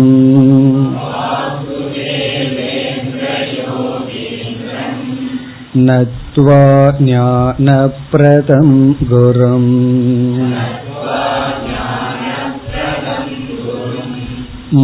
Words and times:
नत्वा 5.87 6.59
ज्ञानप्रदं 6.99 8.69
गुरुम् 9.13 9.73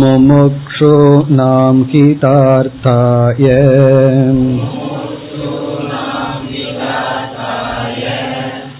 मुमुक्षूणां 0.00 1.76
हितार्थाय 1.92 3.46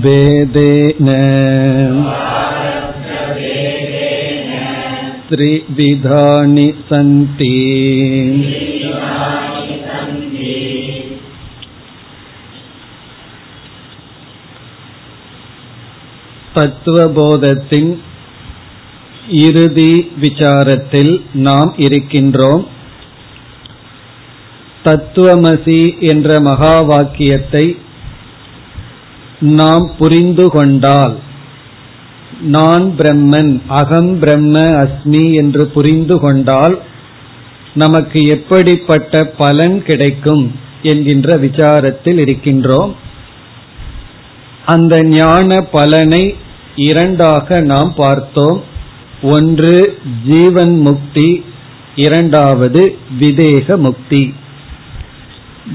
त्रिविधानि 5.31 6.69
सन्ति 6.91 7.55
தத்துவபோதத்தின் 16.55 17.91
இறுதி 19.30 20.12
விசாரத்தில் 20.22 21.22
நாம் 21.34 21.74
இருக்கின்றோம். 21.78 22.68
தத்துவமசி 24.84 26.00
என்ற 26.00 26.40
மகா 26.40 26.82
வாக்கியத்தை 26.82 27.78
நாம் 29.40 29.92
புரிந்து 29.98 30.50
கொண்டால் 30.50 31.20
நான் 32.42 32.96
பிரம்மன் 32.98 33.62
அகம் 33.68 34.20
பிரம்ம 34.20 34.62
அஸ்மி 34.62 35.34
என்று 35.34 35.68
புரிந்து 35.68 36.20
கொண்டால் 36.20 36.82
நமக்கு 37.74 38.20
எப்படிப்பட்ட 38.28 39.26
பலன் 39.26 39.84
கிடைக்கும் 39.84 40.56
என்கின்ற 40.82 41.38
விசாரத்தில் 41.38 42.18
இருக்கின்றோம். 42.18 42.96
அந்த 44.66 45.04
ஞான 45.04 45.62
பலனை 45.62 46.36
இரண்டாக 46.76 47.60
நாம் 47.62 47.94
பார்த்தோம். 47.96 48.74
ஒன்று 49.22 49.98
ஜீவன் 50.26 50.80
முக்தி 50.80 51.44
இரண்டாவது 51.96 52.96
விதேக 53.20 53.78
முக்தி. 53.78 54.34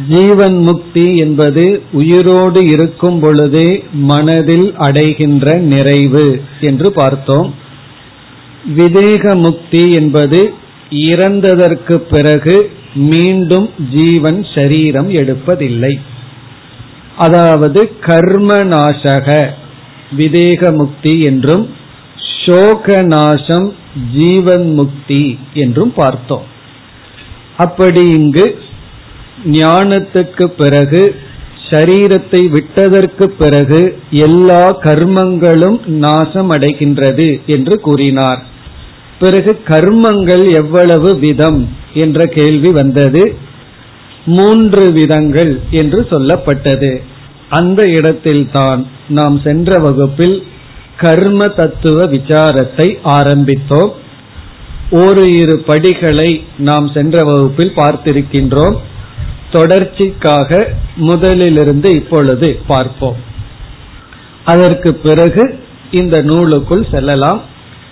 ஜீவன் 0.08 0.58
முக்தி 0.58 1.14
என்பது 1.14 1.82
உயிரோடு 1.92 2.66
இருக்கும் 2.66 3.20
பொழுதே 3.20 3.84
மனதில் 3.92 4.72
அடைகின்ற 4.76 5.56
நிறைவு 5.58 6.42
என்று 6.60 6.92
பார்த்தோம். 6.92 7.54
விதேக 8.76 9.36
முக்தி 9.36 9.92
என்பது 9.92 10.52
இறந்ததற்கு 10.90 11.94
பிறகு 11.94 12.70
மீண்டும் 12.94 13.70
ஜீவன் 13.90 14.46
சரீரம் 14.54 15.10
எடுப்பதில்லை. 15.10 16.00
அதாவது 17.16 17.90
கர்ம 18.00 18.56
நாசக 18.56 19.54
விதேக 20.16 20.76
முக்தி 20.76 21.20
என்றும் 21.20 21.68
சோக 22.44 23.02
நாசம் 23.02 23.74
ஜீவன் 24.16 24.72
முக்தி 24.74 25.38
என்றும் 25.54 25.92
பார்த்தோம். 25.96 26.46
அப்படி 27.56 28.02
இங்கு 28.08 28.58
ஞானத்துக்கு 29.44 30.46
பிறகு 30.46 31.14
சரீரத்தை 31.70 32.48
விட்டதற்கு 32.48 33.30
பிறகு 33.30 33.80
எல்லா 34.10 34.62
கர்மங்களும் 34.82 35.86
நாசம் 35.86 36.50
அடைகின்றது 36.50 37.28
என்று 37.46 37.80
கூறினார். 37.80 38.40
பிறகு 39.18 39.52
கர்மங்கள் 39.64 40.44
எவ்வளவு 40.52 41.18
விதம் 41.18 41.60
என்ற 41.94 42.24
கேள்வி 42.26 42.70
வந்தது. 42.72 43.34
மூன்று 44.24 44.92
விதங்கள் 44.92 45.60
என்று 45.70 46.06
சொல்லப்பட்டது. 46.10 46.92
அந்த 47.48 47.82
இடத்தில்தான் 47.88 48.86
நாம் 49.08 49.40
சென்ற 49.40 49.78
வகுப்பில் 49.78 50.36
கர்ம 51.02 51.46
தத்துவ 51.48 51.98
விசாரத்தை 52.14 52.86
ஆரம்பித்தோம். 53.16 53.92
ஒரு 55.02 55.24
இரு 55.38 55.56
படிகளை 55.66 56.30
நாம் 56.68 56.86
சென்ற 56.94 57.22
வகுப்பில் 57.22 57.76
பார்த்திருக்கின்றோம். 57.76 58.76
தொடர்ச்சிக்காக 59.52 60.58
முதலிலிருந்து 61.08 61.88
இப்பொழுது 61.94 62.48
பார்ப்போம். 62.66 63.18
அதற்கு 64.44 64.90
பிறகு 65.06 65.44
இந்த 65.90 66.16
நூலுக்குள் 66.22 66.90
செல்லலாம். 66.90 67.40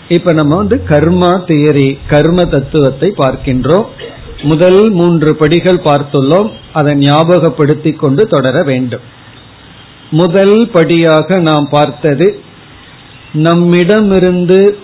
இப்ப 0.08 0.32
நம்ம 0.32 0.56
வந்து 0.56 0.76
கர்மா 0.88 1.30
தியரி 1.48 1.88
கர்ம 2.08 2.44
தத்துவத்தை 2.44 3.08
பார்க்கின்றோம். 3.19 3.86
முதல் 4.42 4.80
மூன்று 4.90 5.30
படிகள் 5.36 5.84
பார்த்துள்ளோம். 5.86 6.50
அதை 6.72 6.92
ஞாபகப்படுத்திக் 6.98 8.00
கொண்டு 8.02 8.25
தொடர 8.26 8.56
வேண்டும். 8.62 9.06
முதல் 10.10 10.56
படியாக 10.70 11.38
நாம் 11.48 11.66
பார்த்தது 11.70 12.26
நம்மிடமிருந்து 13.32 14.76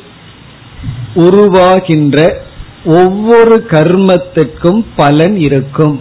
உருவாகின்ற 1.14 2.36
ஒவ்வொரு 2.84 3.64
கர்மத்துக்கும் 3.68 4.84
பலன் 4.96 5.36
இருக்கும். 5.36 6.00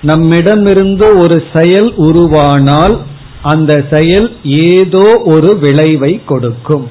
நம்மிடமிருந்து 0.00 1.18
ஒரு 1.18 1.42
செயல் 1.54 1.94
உருவானால் 1.96 2.98
அந்த 3.42 3.84
செயல் 3.90 4.36
ஏதோ 4.42 5.20
ஒரு 5.24 5.58
விளைவை 5.60 6.24
கொடுக்கும். 6.24 6.88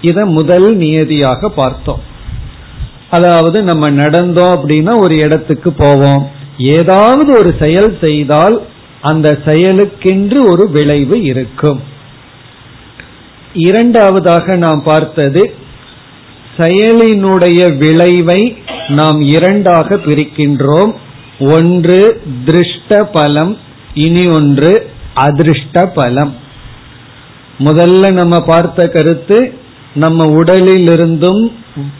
இத 0.00 0.24
முதல் 0.24 0.76
நியதியாக 0.76 1.48
பார்த்தோம். 1.48 2.00
அதாவது 3.10 3.62
நம்ம 3.62 3.90
நடந்தோம் 3.90 4.54
அப்படின்னா 4.56 4.98
ஒரு 5.00 5.16
இடத்துக்கு 5.16 5.72
போவோம். 5.72 6.30
ஏதாவது 6.58 7.38
ஒரு 7.38 7.54
செயல் 7.58 7.98
செய்தால் 8.00 8.66
அந்த 9.00 9.38
செயலுக்கென்று 9.44 10.38
ஒரு 10.50 10.68
விளைவு 10.70 11.22
இருக்கும். 11.22 11.92
இரண்டாவதாக 13.54 14.56
நாம் 14.56 14.82
பார்த்தது 14.82 15.54
செயலினுடைய 16.56 17.76
விளைவை 17.78 18.56
நாம் 18.88 19.20
இரண்டாக 19.20 19.96
பிரிக்கின்றோம். 19.96 20.94
ஒன்று 21.38 22.22
திருஷ்ட 22.44 23.02
பலம் 23.12 23.58
இனி 23.94 24.26
ஒன்று 24.26 24.90
அதிருஷ்ட 25.16 25.92
பலம் 25.94 26.36
முதல்ல 27.58 28.12
நம்ம 28.12 28.40
பார்த்த 28.40 28.86
கருத்து 28.88 29.54
நம்ம 29.94 30.24
உடலிலிருந்தும் 30.24 31.52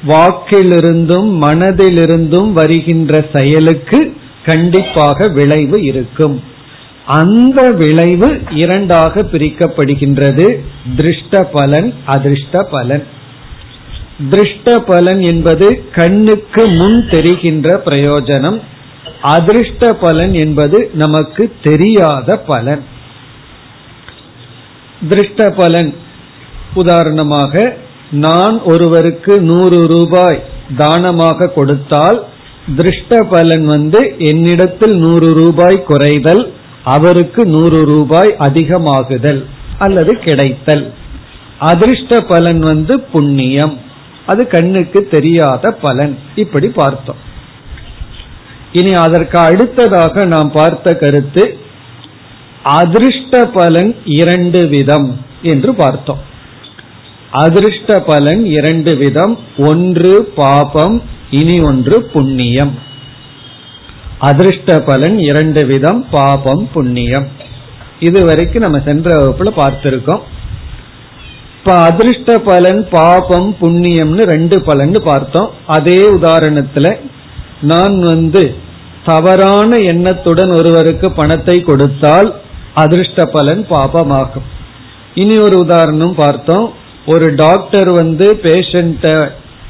வாக்கிலிருந்தும் 0.06 1.28
மனதிலிருந்தும் 1.41 2.53
வருகின்ற 2.53 3.26
செயலுக்கு 3.34 4.16
கண்டிப்பாக 4.44 5.28
விளைவு 5.28 5.82
இருக்கும். 5.82 6.43
அந்த 7.06 7.71
விளைவு 7.71 8.41
இரண்டாக 8.51 9.23
பிரிக்கப்படுகின்றது. 9.23 10.61
திருஷ்ட 10.97 11.49
பலன் 11.53 11.95
அதிர்ஷ்ட 12.06 12.62
பலன். 12.62 13.06
திருஷ்ட 14.31 14.79
பலன் 14.79 15.23
என்பது 15.23 15.85
கண்ணுக்கு 15.93 16.67
முன் 16.67 17.09
தெரிகின்ற 17.11 17.83
பிரயோஜனம். 17.85 18.61
அதிர்ஷ்ட 19.23 19.93
பலன் 19.93 20.35
என்பது 20.35 20.91
நமக்கு 20.95 21.53
தெரியாத 21.62 22.37
பலன். 22.37 22.85
திருஷ்ட 25.09 25.51
பலன். 25.51 25.95
உதாரணமாக 26.75 27.77
நான் 28.11 28.62
ஒருவருக்கு 28.62 29.41
நூறு 29.41 29.87
ரூபாய் 29.87 30.45
தானமாக 30.77 31.49
கொடுத்தால் 31.49 32.25
திருஷ்ட 32.77 33.23
பலன் 33.31 33.65
வந்து 33.65 34.15
என்னிடத்தில் 34.19 34.97
நூறு 34.97 35.35
ரூபாய் 35.35 35.85
குறைதல் 35.89 36.53
அவருக்கு 36.84 37.46
நூறு 37.46 37.84
ரூபாய் 37.84 38.34
அதிகமாகுதல் 38.38 39.44
அல்லது 39.78 40.19
கிடைத்தல். 40.19 40.92
அதிர்ஷ்ட 41.58 42.20
பலன் 42.20 42.58
வந்து 42.58 43.00
புண்ணியம். 43.00 43.78
அது 44.26 44.46
கண்ணுக்கு 44.46 45.06
தெரியாத 45.06 45.70
பலன். 45.70 46.19
இப்படி 46.34 46.69
பார்த்தோம். 46.69 47.16
இனி 48.72 48.92
அதற்கு 48.92 49.38
அடுத்ததாக 49.38 50.25
நாம் 50.25 50.52
பார்த்த 50.52 50.94
கருத்து 50.94 51.58
அதிர்ஷ்ட 52.62 53.44
பலன் 53.44 53.96
இரண்டு 54.04 54.66
விதம் 54.66 55.20
என்று 55.42 55.75
பார்த்தோம். 55.75 56.19
அதிர்ஷ்ட 57.31 58.00
பலன் 58.00 58.46
இரண்டு 58.46 58.96
விதம். 58.96 59.38
ஒன்று 59.56 60.25
பாபம் 60.25 61.02
இனி 61.31 61.60
ஒன்று 61.60 62.02
புண்ணியம். 62.02 62.78
அதிர்ஷ்ட 64.29 64.76
பலன் 64.88 65.17
இரண்டு 65.31 65.62
விதம் 65.67 66.03
பாபம் 66.11 66.65
புண்ணியம். 66.75 67.26
இதுவரைக்கும் 68.00 68.65
நம்ம 68.67 68.79
சென்ற 68.87 69.11
வகுப்புல 69.17 69.50
பார்த்திருக்கோம். 69.61 70.25
இப்ப 71.59 71.75
அதிர்ஷ்ட 71.88 72.38
பலன் 72.49 72.81
பாபம் 72.91 73.49
புண்ணியம்னு 73.61 74.25
ரெண்டு 74.32 74.56
பலன் 74.62 74.97
பார்த்தோம். 75.05 75.50
அதே 75.76 76.00
உதாரணத்துல 76.17 76.87
நான் 77.73 77.97
வந்து 78.11 78.44
தவறான 79.06 79.71
எண்ணத்துடன் 79.93 80.53
ஒருவருக்கு 80.59 81.09
பணத்தை 81.12 81.56
கொடுத்தால் 81.61 82.29
அதிர்ஷ்ட 82.82 83.25
பலன் 83.37 83.62
பாபமாகும். 83.70 84.47
இனி 85.15 85.37
ஒரு 85.47 85.56
உதாரணம் 85.59 86.15
பார்த்தோம். 86.15 86.67
ஒரு 87.06 87.27
டாக்டர் 87.35 87.91
வந்து 87.93 88.27
பேஷண்ட 88.44 89.05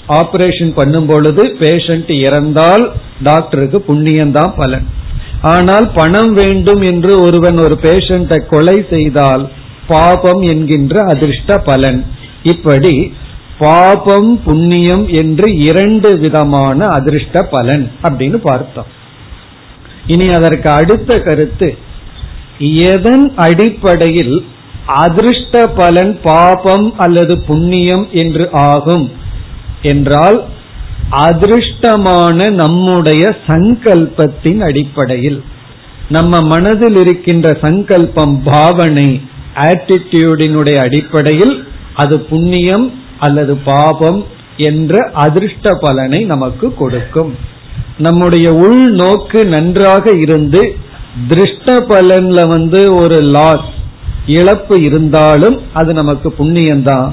ஆபரேஷன் 0.08 0.74
பண்ணும் 0.74 1.06
பொழுது 1.06 1.44
பேஷண்ட் 1.60 2.10
இறந்தால் 2.26 2.92
டாக்டருக்கு 3.22 3.84
புண்ணியம்தான் 3.88 4.52
பலன். 4.56 4.86
ஆனால் 5.42 5.90
பணம் 5.92 6.32
வேண்டும் 6.32 6.82
என்று 6.82 7.20
ஒருவன் 7.22 7.58
ஒரு 7.58 7.78
பேஷண்டை 7.82 8.46
கொலை 8.46 8.86
செய்தால் 8.90 9.50
பாபம் 9.86 10.42
என்கின்ற 10.42 11.04
அதிர்ஷ்ட 11.04 11.58
பலன். 11.58 12.04
இப்படி 12.42 13.12
பாபம் 13.58 14.42
புண்ணியம் 14.44 15.08
என்று 15.08 15.56
இரண்டு 15.58 16.18
விதமான 16.18 16.86
அதிர்ஷ்ட 16.86 17.42
பலன் 17.42 17.90
அப்படின்னு 18.02 18.34
பார்த்தோம். 18.34 18.86
இனி 20.06 20.32
அதற்கு 20.32 20.70
அடுத்த 20.70 21.18
கருத்து. 21.18 21.76
எதன் 22.58 23.32
அடிப்படையில் 23.36 24.46
அதிர்ஷ்ட 24.86 25.66
பலன் 25.66 26.20
பாபம் 26.22 26.98
அல்லது 26.98 27.40
புண்ணியம் 27.40 28.08
என்று 28.12 28.48
ஆகும்? 28.52 29.12
என்றால் 29.92 30.38
அதிருஷ்டமான 31.10 32.38
நம்முடைய 32.52 33.22
சங்கல்பத்தின் 33.46 34.60
அடிப்படையில் 34.60 35.40
நம்ம 36.08 36.40
மனதில் 36.42 36.96
இருக்கின்ற 36.96 37.48
சங்கல்பம் 37.62 38.36
பாவனை 38.44 39.08
ஆட்டிடியூடினுடைய 39.54 40.76
அடிப்படையில் 40.76 41.54
அது 41.94 42.16
புண்ணியம் 42.20 42.86
அல்லது 43.18 43.52
பாபம் 43.64 44.20
என்ற 44.68 45.10
அதிர்ஷ்ட 45.14 45.74
பலனை 45.80 46.20
நமக்கு 46.24 46.66
கொடுக்கும். 46.74 47.32
நம்முடைய 47.98 48.46
உள்நோக்கு 48.64 49.40
நன்றாக 49.46 50.06
இருந்து 50.24 50.62
திருஷ்ட 51.28 51.76
பலன்ல 51.90 52.40
வந்து 52.48 52.80
ஒரு 52.94 53.18
லாஸ் 53.36 53.70
இழப்பு 54.26 54.76
இருந்தாலும் 54.82 55.56
அது 55.72 55.90
நமக்கு 55.92 56.28
புண்ணியம்தான். 56.38 57.08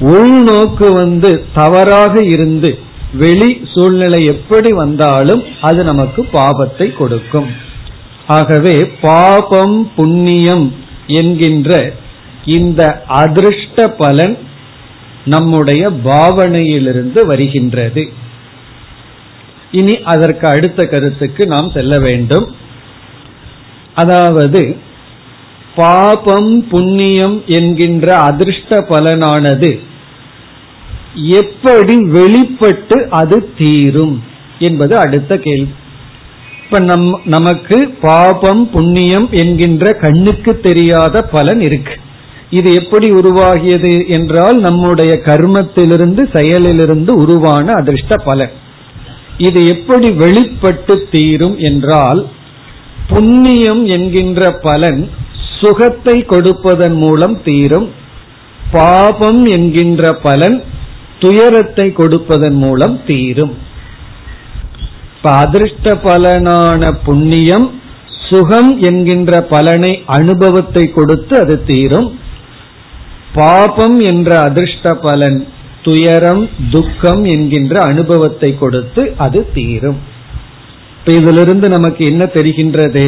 உள்நோக்கு 0.00 0.92
வந்து 0.92 1.44
தவறாக 1.54 2.24
இருந்து 2.24 2.78
வெளி 3.12 3.60
சூழ்நிலை 3.74 4.24
எப்படி 4.24 4.72
வந்தாலும் 4.72 5.42
அது 5.60 5.84
நமக்கு 5.84 6.28
பாபத்தை 6.32 6.96
கொடுக்கும். 6.96 7.50
ஆகவே 8.26 8.90
பாபம் 9.00 9.92
புண்ணியம் 9.96 10.74
என்கின்ற 11.06 11.92
இந்த 12.44 13.04
அதிருஷ்ட 13.08 13.86
பலன் 13.96 14.38
நம்முடைய 15.24 15.90
பாவனையிலிருந்து 15.90 17.26
வருகின்றது. 17.26 18.12
இனி 19.70 19.98
அதற்கு 20.02 20.48
அடுத்த 20.48 20.86
கருத்துக்கு 20.86 21.46
நாம் 21.46 21.70
செல்ல 21.70 21.98
வேண்டும். 21.98 22.54
அதாவது 23.94 24.76
பாபம் 25.76 26.68
புண்ணியம் 26.68 27.42
என்கின்ற 27.46 28.16
அதிர்ஷ்ட 28.16 28.80
பலனானது 28.88 29.72
எப்படி 31.14 31.96
வெளிப்பட்டு 31.96 32.96
அது 33.10 33.36
தீரும் 33.58 34.22
என்பது 34.58 34.98
அடுத்த 34.98 35.36
கேள்வி. 35.36 35.72
இப்ப 36.64 36.78
நம் 36.78 37.20
நமக்கு 37.24 37.88
பாபம் 38.00 38.70
புண்ணியம் 38.70 39.28
என்கின்ற 39.32 39.92
கண்ணுக்கு 39.92 40.52
தெரியாத 40.60 41.22
பலன் 41.22 41.60
இருக்கு. 41.60 41.94
இது 42.50 42.74
எப்படி 42.74 43.08
உருவாகியது 43.08 44.08
என்றால் 44.08 44.58
நம்முடைய 44.58 45.12
கர்மத்திலிருந்து 45.24 46.22
செயலிலிருந்து 46.32 47.10
உருவான 47.10 47.72
அதிர்ஷ்ட 47.72 48.16
பலன். 48.16 48.52
இது 49.38 49.66
எப்படி 49.66 50.10
வெளிப்பட்டு 50.10 51.08
தீரும் 51.10 51.58
என்றால் 51.58 52.26
புண்ணியம் 53.08 53.84
என்கின்ற 53.86 54.50
பலன் 54.62 55.10
சுகத்தை 55.60 56.24
கொடுப்பதன் 56.24 56.96
மூலம் 56.96 57.42
தீரும். 57.42 57.88
பாபம் 58.72 59.46
என்கின்ற 59.46 60.12
பலன் 60.12 60.62
துயரத்தை 61.18 61.92
கொடுப்பதன் 61.92 62.54
மூலம் 62.54 63.00
தீரும். 63.06 63.54
இப்ப 65.16 65.30
அதிர்ஷ்ட 65.30 65.94
பலனான 65.94 66.92
புண்ணியம் 67.04 67.66
சுகம் 68.30 68.80
என்கின்ற 68.80 69.40
பலனை 69.40 70.02
அனுபவத்தை 70.06 70.84
கொடுத்து 70.92 71.38
அது 71.38 71.64
தீரும். 71.64 72.18
பாபம் 73.34 74.00
என்ற 74.00 74.40
அதிர்ஷ்ட 74.40 74.94
பலன் 74.94 75.38
துயரம் 75.82 76.48
துக்கம் 76.70 77.24
என்கின்ற 77.24 77.80
அனுபவத்தை 77.80 78.50
கொடுத்து 78.58 79.14
அது 79.16 79.40
தீரும். 79.54 79.98
இப்ப 80.98 81.12
இதிலிருந்து 81.12 81.68
நமக்கு 81.68 82.04
என்ன 82.04 82.24
தெரிகின்றது? 82.34 83.06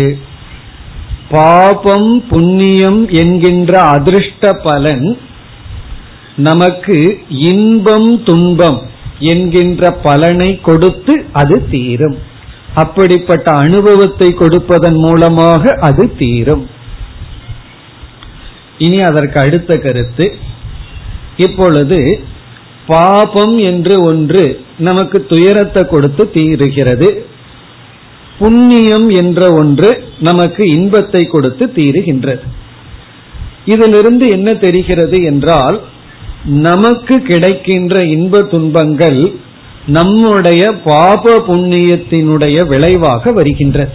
பாபம் 1.30 2.26
புண்ணியம் 2.28 3.08
என்கின்ற 3.08 3.80
அதிர்ஷ்ட 3.80 4.52
பலன் 4.52 5.18
நமக்கு 6.36 7.18
இன்பம் 7.28 8.22
துன்பம் 8.24 8.82
என்கின்ற 9.18 9.90
பலனை 9.90 10.60
கொடுத்து 10.60 11.24
அது 11.32 11.68
தீரும். 11.70 12.18
அப்படிப்பட்ட 12.74 13.52
அனுபவத்தை 13.52 14.34
கொடுப்பதன் 14.34 14.96
மூலமாக 14.96 15.78
அது 15.80 16.16
தீரும். 16.16 16.70
இனி 18.78 19.00
அதற்கு 19.00 19.40
அடுத்த 19.40 19.78
கருத்து. 19.78 20.34
இப்பொழுது 21.36 22.20
பாபம் 22.86 23.58
என்று 23.58 24.02
ஒன்று 24.02 24.60
நமக்கு 24.78 25.26
துயரத்தை 25.26 25.82
கொடுத்து 25.84 26.30
தீருகிறது. 26.30 27.26
புண்ணியம் 28.38 29.08
என்ற 29.10 29.52
ஒன்று 29.52 30.04
நமக்கு 30.18 30.64
இன்பத்தை 30.66 31.22
கொடுத்து 31.26 31.66
தீருகின்றது. 31.66 32.44
இதிலிருந்து 33.64 34.28
என்ன 34.28 34.54
தெரிகிறது 34.54 35.22
என்றால் 35.22 35.82
நமக்கு 36.44 37.18
கிடைக்கின்ற 37.22 38.04
இன்ப 38.04 38.42
துன்பங்கள் 38.42 39.34
நம்முடைய 39.86 40.72
பாப 40.84 41.44
புண்ணியத்தினுடைய 41.48 42.66
விளைவாக 42.66 43.32
வருகின்றது. 43.32 43.94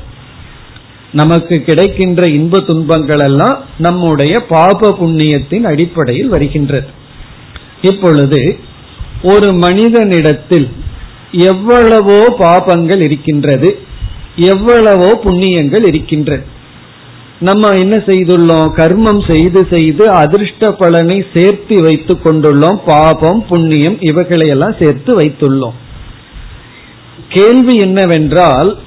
நமக்கு 1.12 1.62
கிடைக்கின்ற 1.62 2.28
இன்ப 2.28 2.60
துன்பங்கள் 2.60 3.20
எல்லாம் 3.20 3.66
நம்முடைய 3.78 4.40
பாப 4.40 4.90
புண்ணியத்தின் 5.00 5.64
அடிப்படையில் 5.64 6.28
வருகின்றது. 6.28 6.88
இப்பொழுது 7.82 8.60
ஒரு 9.24 9.54
மனிதனிடத்தில் 9.54 10.68
எவ்வளவோ 11.32 12.36
பாபங்கள் 12.40 13.02
இருக்கின்றது. 13.02 13.90
எவ்வளவோ 14.36 15.20
புண்ணியங்கள் 15.24 15.88
இருக்கின்றது 15.88 16.60
நம்ம 17.40 17.70
என்ன 17.70 17.98
செய்துள்ளோம்? 17.98 18.70
கர்மம் 18.76 19.32
செய்து 19.32 19.68
செய்து 19.72 20.12
அதிர்ஷ்ட 20.12 20.72
பலனை 20.72 21.26
சேர்த்து 21.34 21.82
வைத்துக் 21.82 22.26
கொண்டுள்ளோம். 22.26 22.82
பாபம் 22.86 23.46
புண்ணியம் 23.48 23.98
இவைகளையெல்லாம் 24.00 24.76
சேர்த்து 24.80 25.18
வைத்துள்ளோம். 25.20 25.74
கேள்வி 27.30 27.76
என்னவென்றால் 27.76 28.78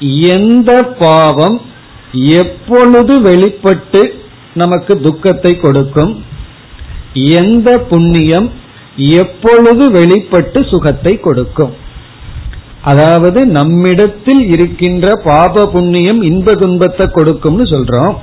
எந்த 0.00 0.82
பாவம் 0.82 1.60
எப்பொழுது 2.12 3.20
வெளிப்பட்டு 3.20 4.14
நமக்கு 4.54 5.00
துக்கத்தை 5.00 5.56
கொடுக்கும்? 5.56 6.24
எந்த 7.14 7.78
புண்ணியம் 7.78 8.50
எப்பொழுது 8.96 9.90
வெளிப்பட்டு 9.90 10.64
சுகத்தை 10.70 11.20
கொடுக்கும்? 11.20 11.76
அதாவது 12.90 13.40
நம்மிடத்தில் 13.56 14.42
இருக்கின்ற 14.54 15.06
பாப 15.24 15.64
புண்ணியம் 15.66 16.20
இன்ப 16.22 16.54
துன்பத்தை 16.54 17.06
கொடுக்கும்னு 17.10 17.64
சொல்றோம். 17.74 18.14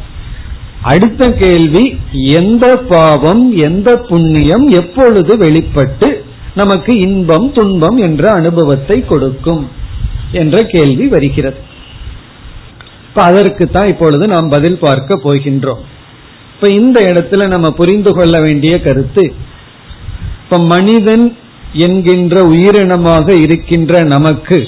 அடுத்த 0.92 1.24
கேள்வி 1.42 1.84
எந்த 2.40 2.66
பாவம் 2.94 3.44
எந்த 3.68 3.90
புண்ணியம் 4.10 4.66
எப்பொழுது 4.82 5.34
வெளிப்பட்டு 5.38 6.08
நமக்கு 6.56 6.92
இன்பம் 7.00 7.48
துன்பம் 7.52 7.98
என்ற 8.08 8.24
அனுபவத்தை 8.32 8.98
கொடுக்கும் 9.12 9.64
என்ற 10.42 10.58
கேள்வி 10.74 11.06
வருகிறது. 11.08 11.60
இப்ப 13.08 13.24
அதற்கு 13.24 13.64
தான் 13.70 13.90
இப்பொழுது 13.94 14.28
நாம் 14.28 14.48
பதில் 14.50 14.82
பார்க்க 14.86 15.16
போகின்றோம். 15.26 15.82
இப்ப 16.56 16.68
இந்த 16.80 16.98
இடத்துல 17.12 17.48
நம்ம 17.48 17.68
புரிந்து 17.80 18.12
கொள்ள 18.14 18.36
வேண்டிய 18.42 18.74
கருத்து 18.80 19.24
இப்ப 20.44 20.58
மனிதன் 20.74 21.26
என்கின்ற 21.74 22.44
உயிரினமாக 22.44 23.42
இருக்கின்ற 23.42 24.04
நமக்கு 24.04 24.64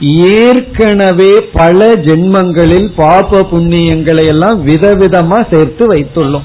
ஏற்கனவே 0.00 1.40
பல 1.52 1.92
ஜென்மங்களில் 1.92 2.92
பாப 2.96 3.40
புண்ணியங்களை 3.40 4.26
எல்லாம் 4.26 4.66
விதவிதமா 4.66 5.54
சேர்த்து 5.54 5.86
வைத்துள்ளோம். 5.86 6.42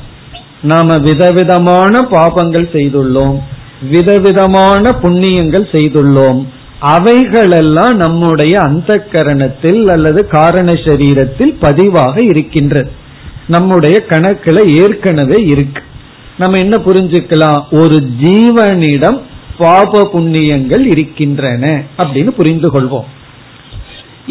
நாம 0.61 0.97
விதவிதமான 0.97 2.01
பாபங்கள் 2.01 2.67
செய்துள்ளோம். 2.73 3.39
விதவிதமான 3.89 4.89
புண்ணியங்கள் 4.89 5.67
செய்துள்ளோம். 5.71 6.47
அவைகளெல்லாம் 6.79 7.95
நம்முடைய 7.95 8.59
அந்த 8.59 9.05
கரணத்தில் 9.11 9.89
அல்லது 9.89 10.27
காரண 10.27 10.71
சரீரத்தில் 10.71 11.55
பதிவாக 11.61 12.23
இருக்கின்றது. 12.23 12.91
நம்முடைய 13.47 14.03
கணக்குல 14.09 14.65
ஏற்கனவே 14.65 15.43
இருக்கு. 15.43 15.81
நம்ம 16.37 16.57
என்ன 16.57 16.81
புரிஞ்சுக்கலாம்? 16.85 17.63
ஒரு 17.71 18.01
ஜீவனிடம் 18.19 19.21
பாப 19.61 20.01
புண்ணியங்கள் 20.13 20.83
இருக்கின்றன 20.93 21.65
அப்படின்னு 21.97 22.31
புரிந்து 22.39 22.69
கொள்வோம். 22.73 23.07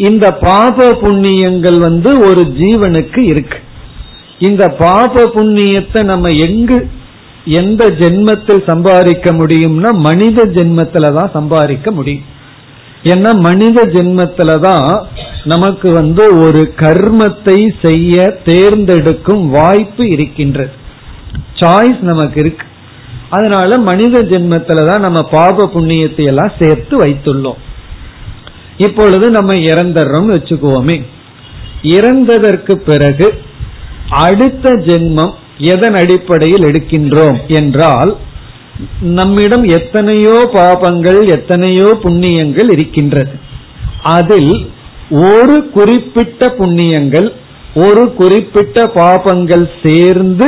இந்த 0.07 0.25
பாப 0.45 0.87
புண்ணியங்கள் 1.01 1.79
வந்து 1.87 2.11
ஒரு 2.27 2.43
ஜீவனுக்கு 2.59 3.21
இருக்கு. 3.31 3.59
இந்த 4.47 4.63
பாப 4.83 5.23
புண்ணியத்தை 5.35 6.01
நம்ம 6.11 6.29
எங்கு 6.47 6.77
எந்த 7.59 7.83
ஜென்மத்தில் 8.01 8.61
சம்பாதிக்க 8.67 9.31
முடியும்னா 9.33 9.91
மனித 10.07 10.45
ஜென்மத்துல 10.57 11.09
தான் 11.17 11.33
சம்பாதிக்க 11.37 11.91
முடியும். 11.91 12.27
ஏன்னா 13.11 13.31
மனித 13.47 13.81
ஜென்மத்துல 13.93 14.53
தான் 14.67 14.87
நமக்கு 15.43 15.89
வந்து 15.99 16.23
ஒரு 16.45 16.61
கர்மத்தை 16.81 17.59
செய்ய 17.83 18.15
தேர்ந்தெடுக்கும் 18.45 19.43
வாய்ப்பு 19.49 20.05
இருக்கின்றது. 20.15 20.73
சாய்ஸ் 21.59 22.01
நமக்கு 22.11 22.39
இருக்கு. 22.43 22.65
அதனால 23.29 23.77
மனித 23.77 24.21
ஜென்மத்துலதான் 24.31 25.05
நம்ம 25.05 25.19
பாப 25.31 25.65
புண்ணியத்தை 25.73 26.23
எல்லாம் 26.25 26.53
சேர்த்து 26.59 26.95
வைத்துள்ளோம். 27.01 27.59
இப்பொழுது 28.77 29.25
நம்ம 29.29 29.53
இறந்துடுறோம் 29.53 30.29
வச்சுக்குவோமே. 30.33 30.97
இறந்ததற்கு 31.95 32.73
பிறகு 32.89 33.27
அடுத்த 34.25 34.71
ஜென்மம் 34.87 35.33
எதன் 35.73 35.93
அடிப்படையில் 35.93 36.65
எடுக்கின்றோம் 36.69 37.39
என்றால் 37.47 38.11
நம்மிடம் 39.01 39.65
எத்தனையோ 39.77 40.35
பாபங்கள் 40.53 41.19
எத்தனையோ 41.27 41.87
புண்ணியங்கள் 42.03 42.69
இருக்கின்றது. 42.71 43.33
அதில் 44.17 44.53
ஒரு 45.29 45.57
குறிப்பிட்ட 45.69 46.47
புண்ணியங்கள் 46.57 47.27
ஒரு 47.75 48.03
குறிப்பிட்ட 48.13 48.85
பாபங்கள் 48.95 49.65
சேர்ந்து 49.83 50.47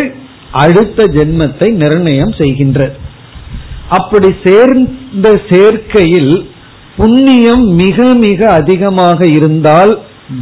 அடுத்த 0.52 1.04
ஜென்மத்தை 1.04 1.72
நிர்ணயம் 1.72 2.34
செய்கின்றது. 2.38 2.92
அப்படி 3.90 4.36
சேர்ந்த 4.44 5.42
சேர்க்கையில் 5.50 6.46
புண்ணியம் 6.96 7.68
மிக 7.68 8.14
மிக 8.14 8.52
அதிகமாக 8.52 9.26
இருந்தால் 9.26 10.00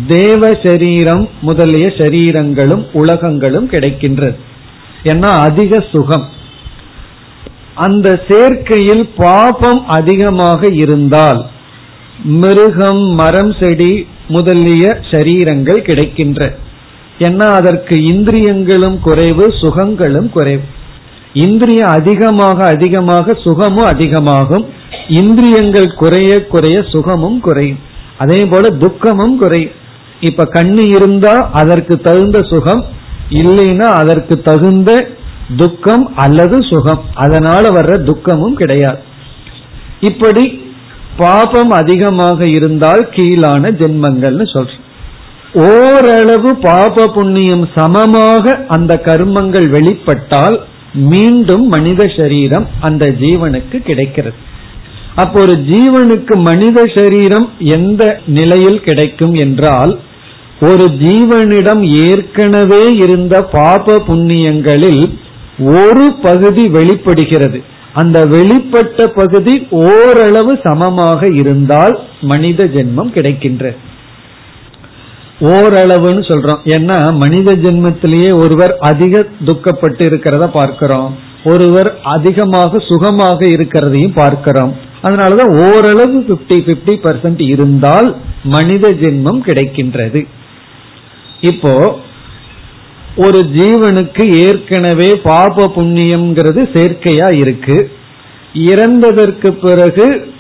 தேவ 0.08 0.52
சரீரம் 0.64 1.30
முதலிய 1.42 1.88
சரீரங்களும் 1.88 2.88
உலகங்களும் 2.94 3.70
கிடைக்கின்றது. 3.70 4.36
ஏன்னா 5.04 5.30
அதிக 5.40 5.86
சுகம். 5.92 6.30
அந்த 7.76 8.22
சேர்க்கையில் 8.28 9.10
பாபம் 9.16 9.86
அதிகமாக 9.88 10.68
இருந்தால் 10.74 11.46
மிருகம் 12.24 13.04
மரம் 13.14 13.56
செடி 13.60 14.08
முதலிய 14.28 15.00
சரீரங்கள் 15.12 15.82
கிடைக்கின்ற 15.82 16.56
ஏன்னா 17.20 17.48
அதற்கு 17.60 17.96
இந்திரியங்களும் 18.06 19.00
குறைவு 19.00 19.54
சுகங்களும் 19.62 20.30
குறைவு. 20.30 20.62
இந்திரியம் 21.34 21.90
அதிகமாக 21.90 22.66
அதிகமாக 22.66 23.34
சுகமும் 23.34 23.86
அதிகமாகும். 23.86 24.66
இந்திரியங்கள் 25.08 25.94
குறைய 25.94 26.46
குறைய 26.46 26.84
சுகமும் 26.92 27.40
குறையும். 27.40 27.80
அதே 28.18 28.46
போல 28.46 28.70
துக்கமும் 28.70 29.38
குறையும். 29.38 29.76
இப்ப 30.20 30.48
கண்ணு 30.54 30.96
இருந்தா 30.96 31.50
அதற்கு 31.54 31.98
தகுந்த 31.98 32.44
சுகம் 32.44 32.86
இல்லைன்னா 33.30 33.90
அதற்கு 34.02 34.42
தகுந்த 34.42 35.08
துக்கம் 35.58 36.16
அல்லது 36.16 36.58
சுகம். 36.62 37.02
அதனால 37.14 37.70
வர்ற 37.70 38.04
துக்கமும் 38.04 38.56
கிடையாது. 38.56 39.00
இப்படி 40.00 40.44
பாபம் 41.18 41.70
அதிகமாக 41.70 42.46
இருந்தால் 42.48 43.10
கீழான 43.10 43.72
ஜென்மங்கள்னு 43.72 44.46
சொல்றோம். 44.54 44.88
ஓரளவு 45.54 46.56
பாப 46.56 47.06
புண்ணியம் 47.08 47.70
சமமாக 47.76 48.66
அந்த 48.68 49.02
கர்மங்கள் 49.06 49.68
வெளிப்பட்டால் 49.70 50.58
மீண்டும் 50.94 51.68
மனித 51.68 52.08
சரீரம் 52.18 52.68
அந்த 52.80 53.06
ஜீவனுக்கு 53.08 53.78
கிடைக்கிறது. 53.80 54.36
அப்போ 55.16 55.40
ஒரு 55.40 55.54
ஜீவனுக்கு 55.54 56.36
மனித 56.38 56.84
சரீரம் 56.96 57.50
எந்த 57.58 58.22
நிலையில் 58.26 58.80
கிடைக்கும் 58.82 59.34
என்றால் 59.34 60.00
ஒரு 60.62 60.86
ஜீவனிடம் 60.88 61.84
ஏற்கனவே 61.84 62.96
இருந்த 62.96 63.44
பாப 63.44 64.00
புண்ணியங்களில் 64.00 65.04
ஒரு 65.60 66.14
பகுதி 66.22 66.68
வெளிப்படுகிறது. 66.68 67.64
அந்த 67.94 68.26
வெளிப்பட்ட 68.26 69.06
பகுதி 69.08 69.68
ஓரளவு 69.70 70.60
சமமாக 70.64 71.28
இருந்தால் 71.28 72.00
மனித 72.22 72.64
ஜென்மம் 72.64 73.14
கிடைக்கின்றது. 73.14 73.78
ஓரளவுன்னு 75.40 76.24
சொல்றோம். 76.30 76.62
ஏன்னா 76.66 77.18
மனித 77.18 77.52
ஜென்மத்திலேயே 77.54 78.38
ஒருவர் 78.38 78.78
அதிக 78.80 79.26
துக்கப்பட்டு 79.46 80.04
இருக்கிறத 80.10 80.48
பார்க்கிறோம். 80.48 81.18
ஒருவர் 81.44 82.00
அதிகமாக 82.02 82.80
சுகமாக 82.80 83.46
இருக்கிறதையும் 83.46 84.14
பார்க்கிறோம். 84.14 84.78
அதனாலதான் 85.02 85.52
ஓரளவு 85.66 86.20
பிப்டி 86.30 86.58
பிப்டி 86.68 86.96
பர்சன்ட் 87.06 87.42
இருந்தால் 87.42 88.16
மனித 88.44 88.90
ஜென்மம் 88.90 89.40
கிடைக்கின்றது. 89.46 90.28
இப்போ 91.42 92.00
ஒரு 93.16 93.40
ஜீவனுக்கு 93.40 94.24
ஏற்கனவே 94.48 95.16
பாப 95.16 95.72
புண்ணியம்ங்கிறது 95.76 96.62
சேர்க்கையா 96.76 97.40
இருக்கு. 97.40 97.92
இறந்ததற்கு 98.54 99.50
பிறகு 99.52 100.32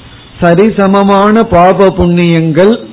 சரிசமமான 0.41 1.43
பாப 1.43 1.89
புண்ணியங்கள் 1.89 2.87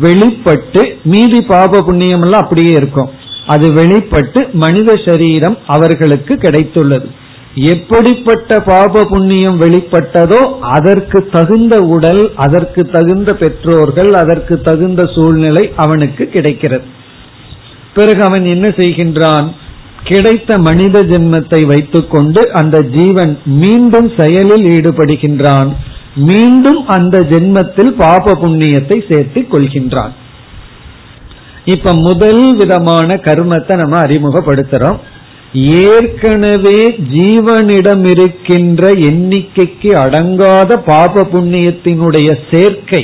வெளிப்பட்டு 0.00 0.96
மீதி 1.02 1.40
பாப 1.42 1.82
புண்ணியம் 1.82 2.22
எல்லாம் 2.22 2.42
அப்படியே 2.42 2.70
இருக்கும். 2.70 3.10
அது 3.46 3.72
வெளிப்பட்டு 3.72 4.48
மனித 4.52 4.94
சரீரம் 5.06 5.58
அவர்களுக்கு 5.66 6.34
கிடைத்துள்ளது. 6.34 7.06
எப்படிப்பட்ட 7.54 8.58
பாப 8.58 9.04
புண்ணியம் 9.04 9.60
வெளிப்பட்டதோ 9.60 10.58
அதற்கு 10.60 11.26
தகுந்த 11.30 11.80
உடல் 11.80 12.32
அதற்கு 12.34 12.84
தகுந்த 12.86 13.32
பெற்றோர்கள் 13.32 14.12
அதற்கு 14.12 14.60
தகுந்த 14.60 15.04
சூழ்நிலை 15.14 15.72
அவனுக்கு 15.76 16.26
கிடைக்கிறது. 16.26 16.84
பிறகு 17.94 18.22
அவன் 18.22 18.44
என்ன 18.44 18.68
செய்கின்றான்? 18.68 19.46
கிடைத்த 20.04 20.58
மனித 20.58 21.02
ஜென்மத்தை 21.02 21.66
வைத்துக்கொண்டு 21.66 22.52
அந்த 22.52 22.80
ஜீவன் 22.80 23.38
மீண்டும் 23.44 24.10
செயலில் 24.18 24.64
ஈடுபடுகின்றான். 24.64 25.70
மீண்டும் 26.16 26.86
அந்த 26.86 27.16
ஜென்மத்தில் 27.20 27.90
பாப 27.90 28.34
புண்ணியத்தை 28.34 29.12
சேர்த்து 29.12 29.40
கொள்கின்றான். 29.40 30.14
இப்ப 31.64 31.92
முதல் 31.92 32.56
விதமான 32.56 33.14
கர்மத்தை 33.14 33.76
நம்ம 33.76 34.00
அறிமுகப்படுத்துறோம். 34.00 34.98
ஏற்கனவே 35.90 36.80
ஜீவனிடம் 37.12 38.04
இருக்கின்ற 38.04 38.90
எண்ணிக்கைக்கு 38.92 39.90
அடங்காத 40.04 40.76
பாப 40.76 41.24
புண்ணியத்தினுடைய 41.32 42.28
சேர்க்கை 42.50 43.02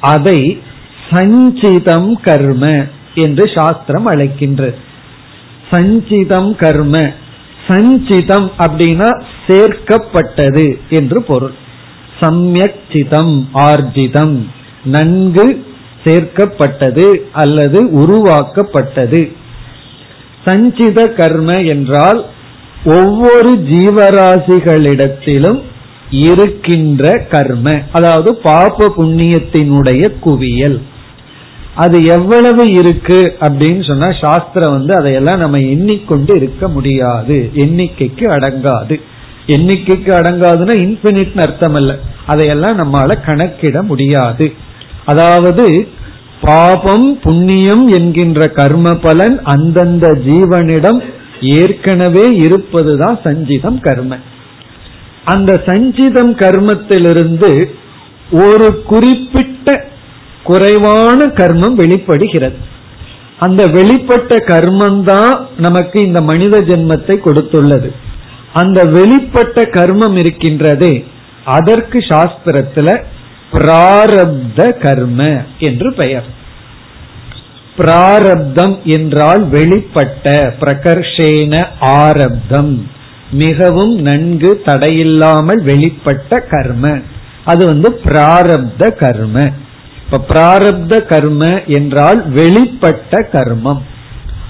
அதை 0.00 0.62
சஞ்சிதம் 1.10 2.12
கர்ம 2.20 2.64
என்று 3.14 3.44
சாஸ்திரம் 3.54 4.06
அழைக்கின்றது. 4.06 4.78
சஞ்சிதம் 5.70 6.54
கர்ம 6.54 6.96
சஞ்சிதம் 7.68 8.48
அப்படின்னா 8.58 9.10
சேர்க்கப்பட்டது 9.46 10.66
என்று 10.88 11.22
பொருள். 11.22 11.54
சம்யக்சிதம் 12.20 13.42
ஆர்ஜிதம். 13.54 14.46
நன்கு 14.84 15.64
சேர்க்கப்பட்டது 16.04 17.16
அல்லது 17.32 17.90
உருவாக்கப்பட்டது. 17.90 19.32
சஞ்சித 20.44 21.06
கர்ம 21.06 21.52
என்றால் 21.52 22.24
ஒவ்வொரு 22.84 23.56
ஜீவராசிகளிடத்திலும் 23.56 25.60
இருக்கின்ற 26.10 27.26
கர்ம 27.30 27.82
அதாவது 27.92 28.36
பாப 28.36 28.92
புண்ணியத்தினுடைய 28.96 30.20
குவியல். 30.20 30.82
அது 31.74 32.04
எவ்வளவு 32.04 32.70
இருக்கு 32.70 33.36
அப்படின்னு 33.40 33.86
சொன்னா 33.86 34.16
சாஸ்திரம் 34.20 34.70
வந்து 34.70 34.96
அதையெல்லாம் 34.96 35.38
நம்ம 35.38 35.58
எண்ணிக்கொண்டு 35.58 36.36
இருக்க 36.36 36.68
முடியாது. 36.68 37.50
எண்ணிக்கைக்கு 37.54 38.36
அடங்காது. 38.36 39.00
எண்ணிக்கைக்கு 39.46 40.10
அடங்காதுன்னா 40.14 40.74
இன்பினிட் 40.84 41.40
அர்த்தம் 41.40 41.74
அல்ல 41.74 41.98
அதையெல்லாம் 42.26 42.78
நம்மால 42.78 43.24
கணக்கிட 43.24 43.82
முடியாது. 43.82 44.52
அதாவது 45.04 45.88
பாபம் 46.40 47.20
புண்ணியம் 47.20 47.88
என்கின்ற 47.88 48.48
கர்ம 48.48 48.94
பலன் 48.94 49.42
அந்தந்த 49.42 50.08
ஜீவனிடம் 50.12 51.02
ஏற்கனவே 51.40 52.30
இருப்பதுதான் 52.36 53.18
சஞ்சிதம் 53.24 53.80
கர்ம. 53.80 54.18
அந்த 55.24 55.62
சஞ்சிதம் 55.66 56.32
கர்மத்திலிருந்து 56.34 57.68
ஒரு 58.30 58.82
குறிப்பிட்ட 58.82 59.86
குறைவான 60.42 61.24
கர்மம் 61.24 61.72
வெளிப்படுகிறது. 61.72 62.56
அந்த 63.38 63.66
வெளிப்பட்ட 63.66 64.36
கர்மம் 64.46 65.02
தான் 65.02 65.48
நமக்கு 65.56 66.02
இந்த 66.02 66.20
மனித 66.20 66.60
ஜென்மத்தை 66.60 67.16
கொடுத்துள்ளது. 67.24 67.90
அந்த 68.54 68.84
வெளிப்பட்ட 68.84 69.62
கர்மம் 69.70 70.16
இருக்கின்றதே 70.18 70.94
அதற்கு 71.44 71.98
சாஸ்திரத்துல 72.08 72.88
பிராரப்த 73.52 74.60
கர்ம 74.78 75.20
என்று 75.58 75.88
பெயர். 75.92 76.28
பிராரப்தம் 77.76 78.74
என்றால் 78.84 79.42
வெளிப்பட்ட 79.48 80.34
பிரகர்ஷேன 80.60 81.54
ஆரப்தம் 81.78 82.74
மிகவும் 83.32 83.94
நன்கு 83.98 84.50
தடையில்லாமல் 84.64 85.60
வெளிப்பட்ட 85.62 86.38
கர்ம. 86.50 86.84
அது 87.44 87.66
வந்து 87.66 87.88
பிராரப்த 88.04 88.90
கர்ம. 88.94 89.36
இப்ப 90.04 90.20
பிராரப்த 90.28 90.94
கர்ம 91.06 91.42
என்றால் 91.66 92.20
வெளிப்பட்ட 92.30 93.22
கர்மம். 93.32 93.82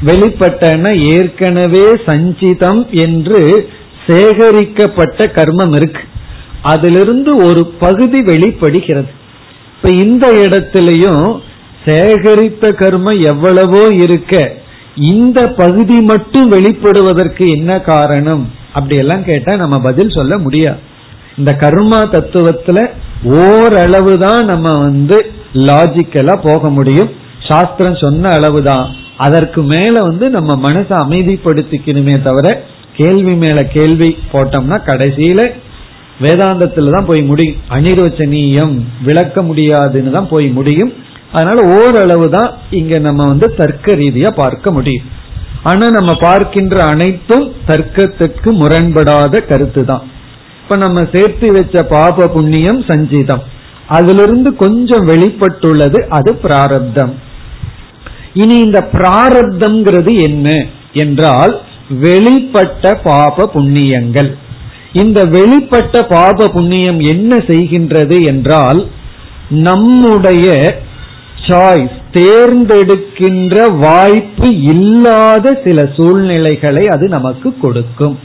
வெளிப்பட்டன 0.00 0.84
ஏற்கனவே 1.16 1.86
சஞ்சிதம் 2.06 2.82
என்று 2.96 3.40
சேகரிக்கப்பட்ட 4.06 5.26
கர்மம் 5.26 5.74
இருக்கு. 5.74 6.02
அதிலிருந்து 6.62 7.36
ஒரு 7.36 7.66
பகுதி 7.66 8.22
வெளிப்படுகிறது. 8.22 9.10
இப்ப 9.76 9.90
இந்த 9.90 10.32
இடத்திலையும் 10.32 11.40
சேகரித்த 11.84 12.70
கர்மம் 12.82 13.24
எவ்வளவோ 13.24 13.86
இருக்க 13.86 14.52
இந்த 14.96 15.48
பகுதி 15.48 16.00
மட்டும் 16.00 16.52
வெளிப்படுவதற்கு 16.52 17.48
என்ன 17.48 17.78
காரணம்? 17.78 18.50
அப்படி 18.72 18.96
எல்லாம் 18.96 19.24
கேட்டா 19.24 19.56
நம்ம 19.56 19.78
பதில் 19.78 20.10
சொல்ல 20.10 20.38
முடியாது. 20.38 20.78
இந்த 21.38 21.56
கர்மா 21.60 22.00
தத்துவத்துல 22.12 22.90
ஓரளவு 23.24 24.18
தான் 24.18 24.44
நம்ம 24.44 24.78
வந்து 24.78 25.30
லாஜிக்கலா 25.52 26.36
போக 26.42 26.70
முடியும். 26.70 27.10
சாஸ்திரம் 27.48 27.98
சொன்ன 28.00 28.28
அளவுதான். 28.28 28.94
அதற்கு 29.16 29.62
மேல 29.62 30.00
வந்து 30.00 30.30
நம்ம 30.30 30.68
மனசை 30.68 30.94
அமைதிப்படுத்திக்கணுமே 31.06 32.22
தவிர 32.22 32.46
கேள்வி 32.96 33.34
மேல 33.34 33.62
கேள்வி 33.76 34.16
போட்டோம்னா 34.32 34.78
கடைசியில 34.90 35.40
வேதாந்தத்துல 36.22 36.90
தான் 36.90 37.08
போய் 37.08 37.22
முடியும் 37.22 37.56
அனிர்வச்சனீயம் 37.70 38.74
விளக்க 39.02 39.42
முடியாதுன்னு 39.42 40.10
தான் 40.10 40.28
போய் 40.28 40.48
முடியும். 40.48 40.92
அதனால 41.32 41.58
ஓரளவு 41.76 42.26
தான் 42.30 42.50
இங்க 42.70 42.98
நம்ம 42.98 43.22
வந்து 43.24 43.46
தர்க்க 43.54 43.94
ரீதியா 43.94 44.30
பார்க்க 44.30 44.70
முடியும். 44.70 45.06
ஆனா 45.62 45.86
நம்ம 45.90 46.12
பார்க்கின்ற 46.20 46.76
அனைத்தும் 46.84 47.46
தர்க்கத்துக்கு 47.66 48.50
முரண்படாத 48.52 49.40
கருத்து 49.46 49.84
தான். 49.84 50.04
இப்ப 50.62 50.76
நம்ம 50.76 51.00
சேர்த்து 51.12 51.52
வச்ச 51.52 51.82
பாப 51.82 52.26
புண்ணியம் 52.26 52.80
சஞ்சிதம். 52.88 53.42
அதிலிருந்து 53.86 54.56
கொஞ்சம் 54.56 55.06
வெளிப்பட்டுள்ளது 55.06 55.98
அது 56.08 56.34
பிராரப்தம். 56.34 57.12
இனி 58.32 58.56
இந்த 58.58 58.80
பிராரப்தம்ங்கிறது 58.92 60.12
என்ன? 60.20 60.48
என்றால் 60.92 61.54
வெளிப்பட்ட 61.88 62.94
பாப 63.02 63.50
புண்ணியங்கள். 63.54 64.30
இந்த 64.92 65.24
வெளிப்பட்ட 65.24 66.02
பாப 66.08 66.48
புண்ணியம் 66.48 67.00
என்ன 67.00 67.36
செய்கின்றது 67.36 68.26
என்றால் 68.26 68.88
நம்முடைய 69.48 70.46
சாய்ஸ் 71.46 71.96
தேர்ந்தெடுக்கின்ற 72.12 73.56
வாய்ப்பு 73.78 74.48
இல்லாத 74.58 75.60
சில 75.64 75.88
சூழ்நிலைகளை 75.96 76.84
அது 76.86 77.08
நமக்கு 77.08 77.58
கொடுக்கும். 77.58 78.18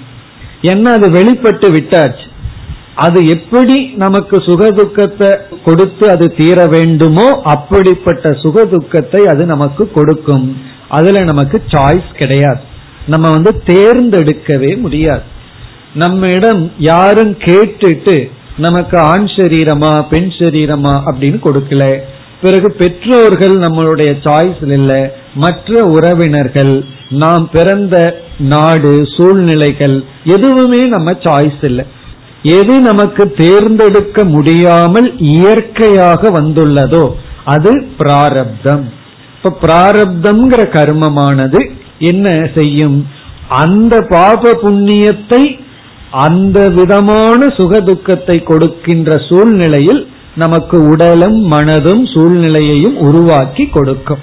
என்ன 0.61 0.91
அது 0.91 1.11
வெளிப்பட்டு 1.11 1.69
விட்டாச்சு. 1.71 2.27
அது 2.95 3.27
எப்படி 3.27 3.77
நமக்கு 3.95 4.37
சுகதுக்கத்தை 4.37 5.35
கொடுத்து 5.65 6.09
அது 6.09 6.25
தீர 6.35 6.65
வேண்டுமோ 6.65 7.27
அப்படிப்பட்ட 7.43 8.29
சுகதுக்கத்தை 8.29 9.21
அது 9.23 9.45
நமக்கு 9.45 9.91
கொடுக்கும். 9.91 10.57
அதுல 10.89 11.21
நமக்கு 11.21 11.63
சாய்ஸ் 11.67 12.09
கிடையாது. 12.17 12.61
நம்ம 13.09 13.31
வந்து 13.31 13.61
தேர்ந்தெடுக்கவே 13.65 14.75
முடியாது. 14.75 15.21
நம்மிடம் 15.93 16.71
யாரும் 16.77 17.37
கேட்டுட்டு 17.37 18.31
நமக்கு 18.57 18.97
ஆண் 18.97 19.25
சரீரமா 19.25 20.07
பெண் 20.09 20.31
சரீரமா? 20.39 20.93
அப்படின்னு 21.05 21.39
கொடுக்கல. 21.43 21.99
பிறகு 22.41 22.71
பெற்றோர்கள் 22.71 23.55
நம்மளுடைய 23.57 24.11
சாய்ஸ் 24.23 24.71
இல்லை. 24.71 25.11
மற்ற 25.35 25.85
உறவினர்கள் 25.85 26.83
நாம் 27.09 27.49
பிறந்த 27.51 28.21
நாடு 28.39 29.07
சூழ்நிலைகள் 29.17 30.03
எதுவுமே 30.23 30.81
நம்ம 30.81 31.11
சாய்ஸ் 31.11 31.65
இல்லை. 31.65 31.85
எது 32.43 32.79
நமக்கு 32.79 33.31
தேர்ந்தெடுக்க 33.31 34.23
முடியாமல் 34.23 35.17
இயற்கையாக 35.17 36.29
வந்துள்ளதோ 36.29 37.11
அது 37.45 37.71
பிராரப்தம். 37.97 38.91
இப்ப 39.43 39.57
பிராரப்தம்ங்கிற 39.61 40.63
கர்மமானது 40.69 41.59
என்ன 41.99 42.49
செய்யும்? 42.55 43.07
அந்த 43.47 44.01
பாப 44.01 44.51
புண்ணியத்தை 44.51 45.59
அந்த 46.11 46.69
விதமான 46.69 47.45
சுகதுக்கத்தை 47.45 48.43
கொடுக்கின்ற 48.43 49.17
சூழ்நிலையில் 49.29 50.07
நமக்கு 50.35 50.85
உடலும் 50.85 51.51
மனதும் 51.51 52.03
சூழ்நிலையையும் 52.13 52.95
உருவாக்கி 52.95 53.65
கொடுக்கும். 53.65 54.19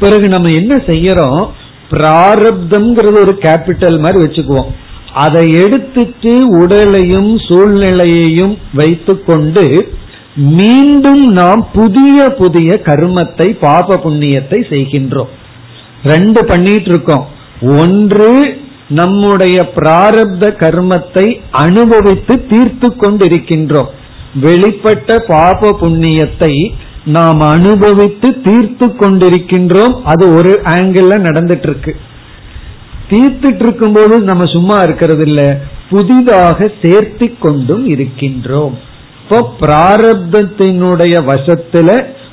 பிறகு 0.00 0.28
நம்ம 0.28 0.50
என்ன 0.50 0.74
செய்யறோம்? 0.76 1.48
பிராரப்தம்ங்கிறது 1.90 3.18
ஒரு 3.18 3.38
கேபிட்டல் 3.40 3.98
மாதிரி 3.98 4.24
வச்சுக்குவோம். 4.24 4.70
அதை 5.12 5.62
எடுத்துட்டு 5.62 6.60
உடலையும் 6.60 7.38
சூழ்நிலையையும் 7.38 8.58
வைத்துக்கொண்டு 8.74 9.92
மீண்டும் 10.34 11.32
நாம் 11.32 11.68
புதிய 11.72 12.28
புதிய 12.28 12.80
கர்மத்தை 12.84 13.58
பாப 13.60 13.96
புண்ணியத்தை 13.96 14.58
செய்கின்றோம். 14.68 15.28
ரெண்டு 16.02 16.40
பண்ணிட்டு 16.44 16.90
இருக்கோம் 16.92 17.24
ஒன்று 17.80 18.32
நம்முடைய 18.98 19.56
பிராரப்த 19.74 20.44
கர்மத்தை 20.62 21.26
அனுபவித்து 21.64 22.34
தீர்த்து 22.52 22.88
கொண்டிருக்கின்றோம். 22.96 23.90
வெளிப்பட்ட 24.42 25.18
பாப 25.26 25.70
புண்ணியத்தை 25.82 26.52
நாம் 27.04 27.40
அனுபவித்து 27.40 28.28
தீர்த்து 28.46 28.86
கொண்டிருக்கின்றோம். 28.96 29.94
அது 30.02 30.24
ஒரு 30.34 30.52
ஆங்கிள் 30.76 31.26
நடந்துட்டு 31.28 31.68
இருக்கு 31.68 31.92
தீர்த்துட்டு 33.10 33.64
இருக்கும் 33.66 33.92
போது 33.92 34.14
நம்ம 34.30 34.44
சும்மா 34.44 34.76
இருக்கிறது 34.82 35.24
இல்ல 35.28 35.42
புதிதாக 35.90 36.70
சேர்த்தி 36.82 37.28
கொண்டும் 37.38 37.84
இருக்கின்றோம். 37.86 38.74
இப்போ 39.22 39.38
பிராரப்தத்தினுடைய 39.60 41.14
வசத்துல 41.30 41.90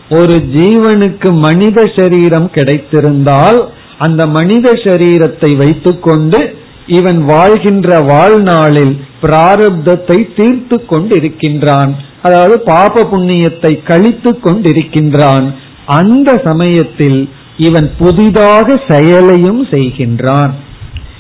ஒரு 0.10 0.36
ஜீவனுக்கு 0.54 1.32
மனித 1.32 1.84
சரீரம் 1.96 2.50
கிடைத்திருந்தால் 2.52 3.70
அந்த 3.98 4.28
மனித 4.28 4.72
சரீரத்தை 4.72 5.56
வைத்துக்கொண்டு 5.56 6.56
இவன் 6.86 7.24
வாழ்கின்ற 7.26 8.00
வாழ்நாளில் 8.00 9.00
பிராரப்தத்தை 9.22 10.18
தீர்த்து 10.36 10.86
கொண்டிருக்கின்றான். 10.90 11.92
அதாவது 12.22 12.60
பாப 12.60 13.04
புண்ணியத்தை 13.04 13.84
கழித்து 13.84 14.32
கொண்டிருக்கின்றான். 14.32 15.54
அந்த 15.86 16.42
சமயத்தில் 16.44 17.30
இவன் 17.58 17.92
புதிதாக 17.98 18.82
செயலையும் 18.88 19.66
செய்கின்றான். 19.66 20.54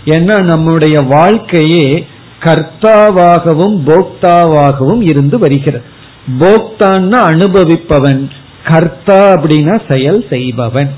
ஏன்னா 0.05 0.43
நம்முடைய 0.43 1.01
வாழ்க்கையே 1.01 2.05
கர்த்தாவாகவும் 2.39 3.77
போக்தாவாகவும் 3.85 5.01
இருந்து 5.01 5.37
வருகிறது. 5.37 5.83
போக்தான்னா 6.39 7.19
அனுபவிப்பவன். 7.33 8.31
கர்த்தா 8.69 9.19
அப்படின்னா 9.33 9.75
செயல் 9.91 10.21
செய்பவன். 10.29 10.91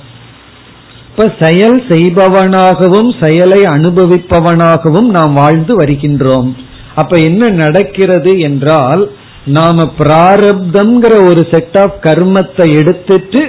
இப்ப 1.10 1.26
செயல் 1.40 1.80
செய்பவனாகவும் 1.88 3.10
செயலை 3.24 3.62
அனுபவிப்பவனாகவும் 3.76 5.10
நாம் 5.18 5.34
வாழ்ந்து 5.34 5.74
வருகின்றோம். 5.80 6.50
அப்ப 6.96 7.18
என்ன 7.30 7.50
நடக்கிறது 7.64 8.34
என்றால் 8.40 9.04
நாம 9.46 9.84
பிராரப்தம்ங்கிற 9.98 11.14
ஒரு 11.30 11.42
செட் 11.52 11.78
ஆஃப் 11.78 11.98
கர்மத்தை 12.02 12.68
எடுத்துட்டு 12.80 13.42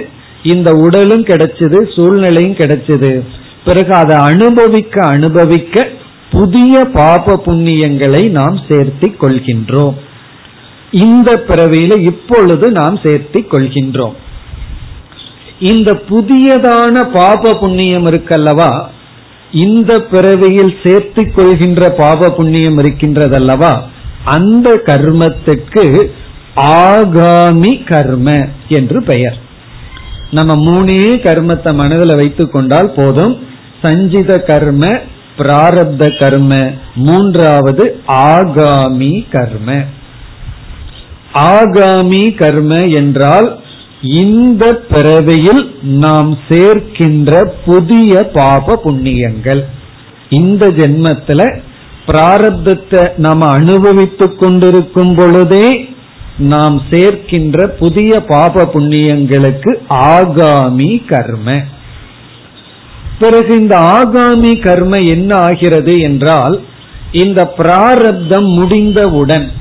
இந்த 0.43 0.69
உடலும் 0.85 1.25
கிடைச்சது 1.25 1.79
சூழ்நிலையும் 1.95 2.59
கிடைச்சது. 2.61 3.11
பிறகு 3.65 3.93
அதை 3.93 4.15
அனுபவிக்க 4.31 4.95
அனுபவிக்க 5.05 5.87
புதிய 6.31 6.83
பாப 6.93 7.33
புண்ணியங்களை 7.45 8.23
நாம் 8.29 8.55
சேர்த்தி 8.67 9.09
கொள்கின்றோம். 9.21 9.97
இந்த 10.91 11.43
பிறவியில 11.47 11.99
இப்பொழுது 11.99 12.71
நாம் 12.71 12.95
சேர்த்தி 12.95 13.45
கொள்கின்றோம். 13.51 14.13
இந்த 15.59 15.99
புதியதான 16.09 17.03
பாப 17.13 17.53
புண்ணியம் 17.53 18.05
இருக்கல்லவா? 18.05 18.85
இந்த 19.51 19.99
பிறவியில் 19.99 20.75
சேர்த்து 20.83 21.31
கொள்கின்ற 21.31 21.89
பாப 21.89 22.29
புண்ணியம் 22.29 22.77
இருக்கின்றதல்லவா? 22.77 23.79
அந்த 24.25 24.81
கர்மத்துக்கு 24.85 26.09
ஆகாமி 26.55 27.87
கர்ம 27.87 28.47
என்று 28.67 29.03
பெயர். 29.03 29.37
நம்ம 30.31 30.55
மூணே 30.55 31.15
கர்மத்தை 31.23 31.73
மனதில் 31.73 32.15
வைத்துக் 32.15 32.51
கொண்டால் 32.51 32.91
போதும். 32.91 33.47
சஞ்சித 33.81 34.37
கர்ம 34.37 34.99
பிராரப்த 35.37 36.19
கர்ம 36.19 36.71
மூன்றாவது 36.95 37.99
ஆகாமி 38.07 39.25
கர்ம. 39.31 39.83
ஆகாமி 41.33 42.35
கர்ம 42.35 42.81
என்றால் 42.83 43.59
இந்த 44.01 44.73
பிறவியில் 44.73 45.75
நாம் 45.81 46.37
சேர்க்கின்ற 46.49 47.51
புதிய 47.65 48.23
பாப 48.23 48.81
புண்ணியங்கள். 48.83 49.61
இந்த 50.29 50.69
ஜென்மத்துல 50.69 51.59
பிராரப்தத்தை 52.07 53.17
நாம் 53.17 53.41
அனுபவித்துக் 53.41 54.39
கொண்டிருக்கும் 54.39 55.15
பொழுதே 55.15 55.89
நாம் 56.37 56.81
சேர்க்கின்ற 56.89 57.67
புதிய 57.67 58.19
பாப 58.19 58.63
புண்ணியங்களுக்கு 58.73 59.71
ஆகாமி 59.89 61.07
கர்ம. 61.07 61.59
பிறகு 63.19 63.59
இந்த 63.59 63.77
ஆகாமி 63.77 64.61
கர்ம 64.61 64.97
என்ன 64.97 65.35
ஆகிறது 65.35 65.99
என்றால் 65.99 66.61
இந்த 67.11 67.45
பிராரப்தம் 67.45 68.45
முடிந்தவுடன் 68.45 69.51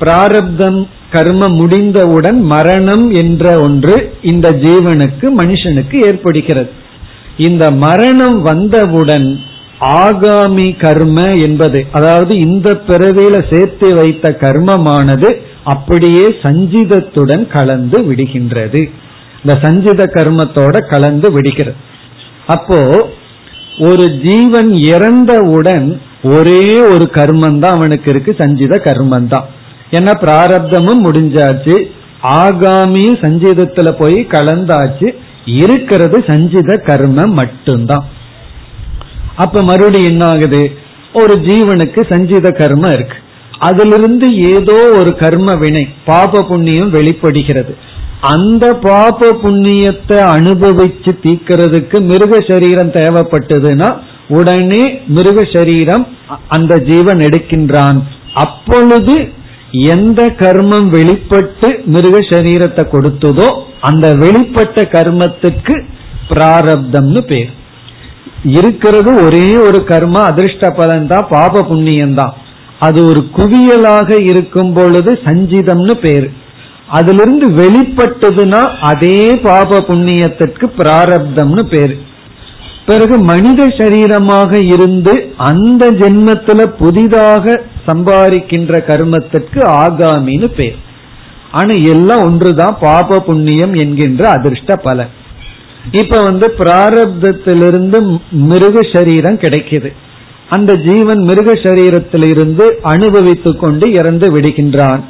பிராரப்தம் 0.00 0.78
கர்ம 1.14 1.48
முடிந்தவுடன் 1.58 2.38
மரணம் 2.52 3.04
என்ற 3.22 3.44
ஒன்று 3.66 3.96
இந்த 4.32 4.46
ஜீவனுக்கு 4.64 5.26
மனுஷனுக்கு 5.40 5.96
ஏற்படுகிறது. 6.08 6.70
இந்த 7.46 7.64
மரணம் 7.84 8.38
வந்தவுடன் 8.42 9.28
ஆகாமி 10.02 10.68
கர்ம 10.84 11.18
என்பது 11.46 11.80
அதாவது 11.98 12.32
இந்த 12.46 12.68
பிறவியில 12.88 13.36
சேர்த்து 13.52 13.88
வைத்த 13.94 14.36
கர்மமானது 14.44 15.30
அப்படியே 15.72 16.26
சஞ்சிதத்துடன் 16.42 17.44
கலந்து 17.56 17.98
விடுகின்றது. 18.08 18.82
இந்த 19.42 19.54
சஞ்சித 19.64 20.02
கர்மத்தோட 20.16 20.76
கலந்து 20.92 21.28
விடுகிறது. 21.32 21.78
அப்போ 22.46 22.80
ஒரு 23.88 24.04
ஜீவன் 24.26 24.70
இறந்தவுடன் 24.92 25.86
ஒரே 26.36 26.64
ஒரு 26.92 27.06
கர்மம் 27.18 27.58
தான் 27.58 27.76
அவனுக்கு 27.78 28.08
இருக்கு 28.10 28.32
சஞ்சித 28.38 28.74
கர்மம் 28.84 29.30
தான் 29.34 29.46
ஏன்னா 29.96 30.12
பிராரப்தமும் 30.22 31.04
முடிஞ்சாச்சு 31.06 31.76
ஆகாமியும் 32.40 33.18
சஞ்சீதத்துல 33.24 33.88
போய் 33.98 34.18
கலந்தாச்சு 34.34 35.08
இருக்கிறது 35.60 36.18
சஞ்சித 36.26 36.76
கர்மம் 36.86 37.34
மட்டும்தான். 37.40 38.04
அப்ப 39.36 39.62
மறுபடியும் 39.62 40.10
என்ன 40.10 40.24
ஆகுது? 40.26 40.62
ஒரு 41.12 41.34
ஜீவனுக்கு 41.48 42.00
சஞ்சித 42.12 42.48
கர்மம் 42.58 42.94
இருக்கு. 42.96 43.18
அதிலிருந்து 43.58 44.26
ஏதோ 44.52 44.78
ஒரு 44.98 45.10
கர்ம 45.16 45.50
வினை 45.54 45.84
பாப 46.04 46.42
புண்ணியம் 46.42 46.90
வெளிப்படுகிறது. 46.90 47.74
அந்த 48.32 48.64
பாப 48.86 49.20
புண்ணியத்தை 49.42 50.18
அனுபவிச்சு 50.36 51.12
தீக்கிறதுக்கு 51.24 51.96
மிருக 52.10 52.32
சரீரம் 52.48 52.92
தேவைப்பட்டதுன்னா 52.98 53.88
உடனே 54.28 54.82
மிருக 55.06 55.38
சரீரம் 55.52 56.04
அந்த 56.48 56.78
ஜீவன் 56.88 57.18
எடுக்கின்றான். 57.18 57.98
அப்பொழுது 58.44 59.14
எந்த 59.90 60.20
கர்மம் 60.40 60.88
வெளிப்பட்டு 60.94 61.68
மிருக 61.94 62.16
சரீரத்தை 62.30 62.82
கொடுத்ததோ 62.92 63.48
அந்த 63.88 64.06
வெளிப்பட்ட 64.22 64.84
கர்மத்துக்கு 64.94 65.74
பிராரப்தம்னு 66.28 67.20
பேர். 67.30 67.50
இருக்கிறது 68.58 69.10
ஒரே 69.24 69.46
ஒரு 69.66 69.78
கர்ம 69.84 70.16
அதிர்ஷ்ட 70.30 70.70
பலன் 70.70 71.06
தான் 71.06 71.28
பாப 71.28 71.62
புண்ணியம் 71.62 72.14
தான். 72.14 72.34
அது 72.78 73.00
ஒரு 73.10 73.20
குவியலாக 73.36 74.18
இருக்கும் 74.30 74.72
பொழுது 74.72 75.10
சஞ்சிதம்னு 75.26 75.94
பேரு. 76.06 76.28
அதிலிருந்து 76.98 77.46
வெளிப்பட்டதுன்னா 77.60 78.62
அதே 78.90 79.20
பாப 79.46 79.80
புண்ணியத்திற்கு 79.90 80.66
பிராரப்தம்னு 80.80 81.62
பேரு. 81.74 81.96
பிறகு 82.86 83.16
மனித 83.30 83.66
சரீரமாக 83.78 84.52
இருந்து 84.74 85.14
அந்த 85.50 85.84
ஜென்மத்துல 86.00 86.66
புதிதாக 86.80 87.54
சம்பாதிக்கின்ற 87.86 88.78
கர்மத்திற்கு 88.86 89.60
ஆகாமின்னு 89.84 90.46
பேர். 90.46 90.76
ஆனா 91.52 91.74
எல்லாம் 91.74 92.22
ஒன்றுதான் 92.24 92.76
பாப 92.80 93.20
புண்ணியம் 93.20 93.74
என்கின்ற 93.74 94.28
அதிர்ஷ்ட 94.28 94.76
பலன். 94.76 95.08
இப்ப 95.92 96.22
வந்து 96.22 96.54
பிராரப்தத்திலிருந்து 96.58 98.20
மிருக 98.30 98.80
சரீரம் 98.92 99.38
கிடைக்குது. 99.38 99.92
அந்த 100.48 100.74
ஜீவன் 100.74 101.18
மிருக 101.18 101.52
சரீரத்திலிருந்து 101.52 102.62
அனுபவித்துக் 102.82 103.60
கொண்டு 103.60 103.92
இறந்து 103.92 104.36
விடுகின்றான். 104.36 105.04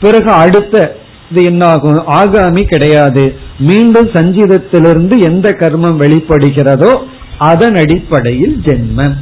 பிறகு 0.00 0.30
அடுத்த 0.30 0.96
இது 1.30 1.44
என்னாகும்? 1.44 2.04
ஆகாமி 2.06 2.62
கிடையாது. 2.62 3.34
மீண்டும் 3.58 4.08
சஞ்சீதத்திலிருந்து 4.08 5.18
எந்த 5.18 5.56
கர்மம் 5.58 6.00
வெளிப்படுகிறதோ 6.00 6.96
அதன் 7.38 7.74
அடிப்படையில் 7.74 8.60
ஜென்மம். 8.64 9.14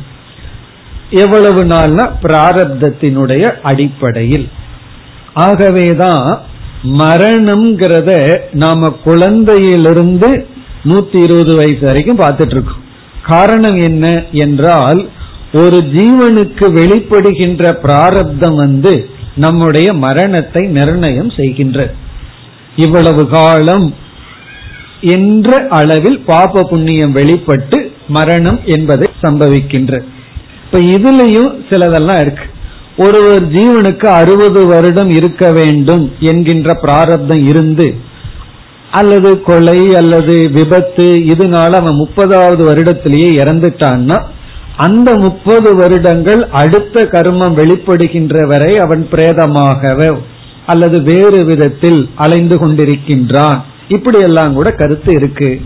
எவ்வளவு 1.10 1.64
நாள்னா 1.64 2.12
பிராரப்தத்தினுடைய 2.22 3.60
அடிப்படையில். 3.62 4.48
ஆகவேதான் 5.34 6.40
மரணம்ங்கிறத 6.84 8.38
நாம 8.52 8.96
குழந்தையிலிருந்து 9.04 10.46
நூத்தி 10.84 11.22
இருபது 11.22 11.56
வயசு 11.56 11.80
வரைக்கும் 11.80 12.18
பார்த்துட்டு 12.18 12.50
இருக்கோம் 12.50 12.82
காரணம் 13.22 13.76
என்ன 13.76 14.24
என்றால் 14.32 15.08
ஒரு 15.52 15.76
ஜீவனுக்கு 15.76 16.66
வெளிப்படுகின்ற 16.72 17.72
பிராரப்தம் 17.72 18.54
வந்து 18.54 19.08
நம்முடைய 19.34 19.92
மரணத்தை 19.92 20.66
நிர்ணயம் 20.66 21.30
செய்கின்ற. 21.30 21.94
இவ்வளவு 22.76 23.28
காலம் 23.28 23.94
என்ற 25.00 25.66
அளவில் 25.68 26.20
பாப 26.20 26.62
புண்ணியம் 26.62 27.12
வெளிப்பட்டு 27.12 27.92
மரணம் 28.08 28.60
என்பதை 28.64 29.10
சம்பவிக்கின்ற. 29.22 30.04
இப்ப 30.74 30.86
இதுலயும் 30.94 31.50
சிலதெல்லாம் 31.70 32.20
இருக்கு. 32.20 32.46
ஒரு 32.96 33.18
ஒரு 33.26 33.44
ஜீவனுக்கு 33.46 34.06
அறுபது 34.06 34.66
வருடம் 34.66 35.10
இருக்க 35.10 35.52
வேண்டும் 35.52 36.12
என்கின்ற 36.20 36.74
பிராரப்தம் 36.74 37.42
இருந்து 37.46 37.86
அல்லது 38.90 39.30
கொலை 39.40 39.94
அல்லது 39.94 40.50
விபத்து 40.50 41.04
இதனால 41.32 41.72
அவன் 41.80 42.00
முப்பதாவது 42.00 42.62
வருடத்திலேயே 42.70 43.30
இறந்துட்டான்னா 43.42 44.18
அந்த 44.76 45.14
முப்பது 45.16 45.76
வருடங்கள் 45.76 46.42
அடுத்த 46.52 47.04
கர்மம் 47.04 47.56
வெளிப்படுகின்ற 47.60 48.46
வரை 48.46 48.76
அவன் 48.76 49.08
பிரேதமாகவே 49.10 50.10
அல்லது 50.66 51.02
வேறு 51.02 51.44
விதத்தில் 51.44 52.08
அலைந்து 52.14 52.56
கொண்டிருக்கின்றான். 52.56 53.58
இப்படியெல்லாம் 53.88 54.54
கூட 54.54 54.70
கருத்து 54.70 55.14
இருக்கு. 55.14 55.60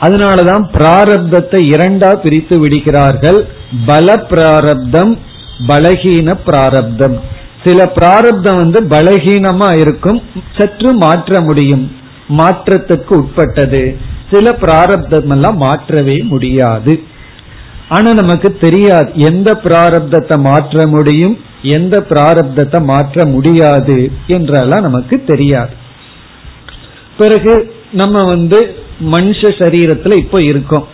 அதனாலதான் 0.00 0.64
பிராரப்தத்தை 0.76 1.60
இரண்டா 1.74 2.10
பிரித்து 2.14 2.58
விடுகிறார்கள். 2.58 3.48
பல 3.86 4.16
பிராரப்தம் 4.16 5.18
பலகீன 5.66 6.28
பிராரப்தம். 6.46 7.16
சில 7.64 7.86
பிராரப்தம் 7.86 8.56
வந்து 8.56 8.80
பலகீனமா 8.84 9.80
இருக்கும் 9.80 10.22
சற்று 10.56 10.94
மாற்ற 10.94 11.40
முடியும் 11.40 11.84
மாற்றத்துக்கு 12.28 13.14
உட்பட்டது. 13.14 13.96
சில 14.30 14.52
பிராரப்தம் 14.52 15.30
எல்லாம் 15.30 15.56
மாற்றவே 15.56 16.22
முடியாது. 16.22 16.94
ஆனா 17.88 18.12
நமக்கு 18.12 18.56
தெரியாது 18.56 19.10
எந்த 19.14 19.60
பிராரப்தத்தை 19.64 20.36
மாற்ற 20.40 20.86
முடியும் 20.86 21.38
எந்த 21.62 22.06
பிராரப்தத்தை 22.08 22.84
மாற்ற 22.84 23.26
முடியாது 23.26 24.10
என்றெல்லாம் 24.26 24.82
நமக்கு 24.82 25.24
தெரியாது. 25.24 25.74
பிறகு 27.16 27.74
நம்ம 27.92 28.22
வந்து 28.24 28.82
மனுஷ 29.00 29.40
சரீரத்துல 29.40 30.16
இப்ப 30.16 30.42
இருக்கோம். 30.42 30.88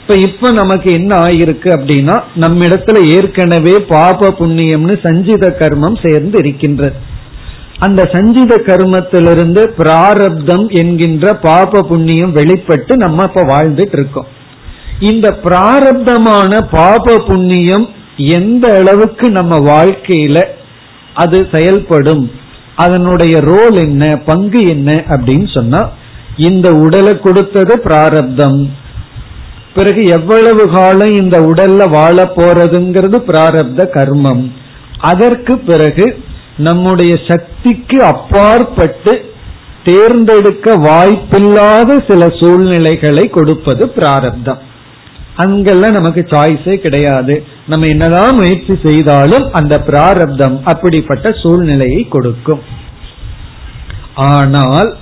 இப்ப 0.00 0.14
இப்ப 0.16 0.52
நமக்கு 0.52 0.92
என்ன 0.92 1.16
ஆயிருக்கு 1.16 1.68
அப்படின்னா 1.68 2.22
நம்ம 2.34 2.66
இடத்துல 2.66 3.06
ஏற்கனவே 3.06 3.80
பாப 3.80 4.28
புண்ணியம்னு 4.28 5.02
சஞ்சித 5.02 5.56
கர்மம் 5.58 6.08
சேர்ந்து 6.08 6.38
இருக்கின்றது. 6.38 6.94
அந்த 7.78 8.10
சஞ்சித 8.12 8.62
கர்மத்திலிருந்து 8.66 9.66
பிராரப்தம் 9.66 10.68
என்கின்ற 10.68 11.32
பாப 11.32 11.82
புண்ணியம் 11.82 12.32
வெளிப்பட்டு 12.32 12.96
நம்ம 12.96 13.22
இப்ப 13.22 13.42
வாழ்ந்துட்டு 13.42 13.92
இருக்கோம். 13.92 14.26
இந்த 15.00 15.38
பிராரப்தமான 15.44 16.68
பாப 16.70 17.18
புண்ணியம் 17.18 17.88
எந்த 18.16 18.78
அளவுக்கு 18.78 19.30
நம்ம 19.30 19.58
வாழ்க்கையில 19.58 20.44
அது 21.14 21.48
செயல்படும் 21.52 22.30
அதனுடைய 22.74 23.40
ரோல் 23.40 23.76
என்ன 23.82 24.16
பங்கு 24.16 24.68
என்ன 24.68 25.04
அப்படின்னு 25.08 25.54
சொன்னா 25.54 25.90
இந்த 26.36 26.74
உடலை 26.74 27.20
கொடுத்தது 27.20 27.80
பிராரப்தம். 27.84 28.70
பிறகு 29.74 30.04
எவ்வளவு 30.06 30.70
காலம் 30.70 31.12
இந்த 31.12 31.40
உடல்ல 31.40 31.88
வாழ 31.90 32.32
போறதுங்கிறது 32.36 33.18
பிராரப்த 33.28 33.88
கர்மம். 33.94 34.52
அதற்கு 34.98 35.58
பிறகு 35.58 36.22
நம்முடைய 36.56 37.18
சக்திக்கு 37.28 38.02
அப்பாற்பட்டு 38.02 39.32
தேர்ந்தெடுக்க 39.84 40.76
வாய்ப்பில்லாத 40.76 42.04
சில 42.08 42.28
சூழ்நிலைகளை 42.40 43.28
கொடுப்பது 43.28 43.88
பிராரப்தம். 43.88 44.58
அங்கெல்லாம் 45.36 45.92
நமக்கு 45.92 46.26
சாய்ஸே 46.30 46.74
கிடையாது. 46.74 47.44
நம்ம 47.66 47.86
என்னதான் 47.86 48.34
முயற்சி 48.34 48.78
செய்தாலும் 48.82 49.52
அந்த 49.52 49.80
பிராரப்தம் 49.80 50.60
அப்படிப்பட்ட 50.64 51.32
சூழ்நிலையை 51.32 52.08
கொடுக்கும். 52.08 52.60
ஆனால் 54.14 54.96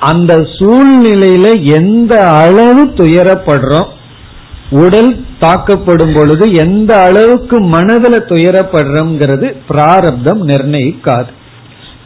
அந்த 0.00 0.36
சூழ்நிலையில 0.36 1.62
எந்த 1.62 2.28
அளவு 2.28 2.84
துயரப்படுறோம் 2.86 3.88
உடல் 4.70 5.24
தாக்கப்படும் 5.40 6.14
பொழுது 6.14 6.52
எந்த 6.52 7.02
அளவுக்கு 7.02 7.60
மனதில் 7.60 8.22
துயரப்படுறோம்ங்கிறது 8.22 9.56
பிராரப்தம் 9.68 10.48
நிர்ணயிக்காது. 10.48 11.28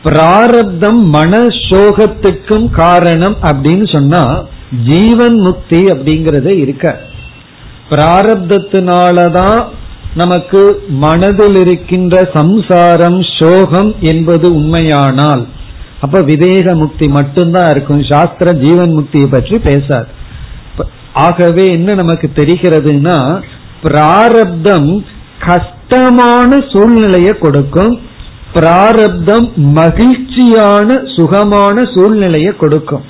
பிராரப்தம் 0.03 1.09
மன 1.09 1.47
சோகத்துக்கும் 1.71 2.71
காரணம் 2.71 3.37
அப்படின்னு 3.43 3.93
சொன்னா 3.93 4.45
ஜீவன் 4.87 5.39
முக்தி 5.39 5.85
அப்படிங்கறதே 5.85 6.59
இருக்க. 6.59 7.01
பிராரப்தத்தினாலதான் 7.91 9.65
நமக்கு 10.15 10.83
மனதில் 10.89 11.57
இருக்கின்ற 11.57 12.31
சம்சாரம் 12.35 13.23
சோகம் 13.39 13.95
என்பது 14.01 14.55
உண்மையானால் 14.55 15.47
அப்ப 16.01 16.21
விவேக 16.23 16.75
முக்தி 16.75 17.09
மட்டும்தான் 17.09 17.71
இருக்கும். 17.71 18.03
சாஸ்திர 18.03 18.53
ஜீவன் 18.53 18.97
முக்தியை 18.99 19.29
பற்றி 19.31 19.59
பேசாது. 19.59 20.09
ஆகவே 21.13 21.65
என்ன 21.69 21.95
நமக்கு 21.95 22.31
தெரிகிறதுனா 22.35 23.43
பிராரப்தம் 23.83 25.05
கஷ்டமான 25.47 26.51
சூழ்நிலையை 26.73 27.33
கொடுக்கும். 27.39 28.01
பிராரப்தம் 28.53 29.47
மகிழ்ச்சியான 29.57 31.01
சுகமான 31.17 31.77
சூழ்நிலையை 31.95 32.53
கொடுக்கும். 32.57 33.05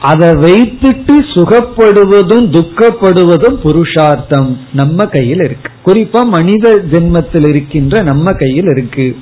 அதை 0.00 0.28
வைத்துட்டு 0.28 1.14
சுகப்படுவதும் 1.34 2.46
துக்கப்படுவதும் 2.56 3.56
புருஷார்த்தம் 3.62 4.58
நம்ம 4.72 5.06
கையில் 5.06 5.42
இருக்கு. 5.44 5.70
குறிப்பா 5.86 6.20
மனித 6.26 6.74
ஜென்மத்தில் 6.90 7.48
இருக்கின்ற 7.48 8.02
நம்ம 8.02 8.32
கையில் 8.32 8.70
இருக்கு. 8.70 9.16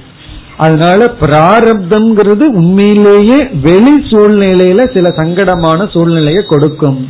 அதனால 0.56 1.14
பிராரப்தம்ங்கிறது 1.20 2.42
உண்மையிலேயே 2.42 3.48
வெளி 3.62 3.94
சூழ்நிலையில 4.00 4.94
சில 4.94 5.08
சங்கடமான 5.08 5.90
சூழ்நிலையை 5.90 6.44
கொடுக்கும். 6.46 7.08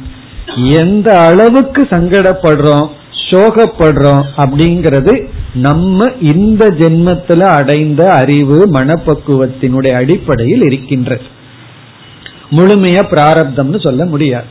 எந்த 0.56 1.18
அளவுக்கு 1.18 1.82
சங்கடப்படுறோம் 1.82 2.88
சோகப்படுறோம் 3.30 4.22
அப்படிங்கிறது 4.36 5.28
நம்ம 5.54 6.10
இந்த 6.20 6.70
ஜென்மத்துல 6.70 7.40
அடைந்த 7.40 8.08
அறிவு 8.08 8.68
மனப்பக்குவத்தினுடைய 8.72 9.94
அடிப்படையில் 9.94 10.62
இருக்கின்றது. 10.62 11.22
முழுமையா 12.50 13.02
பிராரப்தம்னு 13.10 13.82
சொல்ல 13.82 14.04
முடியாது. 14.04 14.44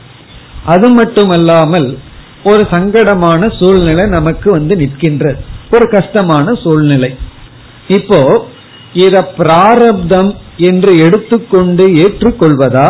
அது 0.64 0.88
மட்டுமல்லாமல் 0.88 1.98
ஒரு 2.44 2.66
சங்கடமான 2.70 3.58
சூழ்நிலை 3.58 4.04
நமக்கு 4.06 4.50
வந்து 4.50 4.76
நிற்கின்றது. 4.76 5.40
ஒரு 5.70 5.88
கஷ்டமான 5.88 6.54
சூழ்நிலை. 6.54 7.16
இப்போ 7.88 8.46
இத 8.94 9.22
பிராரப்தம் 9.36 10.34
என்று 10.56 10.98
எடுத்துக்கொண்டு 10.98 11.84
ஏற்றுக்கொள்வதா? 11.88 12.88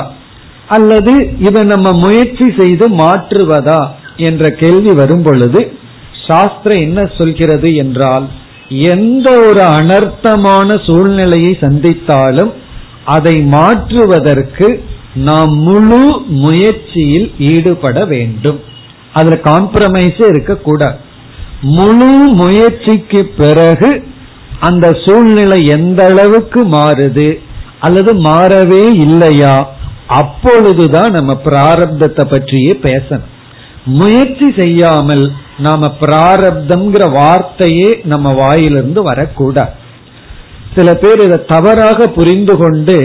அல்லது 0.69 1.33
இதை 1.39 1.65
நம்ம 1.65 1.93
முயற்சி 1.93 2.55
செய்து 2.59 2.89
மாற்றுவதா? 2.89 3.81
என்ற 4.17 4.51
கேள்வி 4.51 4.93
வரும் 4.93 5.23
பொழுது 5.23 5.73
சாஸ்திரம் 6.27 6.79
என்ன 6.79 7.11
சொல்கிறது 7.19 7.75
என்றால் 7.75 8.29
எந்த 8.69 9.31
ஒரு 9.47 9.61
அனர்த்தமான 9.61 10.69
சூழ்நிலையை 10.87 11.57
சந்தித்தாலும் 11.61 12.53
அதை 13.05 13.43
மாற்றுவதற்கு 13.43 14.69
நாம் 15.15 15.53
முழு 15.57 16.21
முயற்சியில் 16.27 17.33
ஈடுபட 17.39 18.05
வேண்டும். 18.05 18.61
அதுல 19.13 19.41
காம்ப்ரமைஸே 19.45 20.27
இருக்கக்கூடாது. 20.29 20.97
முழு 21.61 22.11
முயற்சிக்கு 22.15 23.21
பிறகு 23.37 23.91
அந்த 24.67 24.87
சூழ்நிலை 25.05 25.59
எந்த 25.77 26.01
அளவுக்கு 26.11 26.61
மாறுது 26.75 27.29
அல்லது 27.81 28.13
மாறவே 28.27 28.85
இல்லையா? 29.07 29.55
அப்பொழுதுதான் 30.21 31.13
நம்ம 31.17 31.33
பிராரப்தத்தை 31.45 32.25
பற்றியே 32.25 32.73
பேசணும். 32.83 33.31
முயற்சி 33.99 34.49
செய்யாமல் 34.59 35.25
நாம 35.59 35.89
பிராரப்தம்ங்கிற 36.01 37.05
வார்த்தையே 37.13 37.91
நம்ம 38.13 38.33
வாயிலிருந்து 38.33 39.03
வரக்கூடாது. 39.03 39.75
சில 40.77 40.95
பேர் 41.03 41.21
இதை 41.27 41.39
தவறாக 41.47 42.07
புரிந்து 42.19 42.55
கொண்டு 42.63 42.97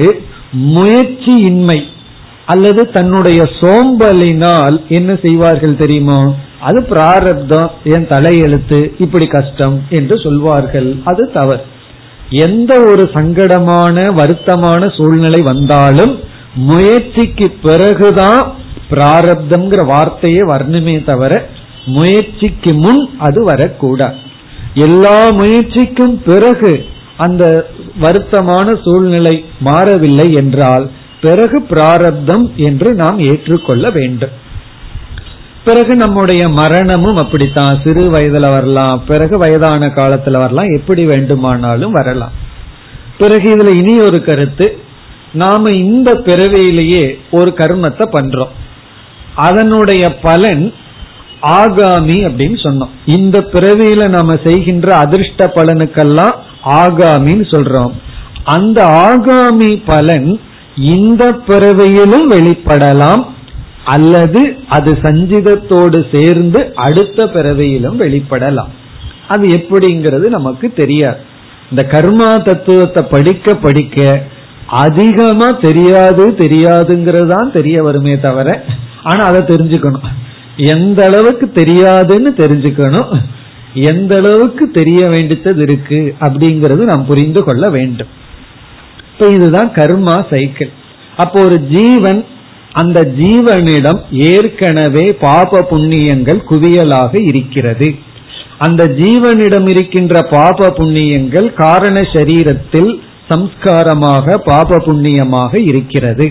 முயற்சியின்மை 0.75 1.79
அல்லது 2.45 2.81
தன்னுடைய 2.91 3.41
சோம்பலினால் 3.59 4.77
என்ன 4.97 5.11
செய்வார்கள் 5.23 5.81
தெரியுமா? 5.81 6.21
அது 6.67 6.79
பிராரப்தம் 6.83 7.69
என் 7.83 8.07
தலையெழுத்து 8.13 8.79
இப்படி 8.97 9.27
கஷ்டம் 9.27 9.75
என்று 9.89 10.15
சொல்வார்கள். 10.23 10.89
அது 11.03 11.23
தவறு. 11.31 11.63
எந்த 12.45 12.71
ஒரு 12.79 13.03
சங்கடமான 13.13 13.97
வருத்தமான 14.19 14.81
சூழ்நிலை 14.97 15.41
வந்தாலும் 15.41 16.13
முயற்சிக்கு 16.69 17.47
பிறகுதான் 17.63 18.41
பிராரப்தம்ங்கிற 18.91 19.81
வார்த்தையே 19.85 20.43
வரணுமே 20.51 20.95
தவிர 21.05 21.33
முயற்சிக்கு 21.85 22.71
முன் 22.73 23.01
அது 23.17 23.43
வரக்கூடாது 23.43 24.17
எல்லா 24.85 25.17
முயற்சிக்கும் 25.31 26.15
பிறகு 26.25 26.71
அந்த 27.17 27.43
வருத்தமான 28.01 28.67
சூழ்நிலை 28.83 29.35
மாறவில்லை 29.59 30.27
என்றால் 30.33 30.85
பிறகு 31.21 31.57
பிராரப்தம் 31.61 32.45
என்று 32.55 32.89
நாம் 32.93 33.17
ஏற்றுக்கொள்ள 33.19 33.85
வேண்டும். 33.93 34.35
பிறகு 35.65 35.95
நம்முடைய 35.95 36.49
மரணமும் 36.49 37.17
அப்படித்தான். 37.17 37.79
சிறு 37.83 38.11
வயதுல 38.11 38.49
வரலாம் 38.51 39.03
பிறகு 39.07 39.37
வயதான 39.37 39.87
காலத்துல 39.87 40.31
வரலாம் 40.31 40.75
எப்படி 40.75 41.05
வேண்டுமானாலும் 41.05 41.91
வரலாம். 41.91 42.31
பிறகு 43.17 43.55
இதுல 43.55 43.77
இனி 43.77 43.99
ஒரு 43.99 44.23
கருத்து 44.23 44.77
நாம 45.31 45.69
இந்த 45.71 46.15
பிறவியிலேயே 46.15 47.17
ஒரு 47.31 47.53
கர்மத்தை 47.57 48.05
பண்றோம். 48.13 48.53
அதனுடைய 49.35 50.19
பலன் 50.19 50.73
ஆகாமி 51.41 52.17
அப்படின்னு 52.29 52.57
சொன்னோம். 52.63 52.89
இந்த 53.05 53.47
பிறவியில 53.51 54.07
நாம 54.07 54.35
செய்கின்ற 54.43 54.95
அதிர்ஷ்ட 54.95 55.51
பலனுக்கெல்லாம் 55.55 56.35
ஆகாமின்னு 56.65 57.45
சொல்றோம். 57.51 57.91
அந்த 58.43 58.85
ஆகாமி 58.85 59.81
பலன் 59.85 60.39
இந்த 60.75 61.33
பிறவியிலும் 61.33 62.31
வெளிப்படலாம் 62.31 63.25
அல்லது 63.93 64.41
அது 64.77 64.91
சஞ்சிதத்தோடு 65.03 65.99
சேர்ந்து 66.13 66.59
அடுத்த 66.87 67.27
பிறவியிலும் 67.35 67.97
வெளிப்படலாம். 68.01 68.73
அது 69.33 69.45
எப்படிங்கிறது 69.57 70.25
நமக்கு 70.37 70.67
தெரியாது. 70.81 71.21
இந்த 71.71 71.83
கர்மா 71.93 72.29
தத்துவத்தை 72.49 73.01
படிக்க 73.13 73.55
படிக்க 73.65 73.97
அதிகமா 74.83 75.47
தெரியாது 75.65 76.23
தெரியாதுங்கிறது 76.43 77.29
தான் 77.35 77.55
தெரிய 77.57 77.77
வருமே 77.87 78.15
தவிர 78.25 78.47
ஆனா 79.09 79.21
அதை 79.29 79.41
தெரிஞ்சுக்கணும். 79.51 80.07
எந்த 80.73 80.99
அளவுக்கு 81.09 81.45
தெரியாதுன்னு 81.61 82.31
தெரிஞ்சுக்கணும். 82.41 83.11
எந்த 83.89 84.13
அளவுக்கு 84.21 84.63
தெரிய 84.77 85.01
வேண்டியது 85.13 85.61
இருக்கு 85.67 85.99
அப்படிங்கறது 86.25 86.83
நாம் 86.91 87.05
புரிந்து 87.05 87.41
கொள்ள 87.47 87.65
வேண்டும். 87.75 88.11
இப்ப 89.11 89.29
இதுதான் 89.37 89.69
கர்மா 89.77 90.17
சைக்கிள். 90.33 90.71
அப்போ 91.23 91.37
ஒரு 91.47 91.57
ஜீவன் 91.73 92.21
அந்த 92.81 92.99
ஜீவனிடம் 93.19 93.99
ஏற்கனவே 94.31 95.05
பாப 95.21 95.61
புண்ணியங்கள் 95.71 96.41
குவியலாக 96.49 97.13
இருக்கிறது. 97.29 97.87
அந்த 98.65 98.83
ஜீவனிடம் 98.99 99.67
இருக்கின்ற 99.67 100.21
பாப 100.31 100.69
புண்ணியங்கள் 100.77 101.47
காரண 101.63 101.97
சரீரத்தில் 102.13 102.91
சம்ஸ்காரமாக 103.29 104.35
பாப 104.45 104.79
புண்ணியமாக 104.85 105.53
இருக்கிறது. 105.69 106.27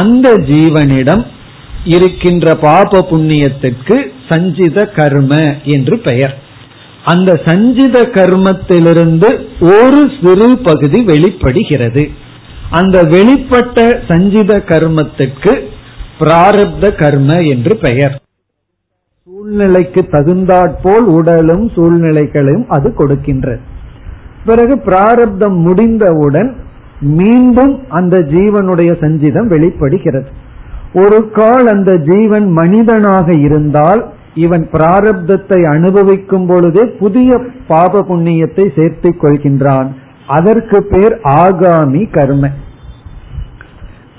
அந்த 0.00 0.28
ஜீவனிடம் 0.50 1.22
இருக்கின்ற 1.94 2.54
பாப 2.64 3.00
புண்ணியத்துக்கு 3.10 3.96
சஞ்சித 4.28 4.84
கர்ம 4.96 5.32
என்று 5.74 5.94
பெயர். 6.08 6.34
அந்த 7.12 7.30
சஞ்சித 7.46 7.96
கர்மத்திலிருந்து 8.16 9.30
ஒரு 9.76 10.02
சிறு 10.18 10.48
பகுதி 10.68 10.98
வெளிப்படுகிறது. 11.10 12.04
அந்த 12.78 12.96
வெளிப்பட்ட 13.14 13.78
சஞ்சித 14.08 14.52
கர்மத்துக்கு 14.70 15.52
பிராரப்த 16.18 16.84
கர்ம 16.98 17.30
என்று 17.52 17.74
பெயர். 17.76 18.14
சூழ்நிலைக்கு 19.28 20.02
தகுந்தாற்போல் 20.10 21.06
உடலும் 21.16 21.64
சூழ்நிலைகளையும் 21.74 22.66
அது 22.68 22.88
கொடுக்கின்றது. 22.98 23.62
பிறகு 24.44 24.74
பிராரப்தம் 24.78 25.58
முடிந்தவுடன் 25.66 26.50
மீண்டும் 27.00 27.74
அந்த 27.88 28.16
ஜீவனுடைய 28.34 28.90
சஞ்சிதம் 29.00 29.46
வெளிப்படுகிறது. 29.46 30.28
ஒரு 30.94 31.18
கால் 31.30 31.66
அந்த 31.66 31.92
ஜீவன் 32.10 32.48
மனிதனாக 32.50 33.38
இருந்தால் 33.38 34.02
இவன் 34.34 34.64
பிராரப்தத்தை 34.72 35.60
அனுபவிக்கும் 35.76 36.46
பொழுதே 36.46 36.84
புதிய 36.98 37.30
பாப 37.66 38.02
புண்ணியத்தை 38.08 38.66
சேர்த்துக் 38.76 39.20
கொள்கின்றான். 39.22 39.88
அதற்கு 40.26 40.84
பேர் 40.84 41.20
ஆகாமி 41.24 42.10
கர்ம. 42.10 42.48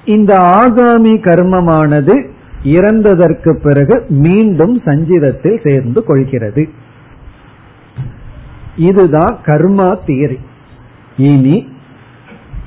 இந்த 0.06 0.36
ஆகாமி 0.36 1.14
கர்மமானது 1.22 2.32
இறந்ததற்கு 2.64 3.54
பிறகு 3.64 4.06
மீண்டும் 4.10 4.82
சஞ்சிதத்தில் 4.82 5.70
சேர்ந்து 5.70 6.04
கொள்கிறது. 6.04 6.70
இதுதான் 8.76 9.40
கர்மா 9.46 9.98
தியரி. 10.08 10.38
இனி 11.18 11.68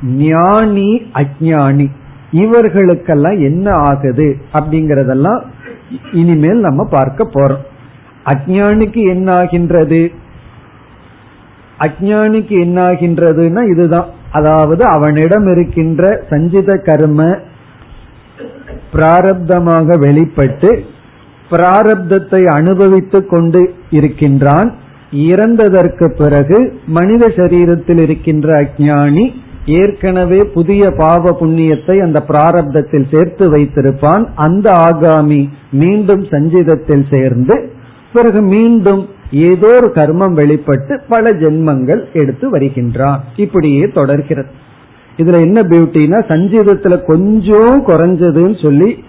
ஞானி 0.03 1.03
அஜானி 1.14 1.90
இவர்களுக்கெல்லாம் 2.33 3.38
என்ன 3.40 3.70
ஆகுது 3.72 4.37
அப்படிங்கறதெல்லாம் 4.53 5.42
இனிமேல் 6.12 6.61
நம்ம 6.61 6.85
பார்க்க 6.85 7.29
போறோம். 7.35 7.64
அஜானிக்கு 8.25 9.09
என்ன 9.09 9.33
ஆகின்றது 9.33 10.12
அஜானிக்கு 11.78 12.54
என்ன 12.64 12.78
ஆகின்றதுன்னா 12.90 13.62
இதுதான். 13.72 14.08
அதாவது 14.30 14.82
அவனிடம் 14.84 15.46
இருக்கின்ற 15.52 16.02
சஞ்சித 16.30 16.70
கர்ம 16.84 17.22
பிராரப்தமாக 18.92 19.98
வெளிப்பட்டு 19.98 20.70
பிராரப்தத்தை 21.50 22.40
அனுபவித்துக் 22.58 23.30
கொண்டு 23.30 23.60
இருக்கின்றான். 23.90 24.68
இறந்ததற்கு 25.30 26.06
பிறகு 26.22 26.58
மனித 26.86 27.26
சரீரத்தில் 27.36 28.00
இருக்கின்ற 28.02 28.48
அஜானி 28.62 29.26
ஏற்கனவே 29.80 30.40
புதிய 30.54 30.90
பாவ 30.98 31.30
புண்ணியத்தை 31.40 31.96
அந்த 32.02 32.18
பிராரப்தத்தில் 32.28 33.06
சேர்த்து 33.12 33.44
வைத்திருப்பான். 33.54 34.24
அந்த 34.36 34.66
ஆகாமி 34.88 35.42
மீண்டும் 35.82 36.24
சஞ்சிதத்தில் 36.24 37.06
சேர்ந்து 37.14 37.56
பிறகு 38.12 38.42
மீண்டும் 38.54 39.02
ஏதோ 39.30 39.66
ஒரு 39.66 39.92
கர்மம் 39.94 40.32
வெளிப்பட்டு 40.32 41.00
பல 41.08 41.30
ஜென்மங்கள் 41.30 42.12
எடுத்து 42.12 42.50
வருகின்றான் 42.50 43.20
இப்படியே 43.36 43.88
தொடர்கிறது. 43.88 44.48
இதுல 45.16 45.40
என்ன 45.40 45.62
பியூட்டினா 45.62 46.18
சஞ்சீதத்துல 46.28 47.04
கொஞ்சம் 47.04 47.86
குறைஞ்சதுன்னு 47.86 48.62
சொல்லி 48.62 49.04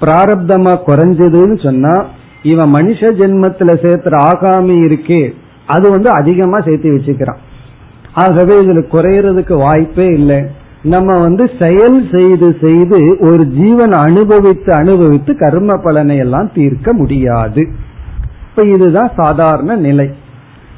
பிராரப்தமா 0.00 0.78
குறைஞ்சதுன்னு 0.86 1.62
சொன்னா 1.62 2.06
இவன் 2.42 2.74
மனுஷ 2.74 3.00
ஜென்மத்துல 3.00 3.70
சேர்த்துற 3.82 4.12
ஆகாமி 4.22 4.76
இருக்கே 4.88 5.32
அது 5.66 5.90
வந்து 5.90 6.10
அதிகமா 6.10 6.60
சேர்த்து 6.60 6.90
வச்சுக்கிறான். 6.90 7.36
ஆகவே 8.12 8.62
இதுல 8.62 8.84
குறையறதுக்கு 8.92 9.56
வாய்ப்பே 9.56 10.06
இல்லை. 10.06 10.40
நம்ம 10.82 11.18
வந்து 11.18 11.50
செயல் 11.58 12.08
செய்து 12.12 12.56
செய்து 12.60 13.16
ஒரு 13.20 13.46
ஜீவன் 13.46 13.92
அனுபவித்து 13.92 14.72
அனுபவித்து 14.72 15.36
கர்ம 15.36 15.82
பலனை 15.82 16.16
எல்லாம் 16.16 16.50
தீர்க்க 16.54 16.92
முடியாது. 16.92 17.68
இப்ப 18.60 18.72
இதுதான் 18.72 19.12
சாதாரண 19.16 19.76
நிலை. 19.76 20.10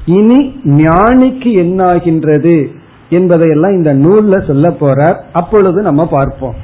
இனி 0.07 0.61
ஞானிக்கு 0.65 1.51
என்னாகின்றது 1.63 2.67
என்பதையெல்லாம் 3.09 3.73
இந்த 3.73 3.95
நூல்ல 3.95 4.47
சொல்ல 4.47 4.69
போறார். 4.69 5.17
அப்பொழுது 5.33 5.83
நம்ம 5.83 6.07
பார்ப்போம். 6.07 6.55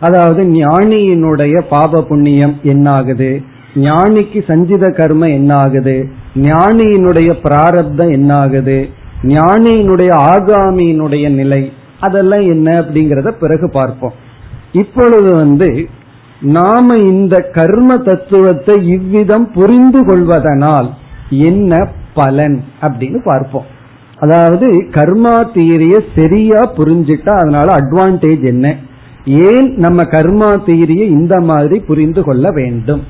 அதாவது 0.00 0.44
ஞானியினுடைய 0.44 1.62
பாப 1.68 2.02
புண்ணியம் 2.02 2.56
என்னாகுது? 2.62 3.42
ஞானிக்கு 3.74 4.44
சஞ்சித 4.46 4.90
கர்ம 4.90 5.26
என்னாகுது? 5.26 6.06
ஞானியினுடைய 6.34 7.30
பிராரப்தம் 7.42 8.12
என்னாகுது? 8.12 8.88
ஞானியினுடைய 9.22 10.12
ஆகாமியினுடைய 10.32 11.34
நிலை 11.34 11.72
அதெல்லாம் 12.00 12.40
என்ன 12.40 12.80
அப்படிங்கறத 12.80 13.30
பிறகு 13.30 13.70
பார்ப்போம். 13.70 14.12
இப்பொழுது 14.72 15.34
வந்து 15.34 15.88
நாம 16.44 16.96
இந்த 16.96 17.50
கர்ம 17.52 17.96
தத்துவத்தை 17.96 18.74
இவ்விதம் 18.86 19.52
புரிந்து 19.52 20.06
கொள்வதனால் 20.06 20.88
என்ன 21.28 21.88
பலன் 22.14 22.64
அப்படின்னு 22.82 23.20
பார்ப்போம். 23.24 23.64
அதாவது 24.18 24.66
கர்மா 24.90 25.52
தீரிய 25.52 25.94
சரியா 26.14 26.60
புரிஞ்சுட்டா 26.76 27.32
அதனால 27.36 27.66
அட்வான்டேஜ் 27.76 28.44
என்ன? 28.44 28.76
ஏன் 29.26 29.74
நம்ம 29.74 30.02
கர்மா 30.02 30.64
தீரிய 30.64 31.04
இந்த 31.04 31.40
மாதிரி 31.40 31.80
புரிந்து 31.80 32.24
கொள்ள 32.24 32.50
வேண்டும்? 32.50 33.02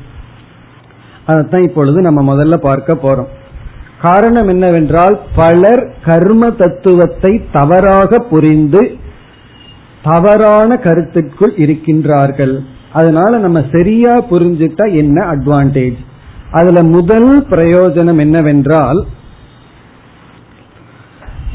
அதைத்தான் 1.26 1.62
இப்பொழுது 1.62 2.00
நம்ம 2.00 2.34
முதல்ல 2.34 2.56
பார்க்க 2.56 2.94
போறோம். 2.94 3.30
காரணம் 4.02 4.48
என்னவென்றால் 4.48 5.20
பலர் 5.36 5.94
கர்ம 6.04 6.50
தத்துவத்தை 6.50 7.32
தவறாக 7.52 8.18
புரிந்து 8.18 8.96
தவறான 10.02 10.74
கருத்துக்குள் 10.74 11.54
இருக்கின்றார்கள். 11.56 12.54
அதனால 12.94 13.38
நம்ம 13.38 13.58
சரியா 13.72 14.14
புரிஞ்சுட்டா 14.30 14.86
என்ன 14.94 15.18
அட்வான்டேஜ் 15.32 16.00
அதுல 16.50 16.82
முதல் 16.96 17.30
பிரயோஜனம் 17.50 18.20
என்னவென்றால் 18.24 19.00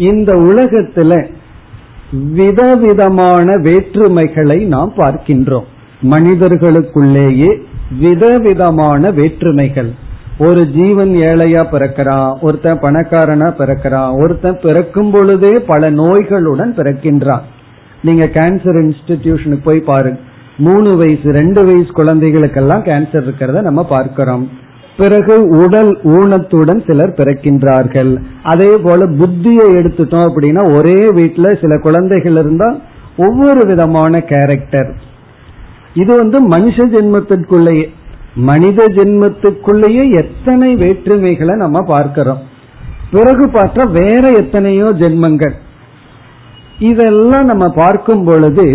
இந்த 0.10 0.32
உலகத்துல 0.50 1.14
விதவிதமான 2.34 3.48
வேற்றுமைகளை 3.66 4.60
நாம் 4.66 4.94
பார்க்கின்றோம். 4.98 5.68
மனிதர்களுக்குள்ளேயே 6.12 7.50
விதவிதமான 8.00 9.12
வேற்றுமைகள். 9.12 9.92
ஒரு 10.38 10.62
ஜீவன் 10.76 11.12
ஏழையா 11.30 11.64
பிறக்கிறான் 11.72 12.32
ஒருத்தன் 12.42 12.80
பணக்காரனா 12.80 13.50
பிறக்கிறான் 13.60 14.12
ஒருத்தன் 14.22 14.60
பிறக்கும் 14.62 15.12
பொழுதே 15.12 15.54
பல 15.72 15.92
நோய்களுடன் 15.92 16.72
பிறக்கின்றான். 16.80 17.46
நீங்க 18.02 18.26
கேன்சர் 18.38 18.80
இன்ஸ்டிடியூஷனுக்கு 18.84 19.68
போய் 19.70 19.88
பாருங்க. 19.92 20.20
மூணு 20.66 20.90
வயசு 20.98 21.28
ரெண்டு 21.40 21.62
வயசு 21.66 21.92
குழந்தைகளுக்கெல்லாம் 22.00 22.84
கேன்சர் 22.84 23.24
இருக்கிறத 23.26 23.62
நம்ம 23.68 23.82
பார்க்கிறோம். 23.92 24.44
பிறகு 24.98 25.36
உடல் 25.64 25.92
ஊனத்துடன் 26.16 26.82
சிலர் 26.88 27.18
பிறக்கின்றார்கள். 27.20 28.12
அதே 28.44 28.72
போல 28.78 29.06
புத்தியை 29.20 29.68
எடுத்துட்டோம் 29.80 30.26
அப்படின்னா 30.30 30.64
ஒரே 30.78 31.00
வீட்டுல 31.20 31.48
சில 31.62 31.80
குழந்தைகள் 31.80 32.40
இருந்தா 32.44 32.70
ஒவ்வொரு 33.18 33.62
விதமான 33.68 34.20
கேரக்டர் 34.34 34.92
இது 35.94 36.12
வந்து 36.16 36.38
மனுஷ 36.48 36.78
ஜென்மத்திற்குள்ளேயே 36.96 37.88
மனித 38.50 38.86
ஜென்மத்துக்குள்ளேயே 38.98 40.04
எத்தனை 40.22 40.70
வேற்றுமைகளை 40.76 41.54
நம்ம 41.56 41.78
பார்க்கிறோம். 41.88 42.42
பிறகு 43.12 43.46
பார்த்தா 43.48 43.84
வேற 43.92 44.24
எத்தனையோ 44.42 44.88
ஜென்மங்கள். 45.02 45.56
இதெல்லாம் 46.92 47.48
நம்ம 47.52 47.66
பார்க்கும் 47.76 48.24
பொழுது 48.24 48.68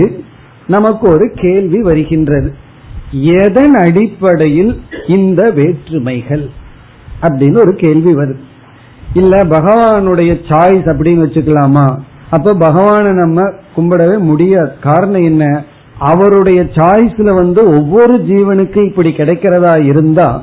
நமக்கு 0.67 1.09
ஒரு 1.09 1.33
கேள்வி 1.35 1.81
வருகின்றது. 1.81 2.55
எதன் 3.11 3.75
அடிப்படையில் 3.75 4.81
இந்த 5.07 5.51
வேற்றுமைகள்? 5.51 6.51
அப்படின்னு 7.23 7.57
ஒரு 7.57 7.75
கேள்வி 7.75 8.15
வருது 8.15 8.39
இல்ல 9.15 9.39
பகவானுடைய 9.39 10.41
சாய்ஸ் 10.49 10.89
அப்படின்னு 10.93 11.27
வச்சுக்கலாமா? 11.27 11.99
அப்ப 12.31 12.55
பகவானை 12.55 13.13
நம்ம 13.13 13.51
கும்பிடவே 13.77 14.19
முடியாது. 14.19 14.73
காரணம் 14.81 15.23
என்ன? 15.23 15.65
அவருடைய 15.99 16.63
சாய்ஸ்ல 16.63 17.35
வந்து 17.35 17.69
ஒவ்வொரு 17.69 18.19
ஜீவனுக்கு 18.19 18.87
இப்படி 18.87 19.11
கிடைக்கிறதா 19.11 19.85
இருந்தா 19.85 20.43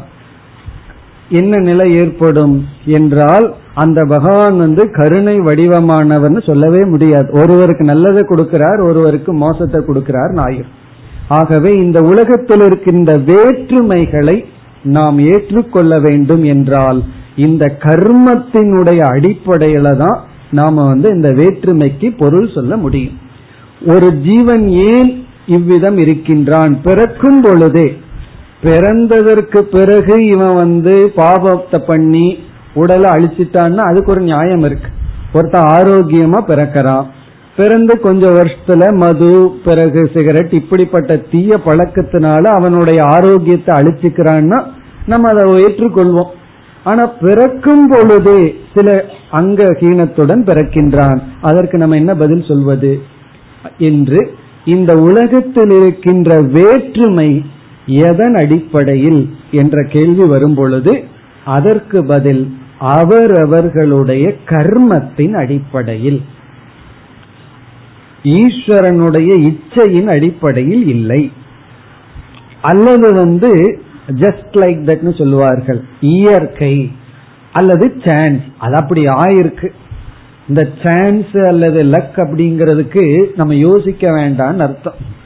என்ன 1.32 1.58
நிலை 1.58 1.88
ஏற்படும் 1.96 2.56
என்றால் 2.86 3.48
அந்த 3.74 4.00
பகவான் 4.06 4.58
வந்து 4.58 4.84
கருணை 4.92 5.36
வடிவமானவர்னு 5.40 6.42
சொல்லவே 6.46 6.82
முடியாது. 6.86 7.30
ஒருவருக்கு 7.32 7.86
நல்லதை 7.86 8.24
கொடுக்கிறார் 8.24 8.80
ஒருவருக்கு 8.82 9.34
மோசத்தை 9.34 9.82
கொடுக்கிறார் 9.82 10.32
நாயர். 10.32 10.70
ஆகவே 11.28 11.72
இந்த 11.78 12.00
உலகத்தில் 12.02 12.64
இருக்கின்ற 12.66 13.12
வேற்றுமைகளை 13.30 14.38
நாம் 14.84 15.20
ஏற்றுக்கொள்ள 15.20 16.00
வேண்டும் 16.00 16.44
என்றால் 16.44 17.02
இந்த 17.36 17.66
கர்மத்தினுடைய 17.80 19.02
அடிப்படையில 19.16 19.96
தான் 19.98 20.20
நாம 20.52 20.86
வந்து 20.86 21.10
இந்த 21.10 21.30
வேற்றுமைக்கு 21.32 22.08
பொருள் 22.18 22.50
சொல்ல 22.54 22.78
முடியும். 22.78 23.18
ஒரு 23.88 24.08
ஜீவன் 24.20 24.66
ஏன் 24.68 25.12
இவ்விதம் 25.48 25.98
இருக்கின்றான்? 25.98 26.74
பிறக்கும் 26.84 27.42
பொழுதே 27.42 27.88
பிறந்ததற்கு 28.64 29.58
பிறகு 29.58 30.26
இவன் 30.26 30.56
வந்து 30.56 31.12
பாபத்தை 31.16 31.78
பண்ணி 31.88 32.38
உடலை 32.74 33.10
அழிச்சிட்டான்னா 33.10 33.76
அதுக்கு 33.76 34.12
ஒரு 34.12 34.22
நியாயம் 34.22 34.60
இருக்கு. 34.60 34.90
ஒருத்தன் 35.34 35.64
ஆரோக்கியமா 35.64 36.40
பிறக்கிறான். 36.48 37.06
பிறந்து 37.58 38.00
கொஞ்ச 38.00 38.30
வருஷத்துல 38.30 38.94
மது 38.94 39.52
பிறகு 39.66 40.10
சிகரெட் 40.16 40.54
இப்படிப்பட்ட 40.54 41.16
தீய 41.16 41.60
பழக்கத்தினால 41.66 42.44
அவனுடைய 42.44 43.04
ஆரோக்கியத்தை 43.04 43.80
அழிச்சுக்கிறான்னா 43.80 44.64
நம்ம 45.06 45.30
அதை 45.30 45.64
ஏற்றுக்கொள்வோம். 45.64 46.32
ஆனா 46.84 47.06
பிறக்கும் 47.06 47.88
பொழுதே 47.88 48.56
சில 48.76 49.04
அங்க 49.32 49.64
ஹீனத்துடன் 49.64 50.44
பிறக்கின்றான். 50.44 51.20
அதற்கு 51.42 51.78
நம்ம 51.78 51.96
என்ன 51.96 52.16
பதில் 52.16 52.46
சொல்வது? 52.48 53.02
என்று 53.78 54.34
இந்த 54.66 54.98
உலகத்தில் 54.98 55.70
இருக்கின்ற 55.70 56.42
வேற்றுமை 56.42 57.46
எதன் 57.86 58.36
அடிப்படையில் 58.36 59.36
என்ற 59.52 59.84
கேள்வி 59.84 60.24
வரும் 60.24 60.56
பொழுது 60.56 61.04
அதற்கு 61.46 62.06
பதில் 62.06 62.58
அவரவர்களுடைய 62.80 64.34
கர்மத்தின் 64.46 65.34
அடிப்படையில். 65.34 66.22
ஈஸ்வரனுடைய 68.24 69.52
இச்சையின் 69.52 70.06
அடிப்படையில் 70.06 70.88
இல்லை. 70.88 71.32
அல்லது 72.62 73.14
வந்து 73.14 73.82
ஜஸ்ட் 74.08 74.52
லைக் 74.52 74.84
தட்னு 74.86 75.18
சொல்லுவார்கள். 75.18 75.84
இயற்கை 76.02 76.92
அல்லது 77.52 78.02
சான்ஸ் 78.06 78.42
அது 78.58 78.76
அப்படி 78.76 79.04
ஆயிருக்கு. 79.04 79.70
இந்த 80.48 80.70
சான்ஸ் 80.84 81.48
அல்லது 81.48 81.84
லக் 81.84 82.16
அப்படிங்கிறதுக்கு 82.16 83.26
நம்ம 83.36 83.56
யோசிக்க 83.56 84.12
வேண்டாம்னு 84.12 84.58
அர்த்தம். 84.58 85.20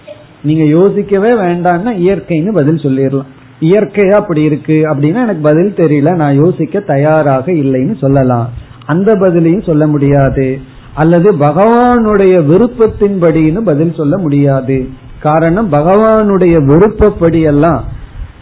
நீங்க 0.45 0.63
யோசிக்கவே 0.63 1.31
வேண்டாம்னா 1.31 1.91
இயற்கைன்னு 2.05 2.53
பதில் 2.53 2.75
சொல்லிடலாம். 2.75 3.29
இயற்கையா 3.61 4.11
அப்படி 4.11 4.41
இருக்கு 4.43 4.83
அப்படின்னா 4.89 5.21
எனக்கு 5.21 5.41
பதில் 5.41 5.73
தெரியல 5.73 6.15
நான் 6.15 6.43
யோசிக்க 6.43 6.79
தயாராக 6.79 7.51
இல்லைன்னு 7.51 7.97
சொல்லலாம். 7.97 8.49
அந்த 8.85 9.15
பதிலையும் 9.15 9.65
சொல்ல 9.65 9.87
முடியாது. 9.87 10.59
அல்லது 10.93 11.35
பகவானுடைய 11.35 12.33
விருப்பத்தின்படின்னு 12.45 13.61
பதில் 13.61 13.93
சொல்ல 13.93 14.17
முடியாது. 14.17 14.87
காரணம் 15.19 15.71
பகவானுடைய 15.71 16.65
விருப்பப்படி 16.65 17.41
எல்லாம் 17.41 17.83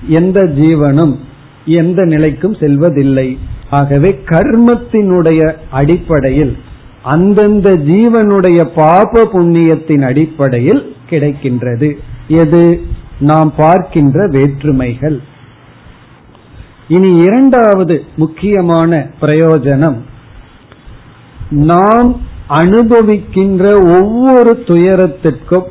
எந்த 0.07 0.39
ஜீவனும் 0.41 1.15
எந்த 1.65 2.03
நிலைக்கும் 2.03 2.55
செல்வதில்லை. 2.59 3.37
ஆகவே 3.69 4.19
கர்மத்தினுடைய 4.25 5.51
அடிப்படையில் 5.69 6.57
அந்தந்த 7.03 7.69
ஜீவனுடைய 7.69 8.67
பாப 8.75 9.29
புண்ணியத்தின் 9.33 10.01
அடிப்படையில் 10.01 10.95
கிடைக்கின்றது. 11.13 11.97
எது? 12.27 12.81
நாம் 13.19 13.53
பார்க்கின்ற 13.57 14.27
வேற்றுமைகள். 14.27 15.21
இனி 16.87 17.15
இரண்டாவது 17.15 18.03
முக்கியமான 18.15 19.09
பிரயோஜனம். 19.21 19.97
நாம் 21.49 22.21
அனுபவிக்கின்ற 22.49 23.75
ஒவ்வொரு 23.99 24.63
துயரத்திற்கும் 24.67 25.67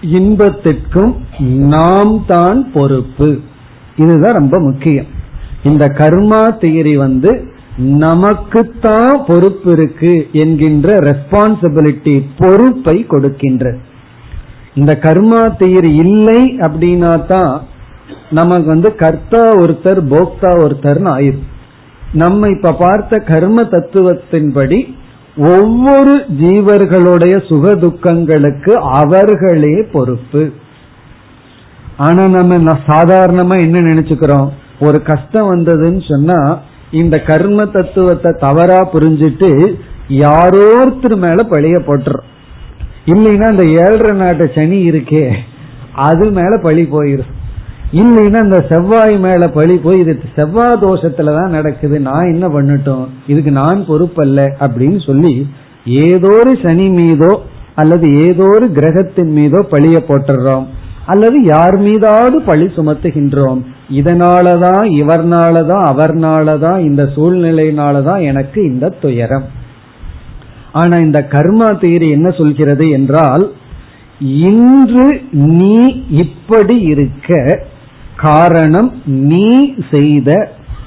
இன்பத்திற்கும் 0.00 1.16
நாம் 1.38 2.24
தான் 2.26 2.72
பொறுப்பு. 2.72 3.40
இதுதான் 3.96 4.34
ரொம்ப 4.34 4.60
முக்கியம். 4.60 5.06
இந்த 5.62 5.86
கர்மா 5.86 6.54
தியரி 6.60 6.96
வந்து 6.96 7.54
நமக்குத்தான் 7.76 9.24
பொறுப்பு 9.26 9.72
இருக்கு 9.72 10.28
என்கின்ற 10.32 10.94
ரெஸ்பான்சிபிலிட்டி 10.94 12.24
பொறுப்பை 12.38 13.06
கொடுக்கின்ற 13.06 13.76
இந்த 14.78 14.92
கர்மா 15.04 15.42
தியரி 15.60 15.90
இல்லை 16.04 16.40
அப்படின்னா 16.66 17.12
தான் 17.32 17.52
நமக்கு 18.38 18.68
வந்து 18.74 18.90
கர்த்தா 19.02 19.42
ஒருத்தர் 19.62 20.00
போக்தா 20.12 20.50
ஒருத்தர்னு 20.64 21.10
ஆயிரும். 21.16 21.46
நம்ம 22.22 22.48
இப்ப 22.54 22.72
பார்த்த 22.82 23.18
கர்ம 23.30 23.62
தத்துவத்தின்படி 23.74 24.78
ஒவ்வொரு 25.54 26.14
ஜீவர்களுடைய 26.42 27.34
சுக 27.48 27.74
துக்கங்களுக்கு 27.84 28.72
அவர்களே 29.00 29.74
பொறுப்பு. 29.94 30.44
ஆனா 32.06 32.22
நம்ம 32.36 32.76
சாதாரணமா 32.92 33.56
என்ன 33.66 33.80
நினைச்சுக்கிறோம்? 33.90 34.48
ஒரு 34.86 34.98
கஷ்டம் 35.10 35.50
வந்ததுன்னு 35.54 36.02
சொன்னா 36.12 36.38
இந்த 37.00 37.16
கர்ம 37.30 37.66
தத்துவத்தை 37.76 38.32
தவறா 38.46 38.80
புரிஞ்சிட்டு 38.94 39.50
யாரோருத்தர் 40.24 41.16
மேல 41.26 41.42
பழிய 41.52 41.76
போட்டுறோம். 41.88 42.26
இல்லைன்னா 43.06 43.50
இந்த 43.50 43.64
ஏழரை 43.64 44.16
நாட்டு 44.16 44.50
சனி 44.54 44.90
இருக்கே 44.90 45.32
அது 45.94 46.30
மேல 46.30 46.58
பழி 46.62 46.82
போயிடும் 46.82 47.34
இல்லைன்னா 47.92 48.42
இந்த 48.42 48.66
செவ்வாய் 48.68 49.18
மேல 49.18 49.48
பழி 49.48 49.76
போய் 49.76 49.98
இது 49.98 50.20
செவ்வாய் 50.36 50.80
தோஷத்துலதான் 50.80 51.48
நடக்குது 51.48 52.00
நான் 52.00 52.32
என்ன 52.32 52.48
பண்ணட்டும்? 52.48 53.06
இதுக்கு 53.26 53.50
நான் 53.50 53.84
பொறுப்பல்ல 53.88 54.48
அப்படின்னு 54.60 55.06
சொல்லி 55.06 55.50
ஏதோ 55.84 56.36
ஒரு 56.38 56.58
சனி 56.62 56.88
மீதோ 56.88 57.42
அல்லது 57.74 58.26
ஏதோ 58.26 58.44
ஒரு 58.44 58.70
கிரகத்தின் 58.70 59.30
மீதோ 59.30 59.66
பழிய 59.70 59.98
போட்டுறோம். 60.08 60.66
அல்லது 61.06 61.42
யார் 61.42 61.78
மீதாவது 61.78 62.40
பழி 62.40 62.64
சுமத்துகின்றோம். 62.64 63.60
இதனாலதான் 63.92 64.82
இவர்னாலதான் 65.00 65.84
அவர்னாலதான் 65.92 66.78
இந்த 66.80 67.08
சூழ்நிலையினாலதான் 67.16 68.22
எனக்கு 68.22 68.62
இந்த 68.62 68.88
துயரம். 68.88 69.44
ஆனா 70.80 70.96
இந்த 71.06 71.20
கர்மா 71.34 71.68
தேரி 71.82 72.08
என்ன 72.16 72.28
சொல்கிறது 72.40 72.86
என்றால் 72.98 73.44
இன்று 74.48 75.06
நீ 75.58 75.76
இப்படி 76.24 76.76
இருக்க 76.92 77.38
காரணம் 78.24 78.90
நீ 79.30 79.48
செய்த 79.92 80.30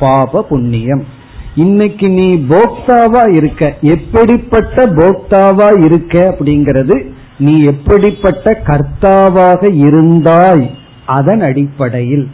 பாப 0.01 0.41
புண்ணியம். 0.49 1.03
இன்னைக்கு 1.63 2.07
நீ 2.17 2.27
போக்தாவா 2.51 3.23
இருக்க 3.37 3.71
எப்படிப்பட்ட 3.93 4.85
போக்தாவா 4.99 5.69
இருக்க 5.85 6.15
அப்படிங்கிறது 6.31 6.95
நீ 7.45 7.53
எப்படிப்பட்ட 7.71 8.45
கர்த்தாவாக 8.69 9.61
இருந்தாய் 9.87 10.65
அதன் 11.17 11.43
அடிப்படையில். 11.49 12.25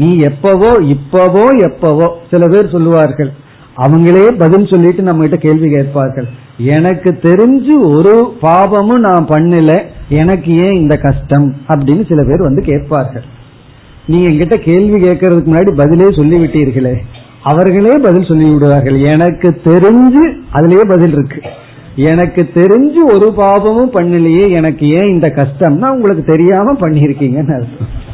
நீ 0.00 0.10
எப்பவோ 0.28 0.72
இப்பவோ 0.94 1.46
எப்பவோ 1.68 2.06
சில 2.30 2.42
பேர் 2.52 2.74
சொல்லுவார்கள் 2.74 3.30
அவங்களே 3.84 4.26
பதில் 4.42 4.70
சொல்லிட்டு 4.72 5.02
நம்ம 5.08 5.22
கிட்ட 5.24 5.38
கேள்வி 5.46 5.68
கேட்பார்கள். 5.76 6.28
எனக்கு 6.64 7.10
தெரிஞ்சு 7.22 7.94
ஒரு 7.94 8.32
பாவமும் 8.40 9.00
நான் 9.00 9.26
பண்ணல 9.28 9.82
எனக்கு 10.08 10.56
ஏன் 10.56 10.74
இந்த 10.74 10.96
கஷ்டம்? 10.96 11.54
அப்படின்னு 11.68 12.08
சில 12.08 12.24
பேர் 12.24 12.40
வந்து 12.40 12.62
கேட்பார்கள். 12.62 13.22
நீங்க 14.06 14.32
என்கிட்ட 14.32 14.54
கேள்வி 14.54 15.02
கேட்கறதுக்கு 15.02 15.50
முன்னாடி 15.52 15.70
பதிலே 15.76 16.10
சொல்லி 16.10 16.38
விட்டீர்களே 16.38 16.94
அவர்களே 17.42 17.98
பதில் 17.98 18.24
சொல்லி 18.24 18.50
விடுவார்கள் 18.50 19.02
எனக்கு 19.02 19.60
தெரிஞ்சு 19.64 20.22
அதுலயே 20.52 20.88
பதில் 20.88 21.12
இருக்கு. 21.12 21.42
எனக்கு 21.96 22.50
தெரிஞ்சு 22.54 23.14
ஒரு 23.14 23.32
பாவமும் 23.36 23.92
பண்ணலையே 23.92 24.56
எனக்கு 24.56 24.86
ஏன் 24.88 25.08
இந்த 25.08 25.32
கஷ்டம்னா 25.36 25.88
உங்களுக்கு 25.88 26.24
தெரியாம 26.24 26.72
பண்ணிருக்கீங்கன்னு 26.72 27.54
அர்த்தம். 27.54 28.10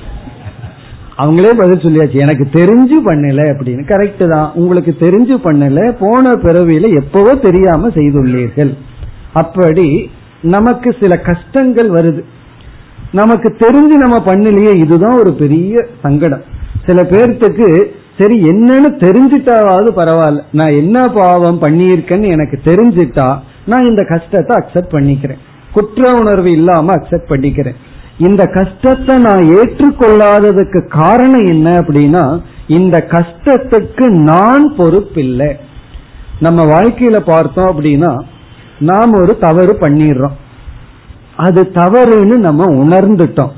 அவங்களே 1.19 1.53
பதில் 1.59 1.85
சொல்லியாச்சு 1.85 2.19
எனக்கு 2.25 2.45
தெரிஞ்சு 2.53 2.97
பண்ணல 3.07 3.41
அப்படின்னு. 3.53 3.83
கரெக்ட் 3.93 4.27
தான். 4.29 4.53
உங்களுக்கு 4.55 4.97
தெரிஞ்சு 5.01 5.37
பண்ணல 5.47 5.81
போன 6.01 6.35
பிறவியில 6.35 6.95
எப்பவோ 6.95 7.33
தெரியாம 7.35 7.89
செய்துள்ளீர்கள். 7.89 8.73
அப்படி 9.33 10.11
நமக்கு 10.43 10.97
சில 11.01 11.17
கஷ்டங்கள் 11.17 11.91
வருது. 11.91 12.23
நமக்கு 13.13 13.49
தெரிஞ்சு 13.59 13.97
நம்ம 14.05 14.17
பண்ணலையே 14.27 14.75
இதுதான் 14.77 15.19
ஒரு 15.19 15.33
பெரிய 15.33 15.87
சங்கடம். 16.03 16.45
சில 16.87 17.03
பேர்த்துக்கு 17.03 17.69
சரி 18.19 18.37
என்னன்னு 18.43 18.91
தெரிஞ்சிட்டாவது 19.05 19.91
பரவாயில்ல. 19.97 20.43
நான் 20.53 20.79
என்ன 20.83 21.09
பாவம் 21.09 21.63
பண்ணியிருக்கேன்னு 21.63 22.29
எனக்கு 22.37 22.61
தெரிஞ்சிட்டா 22.65 23.39
நான் 23.67 23.87
இந்த 23.87 24.03
கஷ்டத்தை 24.09 24.55
அக்செப்ட் 24.61 24.95
பண்ணிக்கிறேன். 24.95 25.43
குற்ற 25.73 26.15
உணர்வு 26.15 26.51
இல்லாம 26.51 26.93
அக்செப்ட் 26.95 27.31
பண்ணிக்கிறேன். 27.31 27.79
இந்த 28.19 28.45
கஷ்டத்தை 28.45 29.17
நான் 29.19 29.49
ஏற்றுக்கொள்ளாததுக்கு 29.59 30.89
காரணம் 30.89 31.47
என்ன 31.47 31.71
அப்படின்னா 31.81 32.41
இந்த 32.67 33.07
கஷ்டத்துக்கு 33.11 34.09
நான் 34.09 34.75
பொறுப்பில்லை. 34.75 35.53
நம்ம 36.41 36.65
வாழ்க்கையில 36.65 37.19
பார்த்தோம் 37.19 37.67
அப்படின்னா 37.67 38.23
நாம் 38.79 39.13
ஒரு 39.13 39.39
தவறு 39.39 39.77
பண்ணிடுறோம். 39.81 40.37
அது 41.37 41.71
தவறுன்னு 41.75 42.37
நம்ம 42.37 42.67
உணர்ந்துட்டோம். 42.67 43.51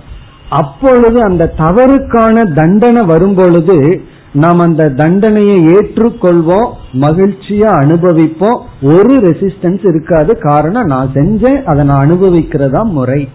அப்பொழுது 0.48 1.22
அந்த 1.22 1.52
தவறுக்கான 1.58 2.54
தண்டனை 2.54 3.02
வரும்பொழுது 3.02 4.02
நாம் 4.32 4.58
அந்த 4.58 4.88
தண்டனையை 4.88 5.56
ஏற்றுக்கொள்வோம் 5.66 6.70
மகிழ்ச்சியா 7.00 7.70
அனுபவிப்போம். 7.82 8.61
ஒரு 8.82 9.16
ரெசிஸ்டன்ஸ் 9.16 9.88
இருக்காது. 9.88 10.38
காரணம் 10.38 10.84
நான் 10.84 11.11
செஞ்சேன் 11.14 11.62
அதை 11.62 11.84
நான் 11.84 12.11
அனுபவிக்கிறதா 12.11 12.82
முறை. 12.82 13.28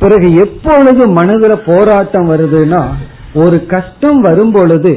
பிறகு 0.00 0.28
எப்பொழுது 0.34 1.02
மனதுல 1.14 1.54
போராட்டம் 1.66 2.28
வருதுன்னா 2.30 2.82
ஒரு 3.34 3.66
கஷ்டம் 3.66 4.20
வரும் 4.20 4.52
பொழுது 4.52 4.92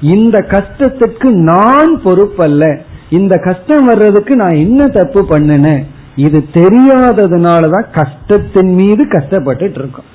இந்த 0.00 0.38
கஷ்டத்துக்கு 0.48 1.28
நான் 1.50 1.92
பொறுப்பல்ல. 2.04 2.64
இந்த 3.10 3.34
கஷ்டம் 3.38 3.84
வர்றதுக்கு 3.84 4.36
நான் 4.36 4.60
என்ன 4.64 4.86
தப்பு 4.86 5.20
பண்ணினேன் 5.30 5.82
இது 6.16 6.38
தெரியாததுனாலதான் 6.52 7.86
கஷ்டத்தின் 7.92 8.72
மீது 8.74 9.08
கஷ்டப்பட்டு 9.08 9.74
இருக்கோம் 9.74 10.10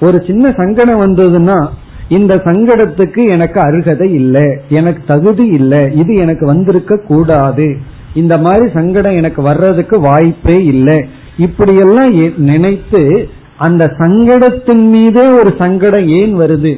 ஒரு 0.00 0.24
சின்ன 0.26 0.50
சங்கடம் 0.56 1.00
வந்ததுன்னா 1.00 1.68
இந்த 2.08 2.34
சங்கடத்துக்கு 2.44 3.22
எனக்கு 3.30 3.60
அருகதை 3.60 4.12
இல்லை 4.12 4.46
எனக்கு 4.68 5.02
தகுதி 5.06 5.46
இல்லை 5.46 5.80
இது 5.94 6.14
எனக்கு 6.14 6.46
வந்திருக்க 6.46 6.96
கூடாது. 6.96 7.66
இந்த 8.14 8.38
மாதிரி 8.38 8.72
சங்கடம் 8.72 9.16
எனக்கு 9.16 9.42
வர்றதுக்கு 9.42 10.00
வாய்ப்பே 10.00 10.56
இல்லை. 10.64 10.98
இப்படியெல்லாம் 11.36 12.12
நினைத்து 12.36 13.02
அந்த 13.58 13.84
சங்கடத்தின் 13.98 14.84
மீதே 14.88 15.24
ஒரு 15.40 15.50
சங்கடம் 15.58 16.08
ஏன் 16.08 16.34
வருது? 16.40 16.74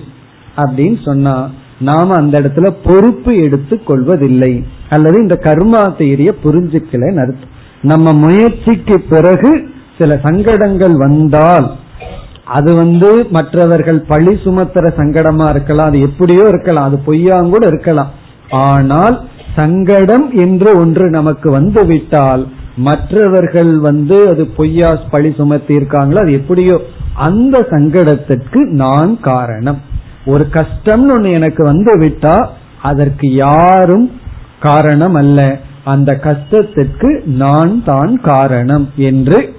அப்படின்னு 0.57 0.99
சொன்னா 1.05 1.35
நாம 1.79 2.15
அந்த 2.15 2.41
இடத்துல 2.41 2.69
பொறுப்பு 2.85 3.33
எடுத்து 3.43 3.83
கொள்வதில்லை. 3.83 4.53
அல்லது 4.89 5.17
இந்த 5.21 5.37
கர்மா 5.43 5.83
தேரிய 6.01 6.31
புரிஞ்சுக்கல 6.45 7.11
அர்த்தம். 7.21 7.53
நம்ம 7.83 8.13
முயற்சிக்கு 8.13 8.97
பிறகு 9.01 9.51
சில 9.99 10.19
சங்கடங்கள் 10.23 10.97
வந்தால் 10.97 11.69
அது 12.45 12.71
வந்து 12.77 13.09
மற்றவர்கள் 13.31 14.01
பழி 14.09 14.33
சுமத்துற 14.45 14.87
சங்கடமா 15.01 15.49
இருக்கலாம். 15.49 15.87
அது 15.87 16.01
எப்படியோ 16.01 16.45
இருக்கலாம். 16.49 16.85
அது 16.85 16.99
பொய்யாங்கூட 17.07 17.65
இருக்கலாம். 17.67 18.11
ஆனால் 18.51 19.17
சங்கடம் 19.57 20.27
என்று 20.45 20.71
ஒன்று 20.81 21.11
நமக்கு 21.11 21.51
வந்து 21.51 21.85
விட்டால் 21.85 22.43
மற்றவர்கள் 22.77 23.79
வந்து 23.79 24.29
அது 24.29 24.47
பொய்யா 24.47 25.01
பழி 25.11 25.35
சுமத்தி 25.37 25.75
இருக்காங்களோ 25.75 26.15
அது 26.15 26.33
எப்படியோ 26.33 26.81
அந்த 27.15 27.67
சங்கடத்திற்கு 27.71 28.61
நான் 28.67 29.21
காரணம். 29.21 29.81
ஒரு 30.27 30.47
கஷ்டம்னு 30.51 31.13
ஒண்ணு 31.15 31.31
எனக்கு 31.31 31.65
வந்து 31.65 31.99
விட்டா 31.99 32.49
அதற்கு 32.83 33.33
யாரும் 33.35 34.11
காரணம் 34.61 35.15
அல்ல. 35.15 35.61
அந்த 35.85 36.13
கஷ்டத்திற்கு 36.13 37.25
நான் 37.25 37.85
தான் 37.85 38.21
காரணம் 38.21 38.91
என்று 38.97 39.55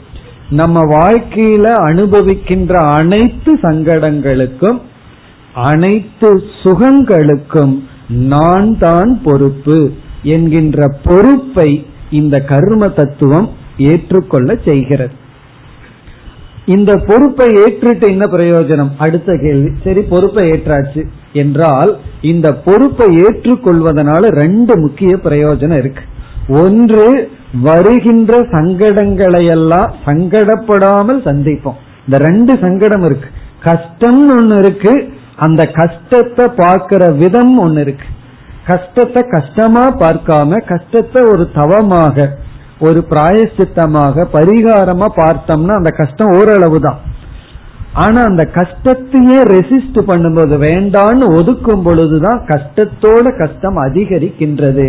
நம்ம 0.50 0.80
வாழ்க்கையில 0.82 1.64
அனுபவிக்கின்ற 1.64 2.74
அனைத்து 2.74 3.54
சங்கடங்களுக்கும் 3.62 4.80
அனைத்து 5.54 6.44
சுகங்களுக்கும் 6.64 7.84
நான் 8.10 8.78
தான் 8.78 9.22
பொறுப்பு 9.24 9.92
என்கின்ற 10.24 10.88
பொறுப்பை 11.04 11.86
இந்த 12.12 12.40
கர்ம 12.40 12.90
தத்துவம் 12.90 13.50
ஏற்றுக்கொள்ள 13.78 14.58
செய்கிறது. 14.66 15.20
இந்த 16.66 16.96
பொறுப்பை 16.98 17.48
ஏற்றுட்டு 17.48 18.08
என்ன 18.08 18.26
பிரயோஜனம்? 18.26 18.90
அடுத்த 18.98 19.38
கேள்வி. 19.42 19.70
சரி 19.84 20.02
பொறுப்பை 20.02 20.50
ஏற்றாச்சு. 20.50 21.06
என்றால் 21.34 21.98
இந்த 22.22 22.54
பொறுப்பை 22.54 23.18
ஏற்றுக்கொள்வதனால 23.22 24.28
ரெண்டு 24.28 24.80
முக்கிய 24.80 25.16
பிரயோஜனம் 25.16 25.78
இருக்கு. 25.78 26.04
ஒன்று 26.48 27.32
வருகின்ற 27.62 28.40
சங்கடங்களை 28.40 29.50
எல்லாம் 29.50 29.96
சங்கடப்படாமல் 30.06 31.22
சந்திப்போம். 31.26 31.80
இந்த 32.06 32.18
ரெண்டு 32.18 32.58
சங்கடம் 32.62 33.04
இருக்கு. 33.04 33.30
கஷ்டம்னு 33.64 34.38
ஒன்னு 34.38 34.58
இருக்கு. 34.58 35.14
அந்த 35.36 35.66
கஷ்டத்தை 35.66 36.48
பார்க்கிற 36.56 37.12
விதம் 37.12 37.58
ஒன்னு 37.58 37.82
இருக்கு. 37.82 38.06
கஷ்டத்தை 38.68 39.22
கஷ்டமா 39.36 39.84
பார்க்காம 40.04 40.58
கஷ்டத்தை 40.66 41.22
ஒரு 41.24 41.44
தவமாக 41.54 42.28
ஒரு 42.80 43.00
பிராயசித்தமாக 43.10 44.26
பரிகாரமா 44.34 45.08
பார்த்தோம்னா 45.16 45.74
அந்த 45.80 45.92
கஷ்டம் 46.02 46.34
ஓரளவு 46.40 46.80
தான் 46.80 47.00
ஆனா 47.94 48.20
அந்த 48.22 48.44
கஷ்டத்தையே 48.54 49.40
ரெசிஸ்ட் 49.56 49.98
பண்ணும்போது 50.10 50.56
வேண்டான்னு 50.68 51.26
ஒதுக்கும் 51.38 51.84
பொழுதுதான் 51.84 52.40
கஷ்டத்தோட 52.52 53.26
கஷ்டம் 53.38 53.78
அதிகரிக்கின்றது. 53.78 54.88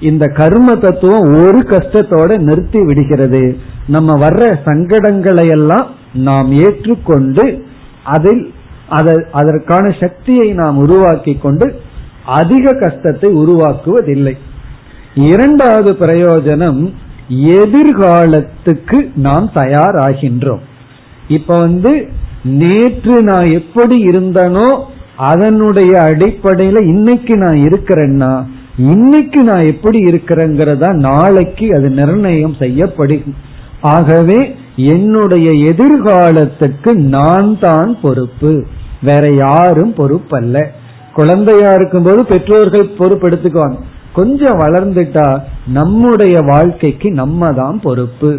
இந்த 0.00 0.24
கர்ம 0.40 0.68
தத்துவம் 0.74 1.26
ஒரு 1.42 1.60
கஷ்டத்தோட 1.72 2.30
நிறுத்தி 2.38 2.80
விடுகிறது. 2.84 3.42
நம்ம 3.86 4.12
வர்ற 4.24 4.44
சங்கடங்களை 4.64 5.46
எல்லாம் 5.56 5.86
நாம் 6.28 6.50
ஏற்றுக்கொண்டு 6.66 7.44
அதில் 8.14 8.42
அதற்கான 9.38 9.86
சக்தியை 10.02 10.48
நாம் 10.62 10.76
உருவாக்கி 10.76 11.34
கொண்டு 11.38 11.66
அதிக 12.26 12.72
கஷ்டத்தை 12.72 13.30
உருவாக்குவதில்லை. 13.32 14.36
இரண்டாவது 15.14 15.92
பிரயோஜனம் 15.92 16.92
எதிர்காலத்துக்கு 17.30 19.10
நாம் 19.14 19.50
தயாராகின்றோம். 19.54 20.64
இப்ப 21.28 21.58
வந்து 21.58 22.08
நேற்று 22.42 23.22
நான் 23.22 23.48
எப்படி 23.50 24.04
இருந்தனோ 24.04 24.68
அதனுடைய 25.16 26.00
அடிப்படையில 26.00 26.82
இன்னைக்கு 26.82 27.36
நான் 27.36 27.58
இருக்கிறேன்னா 27.68 28.44
இன்னைக்கு 28.78 29.42
நான் 29.42 29.66
எப்படி 29.66 29.98
இருக்கிறேங்கிறதா 29.98 30.94
நாளைக்கு 30.94 31.74
அது 31.74 31.88
நிர்ணயம் 31.90 32.56
செய்யப்படும். 32.58 33.34
ஆகவே 33.80 34.54
என்னுடைய 34.76 35.50
எதிர்காலத்துக்கு 35.50 36.94
நான் 36.94 37.58
தான் 37.60 37.98
பொறுப்பு. 38.02 38.64
வேற 39.02 39.30
யாரும் 39.30 39.94
பொறுப்பல்ல. 39.94 40.66
குழந்தையா 41.16 41.70
இருக்கும்போது 41.72 42.20
பெற்றோர்கள் 42.24 42.96
பொறுப்பெடுத்துக்குவாங்க. 42.98 43.78
கொஞ்சம் 44.12 44.58
வளர்ந்துட்டா 44.58 45.26
நம்முடைய 45.66 46.36
வாழ்க்கைக்கு 46.40 47.08
நம்ம 47.10 47.52
தான் 47.52 47.80
பொறுப்பு. 47.80 48.30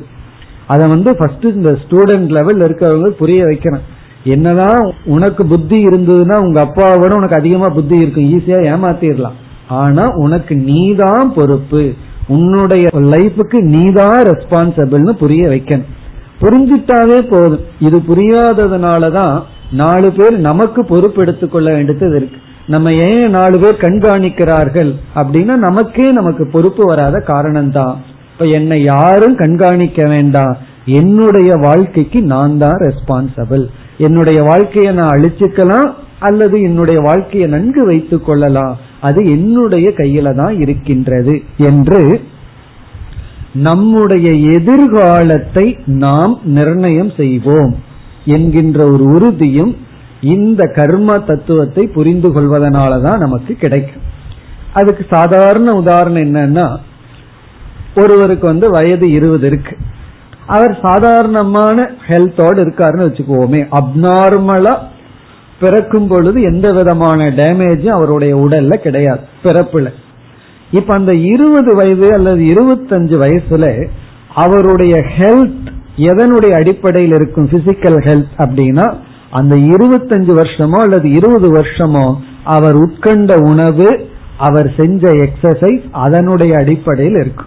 அத 0.67 0.87
வந்து 0.87 1.15
ஃபர்ஸ்ட் 1.15 1.45
இந்த 1.45 1.71
ஸ்டூடெண்ட் 1.83 2.29
லெவல் 2.37 2.59
இருக்கிறவங்க 2.59 3.09
புரிய 3.21 3.43
வைக்கிறேன் 3.43 3.83
என்னதான் 4.23 4.79
உனக்கு 5.05 5.45
புத்தி 5.45 5.77
இருந்ததுன்னா 5.83 6.37
உங்க 6.37 6.59
அப்பாவை 6.61 6.97
விட 6.99 7.13
உனக்கு 7.15 7.35
அதிகமா 7.35 7.67
புத்தி 7.67 7.97
இருக்கும். 7.97 8.29
ஈஸியா 8.31 8.59
ஏமாத்திடலாம். 8.71 9.37
ஆனா 9.67 10.03
உனக்கு 10.15 10.55
நீதான் 10.69 11.33
பொறுப்பு. 11.33 11.83
உன்னுடைய 12.27 12.87
லைஃபுக்கு 13.13 13.59
நீதான் 13.75 14.23
ரெஸ்பான்சிபிள்னு 14.23 15.13
புரிய 15.21 15.43
வைக்கணும். 15.47 15.87
புரிஞ்சிட்டாவே 16.41 17.19
போதும். 17.29 17.65
இது 17.79 17.97
புரியாததுனாலதான் 18.09 19.35
நாலு 19.71 20.09
பேர் 20.11 20.35
நமக்கு 20.39 20.81
பொறுப்பு 20.85 21.21
எடுத்துக்கொள்ள 21.21 21.73
வேண்டியது 21.73 22.15
இருக்கு. 22.15 22.37
நம்ம 22.67 22.91
ஏன் 23.07 23.29
நாலு 23.29 23.57
பேர் 23.59 23.83
கண்காணிக்கிறார்கள் 23.83 24.91
அப்படின்னா 25.15 25.55
நமக்கே 25.67 26.07
நமக்கு 26.11 26.43
பொறுப்பு 26.47 26.83
வராத 26.85 27.23
காரணம்தான். 27.27 27.95
இப்ப 28.31 28.45
என்னை 28.45 28.83
யாரும் 28.83 29.35
கண்காணிக்க 29.35 30.07
வேண்டாம். 30.07 30.57
என்னுடைய 30.99 31.51
வாழ்க்கைக்கு 31.55 32.19
நான் 32.33 32.57
தான் 32.57 32.77
ரெஸ்பான்சிபிள் 32.85 33.63
என்னுடைய 33.97 34.39
வாழ்க்கையை 34.43 34.91
நான் 34.93 35.13
அழிச்சுக்கலாம் 35.15 35.89
அல்லது 36.19 36.55
என்னுடைய 36.61 36.99
வாழ்க்கையை 36.99 37.47
நன்கு 37.49 37.85
வைத்துக் 37.85 38.25
கொள்ளலாம். 38.25 38.75
அது 39.01 39.19
என்னுடைய 39.31 39.87
கையில 39.97 40.35
தான் 40.35 40.55
இருக்கின்றது 40.59 41.33
என்று 41.69 42.01
நம்முடைய 43.67 44.27
எதிர்காலத்தை 44.55 45.65
நாம் 45.85 46.33
நிர்ணயம் 46.57 47.11
செய்வோம் 47.17 47.73
என்கின்ற 48.25 48.79
ஒரு 48.85 49.03
உறுதியும் 49.15 49.73
இந்த 50.21 50.71
கர்ம 50.75 51.13
தத்துவத்தை 51.13 51.87
புரிந்து 51.87 52.29
கொள்வதனாலதான் 52.29 53.17
நமக்கு 53.17 53.53
கிடைக்கும். 53.53 54.01
அதுக்கு 54.73 55.05
சாதாரண 55.09 55.73
உதாரணம் 55.73 56.35
என்னன்னா 56.35 56.77
ஒருவருக்கு 57.95 58.47
வந்து 58.47 58.69
வயது 58.69 59.09
இருபது 59.09 59.47
இருக்கு. 59.47 59.77
அவர் 60.45 60.79
சாதாரணமான 60.81 61.91
ஹெல்த்தோடு 62.07 62.63
இருக்காருன்னு 62.63 63.07
வச்சுக்குவோமே. 63.07 63.67
அப்நார்மலா 63.71 64.77
பிறக்கும் 65.59 66.07
பொழுது 66.07 66.41
எந்த 66.41 66.73
விதமான 66.73 67.29
டேமேஜும் 67.29 67.87
அவருடைய 67.87 68.35
உடல்ல 68.35 68.75
கிடையாது. 68.75 69.19
பிறப்புல. 69.43 69.89
இப்ப 70.71 70.93
அந்த 70.93 71.15
இருபது 71.15 71.75
வயது 71.75 72.13
அல்லது 72.13 72.43
இருபத்தஞ்சு 72.43 73.17
வயசுல 73.23 73.87
அவருடைய 74.35 74.95
ஹெல்த் 74.95 75.67
எதனுடைய 75.97 76.51
அடிப்படையில் 76.51 77.13
இருக்கும்? 77.13 77.49
பிசிக்கல் 77.49 77.99
ஹெல்த் 78.05 78.27
அப்படின்னா 78.37 78.97
அந்த 79.29 79.55
இருபத்தஞ்சு 79.55 80.33
வருஷமோ 80.39 80.75
அல்லது 80.75 81.09
இருபது 81.09 81.51
வருஷமோ 81.53 82.15
அவர் 82.43 82.75
உட்கொண்ட 82.75 83.43
உணவு 83.43 84.09
அவர் 84.37 84.73
செஞ்ச 84.77 85.11
எக்ஸசைஸ் 85.11 85.83
அதனுடைய 85.91 86.57
அடிப்படையில் 86.57 87.15
இருக்கும். 87.15 87.45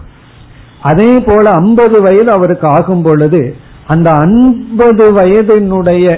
அதே 0.81 1.19
போல 1.19 1.51
ஐம்பது 1.51 2.01
வயது 2.01 2.31
அவருக்கு 2.31 2.67
ஆகும் 2.67 3.01
பொழுது 3.01 3.55
அந்த 3.87 4.11
ஐம்பது 4.11 5.13
வயதினுடைய 5.13 6.17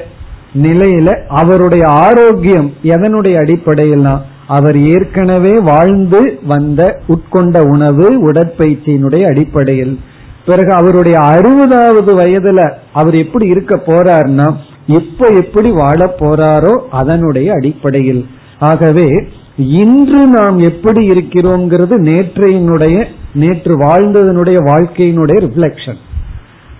நிலையில 0.63 1.25
அவருடைய 1.27 1.87
ஆரோக்கியம் 1.87 2.73
எதனுடைய 2.83 3.35
அடிப்படையில்னா 3.35 4.17
அவர் 4.47 4.77
ஏற்கனவே 4.77 5.59
வாழ்ந்து 5.59 6.39
வந்த 6.43 6.99
உட்கொண்ட 7.07 7.59
உணவு 7.67 8.31
உடற்பயிற்சியினுடைய 8.31 9.23
அடிப்படையில். 9.25 9.99
பிறகு 10.45 10.71
அவருடைய 10.73 11.19
அறுபதாவது 11.19 12.11
வயதுல 12.17 12.73
அவர் 12.93 13.15
எப்படி 13.15 13.45
இருக்க 13.45 13.81
போறார்னா 13.85 14.55
இப்ப 14.87 15.27
எப்படி 15.27 15.71
வாழ 15.71 16.15
போறாரோ 16.19 16.73
அதனுடைய 16.89 17.53
அடிப்படையில். 17.53 18.27
ஆகவே 18.59 19.27
இன்று 19.57 20.27
நாம் 20.27 20.57
எப்படி 20.57 21.07
இருக்கிறோங்கிறது 21.07 21.95
நேற்றையினுடைய 22.09 23.05
நேற்று 23.33 23.77
வாழ்ந்ததனுடைய 23.77 24.57
வாழ்க்கையினுடைய 24.69 25.37
ரிஃப்ளெக்ஷன் 25.45 25.97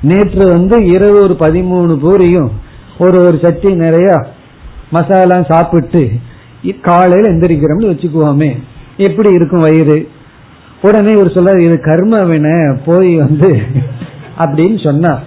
நேற்று 0.01 0.47
வந்து 0.47 0.85
இரவு 0.85 1.21
ஒரு 1.21 1.35
பதிமூணு 1.39 1.93
பூரியும் 2.05 2.49
ஒரு 2.97 3.23
ஒரு 3.23 3.39
சட்டி 3.41 3.73
நிறைய 3.73 4.25
மசாலா 4.91 5.41
சாப்பிட்டு 5.41 6.09
காலையில 6.81 7.31
எந்திரிக்கிறோம்னு 7.31 7.91
வச்சுக்குவோமே. 7.93 8.59
எப்படி 8.97 9.33
இருக்கும் 9.33 9.59
வயிறு? 9.59 10.07
உடனே 10.81 11.13
ஒரு 11.13 11.31
சொல்ல 11.35 11.63
இது 11.63 11.79
கர்ம 11.81 12.23
வின 12.23 12.77
போய் 12.85 13.15
வந்து 13.15 13.61
அப்படின்னு 14.37 14.83
சொன்னார். 14.83 15.23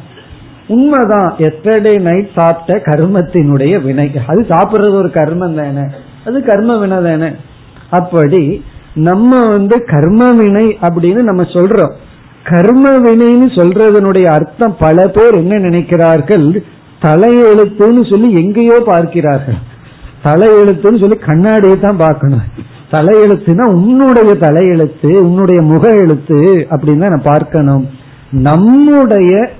உண்மைதான். 0.69 1.35
எஸ்டர்டே 1.39 2.01
நைட் 2.01 2.29
சாப்பிட்ட 2.35 2.91
கர்மத்தினுடைய 2.91 3.83
வினை. 3.83 4.12
அது 4.27 4.47
சாப்பிடுறது 4.49 4.95
ஒரு 4.95 5.11
கர்மம் 5.14 5.55
தானே. 5.55 5.85
அது 6.27 6.45
கர்ம 6.45 6.77
வினை 6.77 6.99
தானே. 7.03 7.31
அப்படி 7.91 8.62
நம்ம 8.95 9.49
வந்து 9.49 9.85
கர்ம 9.85 10.33
வினை 10.33 10.79
அப்படின்னு 10.81 11.23
நம்ம 11.23 11.43
சொல்றோம். 11.43 11.93
கர்ம 12.45 12.91
வினைன்னு 12.99 13.47
சொல்றதனுடைய 13.59 14.25
அர்த்தம் 14.25 14.77
பல 14.79 15.07
பேர் 15.07 15.35
என்ன 15.35 15.59
நினைக்கிறார்கள்? 15.59 16.62
தலையெழுத்துன்னு 17.01 18.11
சொல்லி 18.11 18.29
எங்கேயோ 18.33 18.83
பார்க்கிறார்கள். 18.87 19.59
தலையெழுத்துன்னு 20.25 21.01
சொல்லி 21.01 21.19
கண்ணாடியை 21.27 21.81
தான் 21.81 21.97
பார்க்கணும். 21.97 22.45
தலையெழுத்துனா 22.91 23.64
உன்னுடைய 23.75 24.35
தலையெழுத்து 24.41 25.11
உன்னுடைய 25.17 25.62
முக 25.62 25.95
எழுத்து 25.95 26.67
அப்படின்னு 26.71 27.09
தான் 27.09 27.23
பார்க்கணும். 27.23 27.89
நம்முடைய 28.31 29.51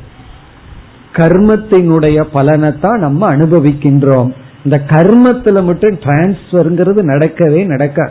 கர்மத்தினுடைய 1.19 2.19
பலனை 2.33 2.71
தான் 2.81 2.99
நம்ம 2.99 3.29
அனுபவிக்கின்றோம். 3.37 4.31
இந்த 4.65 4.77
கர்மத்துல 4.93 5.59
மட்டும் 5.65 5.99
டிரான்ஸ்பர்ங்கிறது 6.05 7.01
நடக்கவே 7.13 7.61
நடக்க 7.67 8.09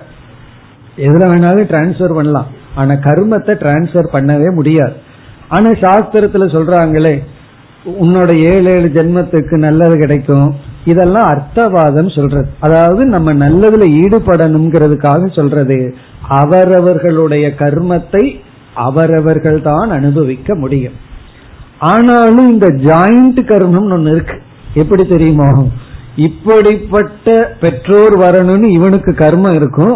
எதுல 0.97 1.23
வேணாலும் 1.31 1.69
டிரான்ஸ்பர் 1.71 2.17
பண்ணலாம். 2.17 2.49
ஆனா 2.75 2.93
கர்மத்தை 3.07 3.53
டிரான்ஸ்பர் 3.63 4.13
பண்ணவே 4.13 4.49
முடியாது. 4.53 4.95
ஆனா 5.47 5.69
சாஸ்திரத்துல 5.85 6.45
சொல்றாங்களே 6.55 7.15
உன்னோட 8.03 8.29
ஏழு 8.51 8.67
ஏழு 8.75 8.87
ஜென்மத்துக்கு 8.93 9.55
நல்லது 9.65 9.95
கிடைக்கும். 9.97 10.47
இதெல்லாம் 10.85 11.27
அர்த்தவாதம் 11.33 12.09
சொல்றது. 12.15 12.49
அதாவது 12.59 13.05
நம்ம 13.05 13.33
நல்லதுல 13.33 13.85
ஈடுபடணுங்கிறதுக்காக 14.03 15.29
சொல்றது. 15.35 15.79
அவரவர்களுடைய 16.41 17.47
கர்மத்தை 17.59 18.23
அவரவர்கள் 18.87 19.59
தான் 19.61 19.89
அனுபவிக்க 19.89 20.55
முடியும். 20.55 20.95
ஆனாலும் 21.85 22.49
இந்த 22.49 22.67
ஜாயிண்ட் 22.67 23.39
கர்மம் 23.45 23.93
ஒண்ணு 23.95 24.11
இருக்கு. 24.11 24.37
எப்படி 24.73 25.03
தெரியுமோ? 25.05 25.49
இப்படிப்பட்ட 26.15 27.55
பெற்றோர் 27.61 28.15
வரணும்னு 28.17 28.67
இவனுக்கு 28.67 29.11
கர்மம் 29.11 29.53
இருக்கும் 29.53 29.95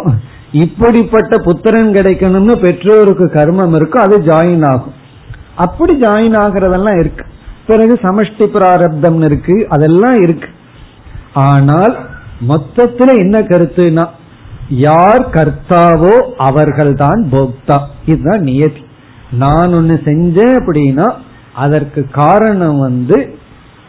இப்படிப்பட்ட 0.51 1.37
புத்திரன் 1.37 1.91
கிடைக்கணும்னு 1.91 2.55
பெற்றோருக்கு 2.61 3.25
கர்மம் 3.25 3.75
இருக்கும் 3.75 4.03
அது 4.03 4.17
ஜாயின் 4.19 4.65
ஆகும். 4.65 4.93
அப்படி 5.55 5.93
ஜாயின் 6.01 6.37
ஆகிறதெல்லாம் 6.43 6.99
இருக்கு. 6.99 7.25
பிறகு 7.67 7.99
சமஷ்டி 8.01 8.45
பிராரப்தம் 8.45 9.21
இருக்கு 9.21 9.65
அதெல்லாம் 9.69 10.21
இருக்கு. 10.21 10.49
ஆனால் 11.33 11.95
மொத்தத்துல 12.49 13.17
என்ன 13.17 13.39
கருத்துனா 13.39 14.05
யார் 14.69 15.23
கர்த்தாவோ 15.29 16.15
அவர்கள்தான் 16.37 17.21
போக்தா. 17.31 17.77
இதுதான் 18.05 18.41
நியதி. 18.41 18.83
நான் 19.31 19.73
ஒன்னு 19.73 20.01
செஞ்சேன் 20.05 20.55
அப்படின்னா 20.59 21.07
அதற்கு 21.53 22.01
காரணம் 22.11 22.79
வந்து 22.79 23.17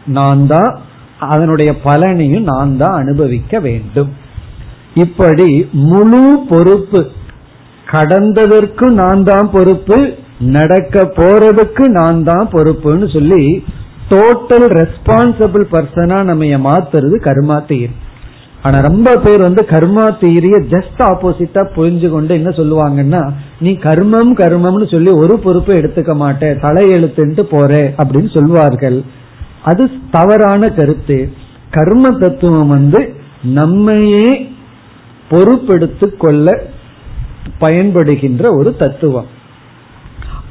நான் 0.05 0.47
தான் 0.47 0.71
அதனுடைய 1.19 1.71
பலனையும் 1.83 2.49
நான் 2.51 2.77
தான் 2.77 2.95
அனுபவிக்க 3.01 3.59
வேண்டும். 3.59 4.11
இப்படி 4.93 5.49
முழு 5.91 6.23
பொறுப்பு 6.49 7.01
கடந்ததற்கு 7.87 8.85
நான் 9.01 9.23
தான் 9.23 9.49
பொறுப்பு 9.49 9.97
நடக்க 10.39 11.03
போறதுக்கு 11.19 11.83
நான் 11.99 12.23
தான் 12.23 12.47
பொறுப்புன்னு 12.53 13.07
சொல்லி 13.13 13.41
டோட்டல் 14.09 14.67
ரெஸ்பான்சிபிள் 14.79 15.65
பர்சனா 15.73 16.17
நம்ம 16.23 16.59
மாத்துறது 16.69 17.17
கர்மா 17.27 17.57
தீர். 17.69 17.93
ஆனா 18.63 18.79
ரொம்ப 18.79 19.15
பேர் 19.15 19.41
வந்து 19.41 19.65
கர்மா 19.69 20.03
தீரிய 20.19 20.57
ஜஸ்ட் 20.69 20.99
ஆப்போசிட்டா 20.99 21.61
புரிஞ்சு 21.75 22.09
கொண்டு 22.09 22.33
என்ன 22.33 22.49
சொல்லுவாங்கன்னா 22.49 23.21
நீ 23.59 23.71
கர்மம் 23.71 24.31
கர்மம்னு 24.41 24.87
சொல்லி 24.91 25.11
ஒரு 25.11 25.39
பொறுப்பு 25.39 25.73
எடுத்துக்க 25.73 26.15
மாட்டேன். 26.15 26.59
தலையெழுத்துன்ட்டு 26.59 27.41
போற 27.41 27.93
அப்படின்னு 27.97 28.31
சொல்லுவார்கள் 28.33 29.03
அது 29.63 29.89
தவறான 30.11 30.69
கருத்து. 30.69 31.17
கர்ம 31.71 32.09
தத்துவம் 32.09 32.67
வந்து 32.67 33.01
நம்மையே 33.41 34.29
பொறுப்பெடுத்து 35.29 36.07
கொள்ள 36.17 36.47
பயன்படுகின்ற 37.61 38.43
ஒரு 38.57 38.75
தத்துவம். 38.75 39.29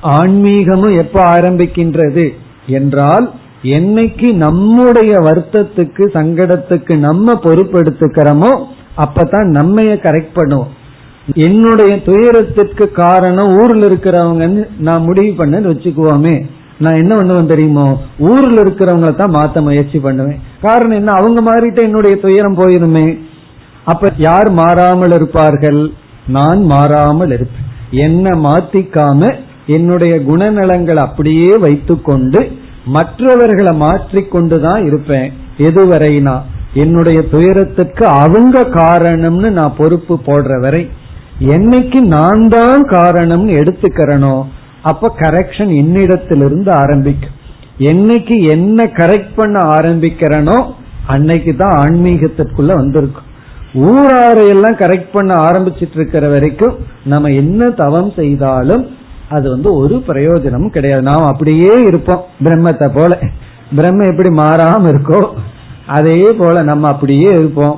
ஆன்மீகமும் 0.03 0.97
எப்ப 0.99 1.19
ஆரம்பிக்கின்றது 1.31 2.27
என்றால் 2.67 3.27
என்னைக்கு 3.63 4.33
நம்முடைய 4.35 5.19
வருத்தத்துக்கு 5.19 6.05
சங்கடத்துக்கு 6.15 6.97
நம்ம 6.97 7.33
பொறுப்பெடுத்துக்கிறோமோ 7.33 8.65
அப்பதான் 8.97 9.49
நம்மைய 9.59 9.93
கரெக்ட் 10.03 10.37
பண்ணுவோம். 10.37 10.71
என்னுடைய 11.35 11.97
துயரத்திற்கு 11.97 12.93
காரணம் 12.93 13.59
ஊர்ல 13.59 13.87
இருக்கிறவங்கன்னு 13.87 14.69
நான் 14.79 15.03
முடிவு 15.03 15.35
பண்ணு 15.35 15.61
வச்சுக்குவோமே. 15.61 16.45
நான் 16.79 16.97
என்ன 16.97 17.17
பண்ணுவேன் 17.17 17.47
தெரியுமோ? 17.47 17.99
ஊர்ல 18.19 18.63
இருக்கிறவங்கள 18.63 19.15
தான் 19.15 19.35
மாத்த 19.35 19.63
முயற்சி 19.63 19.99
பண்ணுவேன். 19.99 20.41
காரணம் 20.61 20.97
என்ன? 20.97 21.13
அவங்க 21.13 21.41
மாறிட்டு 21.41 21.83
என்னுடைய 21.83 22.17
துயரம் 22.17 22.57
போயிருமே. 22.57 23.19
அப்ப 23.85 24.13
யார் 24.17 24.51
மாறாமல் 24.51 25.13
இருப்பார்கள்? 25.13 25.93
நான் 26.27 26.63
மாறாமல் 26.65 27.31
இருப்பேன். 27.31 27.69
என்ன 27.91 28.31
மாத்திக்காம 28.31 29.39
என்னுடைய 29.67 30.17
குணநலங்கள் 30.17 30.97
அப்படியே 30.97 31.57
வைத்துக்கொண்டு 31.57 32.59
மற்றவர்களை 32.87 33.73
மாற்றிக்கொண்டுதான் 33.81 34.87
இருப்பேன். 34.87 35.33
எதுவரைனா 35.59 36.37
என்னுடைய 36.75 37.29
துயரத்துக்கு 37.29 38.07
அவங்க 38.07 38.61
காரணம்னு 38.61 39.51
நான் 39.51 39.77
பொறுப்பு 39.77 40.21
போடுற 40.27 40.61
வரை 40.61 40.91
என்னைக்கு 41.41 42.01
நான் 42.01 42.49
தான் 42.49 42.83
காரணம்னு 42.89 43.53
எடுத்துக்கிறனோ 43.61 44.43
அப்ப 44.83 45.13
கரெக்ஷன் 45.19 45.73
என்னிடத்திலிருந்து 45.81 46.71
ஆரம்பிக்கும். 46.71 47.37
என்னைக்கு 47.79 48.37
என்ன 48.51 48.85
கரெக்ட் 48.85 49.35
பண்ண 49.37 49.59
ஆரம்பிக்கிறனோ 49.77 50.59
அன்னைக்கு 51.07 51.57
தான் 51.57 51.77
ஆன்மீகத்திற்குள்ள 51.85 52.73
வந்திருக்கும். 52.75 53.27
ஊராரையெல்லாம் 53.75 54.79
கரெக்ட் 54.83 55.13
பண்ண 55.13 55.35
ஆரம்பிச்சிட்டு 55.35 55.93
இருக்கிற 55.93 56.29
வரைக்கும் 56.29 56.77
நம்ம 57.05 57.29
என்ன 57.29 57.69
தவம் 57.71 58.13
செய்தாலும் 58.17 58.85
அது 59.31 59.47
வந்து 59.51 59.69
ஒரு 59.75 59.97
பிரயோஜனமும் 60.01 60.75
கிடையாது. 60.77 61.03
நாம் 61.03 61.31
அப்படியே 61.33 61.75
இருப்போம் 61.87 62.25
பிரம்மத்தை 62.45 62.89
போல. 62.95 63.13
பிரம்ம 63.77 64.05
எப்படி 64.05 64.31
மாறாம 64.35 64.89
இருக்கோ 64.93 65.21
அதே 65.87 66.19
போல 66.39 66.63
நம்ம 66.63 66.89
அப்படியே 66.89 67.31
இருப்போம். 67.39 67.77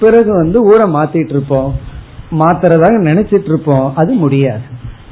பிறகு 0.00 0.30
வந்து 0.32 0.58
ஊரை 0.64 0.86
மாத்திட்டு 0.94 1.34
இருப்போம். 1.36 1.70
மாத்துறதாக 2.38 2.96
நினைச்சிட்டு 3.08 3.50
இருப்போம். 3.52 3.86
அது 3.94 4.12
முடியாது. 4.14 4.64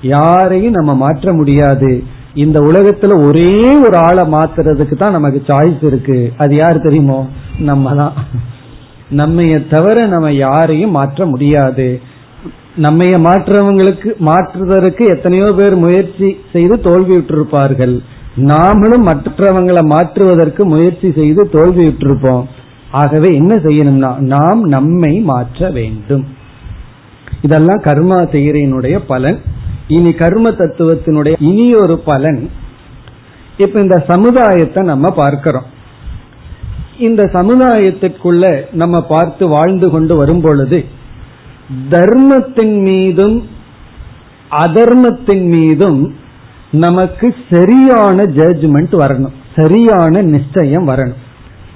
யாரையும் 0.02 0.72
நம்ம 0.72 0.94
மாற்ற 0.94 1.32
முடியாது. 1.32 1.90
இந்த 2.34 2.58
உலகத்துல 2.60 3.12
ஒரே 3.26 3.52
ஒரு 3.86 3.96
ஆளை 4.08 4.24
மாத்துறதுக்கு 4.32 4.96
தான் 4.96 5.16
நமக்கு 5.16 5.40
சாய்ஸ் 5.46 5.82
இருக்கு. 5.84 6.18
அது 6.36 6.54
யார் 6.54 6.78
தெரியுமோ? 6.80 7.18
நம்ம 7.58 7.94
தான் 7.94 8.12
நம்மைய 9.10 9.54
தவிர 9.70 10.06
நம்ம 10.06 10.28
யாரையும் 10.32 10.90
மாற்ற 10.90 11.26
முடியாது. 11.26 11.86
நம்மைய 12.76 13.14
மாற்றவங்களுக்கு 13.18 14.16
மாற்றுவதற்கு 14.18 15.04
எத்தனையோ 15.04 15.52
பேர் 15.56 15.76
முயற்சி 15.76 16.36
செய்து 16.52 16.80
தோல்வி 16.80 17.16
விட்டிருப்பார்கள் 17.16 18.00
நாமளும் 18.36 19.06
மற்றவங்களை 19.06 19.82
மாற்றுவதற்கு 19.82 20.64
முயற்சி 20.64 21.12
செய்து 21.12 21.48
தோல்வி 21.48 21.86
விட்டிருப்போம் 21.86 22.44
ஆகவே 22.90 23.34
என்ன 23.34 23.56
செய்யணும்னா 23.56 24.18
நாம் 24.18 24.62
நம்மை 24.62 25.20
மாற்ற 25.20 25.70
வேண்டும். 25.70 26.26
இதெல்லாம் 27.42 27.78
கர்மா 27.78 28.18
செய்கிறையினுடைய 28.22 28.98
பலன். 29.06 29.38
இனி 29.88 30.12
கர்ம 30.12 30.50
தத்துவத்தினுடைய 30.50 31.36
இனி 31.38 31.74
ஒரு 31.74 31.98
பலன். 31.98 32.50
இப்ப 33.56 33.80
இந்த 33.80 34.04
சமுதாயத்தை 34.06 34.82
நம்ம 34.84 35.10
பார்க்கிறோம். 35.10 35.64
இந்த 36.98 37.22
சமுதாயத்திற்குள்ள 37.22 38.64
நம்ம 38.72 39.00
பார்த்து 39.00 39.48
வாழ்ந்து 39.48 39.90
கொண்டு 39.90 40.16
வரும் 40.16 40.40
பொழுது 40.40 40.84
தர்மத்தின் 41.90 42.80
மீதும் 42.80 43.48
அதர்மத்தின் 44.50 45.46
மீதும் 45.46 46.14
நமக்கு 46.70 47.34
சரியான 47.50 48.22
ஜட்ஜ்மெண்ட் 48.22 48.94
வரணும். 49.02 49.36
சரியான 49.56 50.22
நிச்சயம் 50.22 50.88
வரணும். 50.88 51.20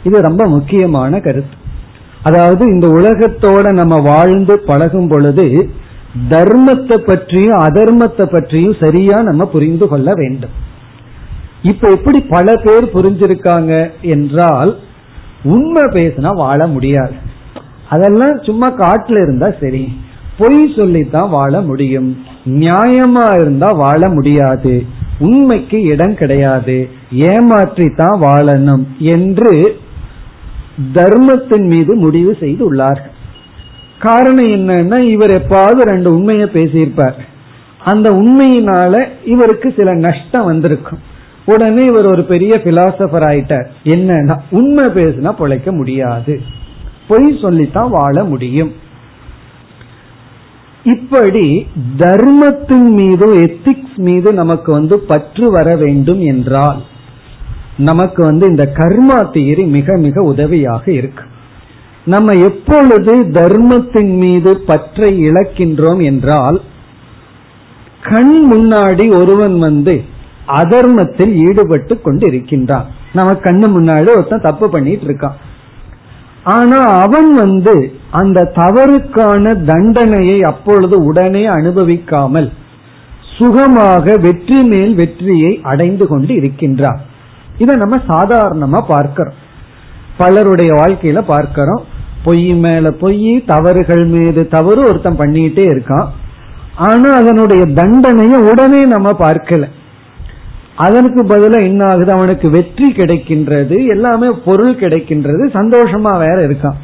இது 0.05 0.21
ரொம்ப 0.21 0.47
முக்கியமான 0.47 1.21
கருத்து. 1.21 1.57
அதாவது 2.23 2.67
இந்த 2.67 2.87
உலகத்தோட 2.87 3.73
நம்ம 3.73 3.99
வாழ்ந்து 4.01 4.59
பழகும் 4.59 5.09
பொழுது 5.09 5.71
தர்மத்தை 6.29 6.97
பற்றியும் 6.97 7.59
அதர்மத்தை 7.59 8.27
பற்றியும் 8.33 8.77
சரியா 8.81 9.23
நம்ம 9.23 9.47
புரிந்து 9.47 9.89
கொள்ள 9.89 10.13
வேண்டும். 10.15 10.51
இப்ப 11.63 11.91
எப்படி 11.91 12.21
பல 12.21 12.55
பேர் 12.55 12.85
புரிஞ்சிருக்காங்க 12.85 13.91
என்றால் 14.01 14.79
உண்மை 15.43 15.83
பேசினா 15.83 16.35
வாழ 16.35 16.67
முடியாது. 16.67 17.33
அதெல்லாம் 17.91 18.39
சும்மா 18.43 18.71
காட்டுல 18.71 19.23
இருந்தா 19.23 19.53
சரி. 19.61 20.01
பொய் 20.39 20.73
சொல்லித்தான் 20.77 21.31
வாழ 21.31 21.61
முடியும். 21.61 22.17
நியாயமா 22.45 23.35
இருந்தா 23.35 23.71
வாழ 23.71 24.09
முடியாது. 24.09 24.85
உண்மைக்கு 25.19 25.83
இடம் 25.83 26.15
கிடையாது. 26.15 26.89
ஏமாற்றித்தான் 27.15 28.21
வாழணும் 28.21 28.87
என்று 28.99 29.77
தர்மத்தின் 30.93 31.67
மீது 31.67 31.95
முடிவு 31.95 32.37
செய்து 32.41 32.75
உள்ளார்கள் 32.75 33.13
காரணம் 34.01 34.47
என்னன்னா 34.47 34.99
இவர் 34.99 35.31
எப்பாவது 35.31 35.81
ரெண்டு 35.81 36.15
உண்மையை 36.15 36.49
பேசியிருப்பார். 36.53 37.13
அந்த 37.85 38.13
உண்மையினால 38.13 39.07
இவருக்கு 39.25 39.75
சில 39.77 39.95
நஷ்டம் 39.95 40.45
வந்திருக்கும். 40.45 40.99
உடனே 41.45 41.85
இவர் 41.85 42.07
ஒரு 42.07 42.25
பெரிய 42.25 42.61
பிலாசபர் 42.65 43.25
ஆயிட்டார். 43.25 43.67
என்னன்னா 43.85 44.37
உண்மை 44.51 44.87
பேசினா 44.87 45.33
பிழைக்க 45.33 45.73
முடியாது. 45.73 46.41
பொய் 47.09 47.39
சொல்லித்தான் 47.43 47.91
வாழ 47.91 48.25
முடியும். 48.25 48.73
இப்படி 50.85 51.67
தர்மத்தின் 51.97 52.89
மீது 52.93 53.27
எத்திக்ஸ் 53.35 53.97
மீது 53.97 54.33
நமக்கு 54.33 54.73
வந்து 54.73 54.99
பற்று 54.99 55.51
வர 55.51 55.77
வேண்டும் 55.77 56.21
என்றால் 56.21 56.81
நமக்கு 57.77 58.23
வந்து 58.25 58.47
இந்த 58.49 58.73
கர்மா 58.75 59.19
தியரி 59.37 59.67
மிக 59.67 59.97
மிக 59.97 60.21
உதவியாக 60.23 60.85
இருக்கு. 60.93 61.25
நம்ம 62.05 62.33
எப்பொழுது 62.33 63.31
தர்மத்தின் 63.31 64.17
மீது 64.17 64.51
பற்றை 64.67 65.11
இழக்கின்றோம் 65.29 66.03
என்றால் 66.03 66.61
கண் 68.03 68.35
முன்னாடி 68.53 69.07
ஒருவன் 69.21 69.59
வந்து 69.59 70.05
அதர்மத்தில் 70.47 71.33
ஈடுபட்டு 71.49 72.01
கொண்டு 72.01 72.27
இருக்கின்றான் 72.27 72.87
நம்ம 73.13 73.33
கண்ணு 73.33 73.67
முன்னாடி 73.77 74.09
ஒருத்தன் 74.09 74.47
தப்பு 74.49 74.69
பண்ணிட்டு 74.69 75.07
இருக்கான். 75.07 75.39
ஆனா 76.45 76.77
அவன் 76.77 77.35
வந்து 77.35 77.95
அந்த 78.11 78.53
தவறுக்கான 78.55 79.65
தண்டனையை 79.65 80.43
அப்பொழுது 80.43 81.05
உடனே 81.05 81.47
அனுபவிக்காமல் 81.47 82.53
சுகமாக 83.39 84.17
வெற்றி 84.17 84.63
மேல் 84.63 84.95
வெற்றியை 84.95 85.61
அடைந்து 85.63 86.07
கொண்டு 86.07 86.35
இருக்கின்றான். 86.35 87.01
இதை 87.59 87.77
நம்ம 87.77 87.97
சாதாரணமா 88.09 88.81
பார்க்கிறோம். 88.89 89.35
பலருடைய 90.17 90.73
வாழ்க்கையில 90.73 91.21
பார்க்கிறோம். 91.21 91.85
பொய் 92.25 92.55
மேல 92.55 92.91
பொய் 92.91 93.45
தவறுகள் 93.47 94.05
மீது 94.05 94.49
தவறு 94.49 94.87
ஒருத்தன் 94.89 95.19
பண்ணிட்டே 95.19 95.65
இருக்கான். 95.71 96.07
ஆனா 96.77 97.15
அதனுடைய 97.15 97.65
தண்டனையை 97.65 98.41
உடனே 98.41 98.85
நம்ம 98.85 99.11
பார்க்கல. 99.11 99.69
அதற்கு 100.77 101.25
பதிலா 101.25 101.63
என்ன 101.63 101.85
ஆகுது 101.85 102.13
அவனுக்கு 102.13 102.51
வெற்றி 102.51 102.93
கிடைக்கின்றது 102.93 103.89
எல்லாமே 103.89 104.29
பொருள் 104.45 104.75
கிடைக்கின்றது 104.75 105.45
சந்தோஷமா 105.55 106.19
வேற 106.19 106.49
இருக்கான். 106.49 106.79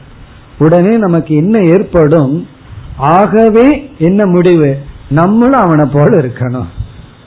உடனே 0.59 0.97
நமக்கு 0.97 1.35
என்ன 1.35 1.59
ஏற்படும்? 1.59 2.47
ஆகவே 2.97 3.93
என்ன 3.99 4.27
முடிவு? 4.27 4.77
நம்மளும் 5.09 5.61
அவனை 5.61 5.85
போல 5.93 6.23
இருக்கணும். 6.23 6.67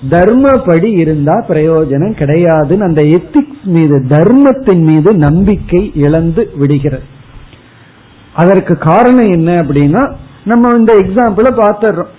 தர்மப்படி 0.10 0.98
இருந்தா 0.98 1.46
பிரயோஜனம் 1.48 2.18
கிடையாதுன்னு 2.20 2.80
அந்த 2.80 3.02
எத்திக்ஸ் 3.02 3.64
மீது 3.64 4.06
தர்மத்தின் 4.08 4.84
மீது 4.84 5.14
நம்பிக்கை 5.14 5.92
இழந்து 5.96 6.52
விடுகிறது. 6.56 7.04
அதற்கு 8.34 8.78
காரணம் 8.78 9.26
என்ன 9.26 9.62
அப்படின்னா 9.62 10.14
நம்ம 10.44 10.74
இந்த 10.78 10.94
எக்ஸாம்பிள 10.94 11.48
பாத்துறோம் 11.58 12.14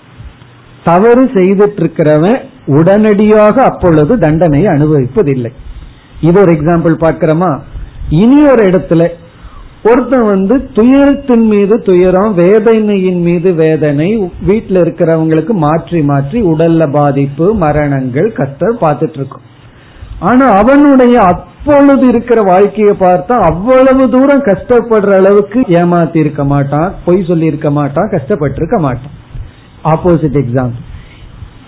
தவறு 0.85 1.25
செய்துட்டு 1.25 1.81
இருக்கிறவன் 1.83 2.41
உடனடியாக 2.67 3.57
அப்பொழுது 3.63 4.19
தண்டனையை 4.19 4.69
அனுபவிப்பதில்லை. 4.75 5.53
இது 6.21 6.41
ஒரு 6.41 6.53
எக்ஸாம்பிள் 6.53 6.95
பார்க்கிறோமா? 7.05 7.51
இனி 8.23 8.39
ஒரு 8.53 8.63
இடத்துல 8.71 9.03
ஒருத்தன் 9.91 10.25
வந்து 10.25 10.55
துயரத்தின் 10.73 11.47
மீது 11.47 11.75
துயரம் 11.83 12.35
வேதனையின் 12.35 13.19
மீது 13.21 13.55
வேதனை 13.55 14.07
வீட்டில் 14.41 14.79
இருக்கிறவங்களுக்கு 14.85 15.55
மாற்றி 15.65 16.01
மாற்றி 16.03 16.41
உடல்ல 16.43 16.91
பாதிப்பு 16.91 17.55
மரணங்கள் 17.55 18.31
கத்த 18.39 18.71
பார்த்துட்டு 18.85 19.19
இருக்கும் 19.21 19.45
ஆனா 20.21 20.47
அவனுடைய 20.61 21.15
அப்பொழுது 21.33 22.07
இருக்கிற 22.07 22.41
வாழ்க்கையை 22.51 22.95
பார்த்தா 23.01 23.35
அவ்வளவு 23.51 24.05
தூரம் 24.09 24.47
கஷ்டப்படுற 24.49 25.13
அளவுக்கு 25.21 25.61
ஏமாத்தி 25.81 26.17
இருக்க 26.17 26.45
மாட்டான் 26.45 26.95
பொய் 27.05 27.27
சொல்லி 27.29 27.47
இருக்க 27.47 27.71
மாட்டான் 27.71 28.11
கஷ்டப்பட்டு 28.11 28.57
இருக்க 28.57 28.79
மாட்டான். 28.79 29.15
ஆப்போசிட் 29.85 30.41
எக்ஸாம்பிள் 30.45 30.83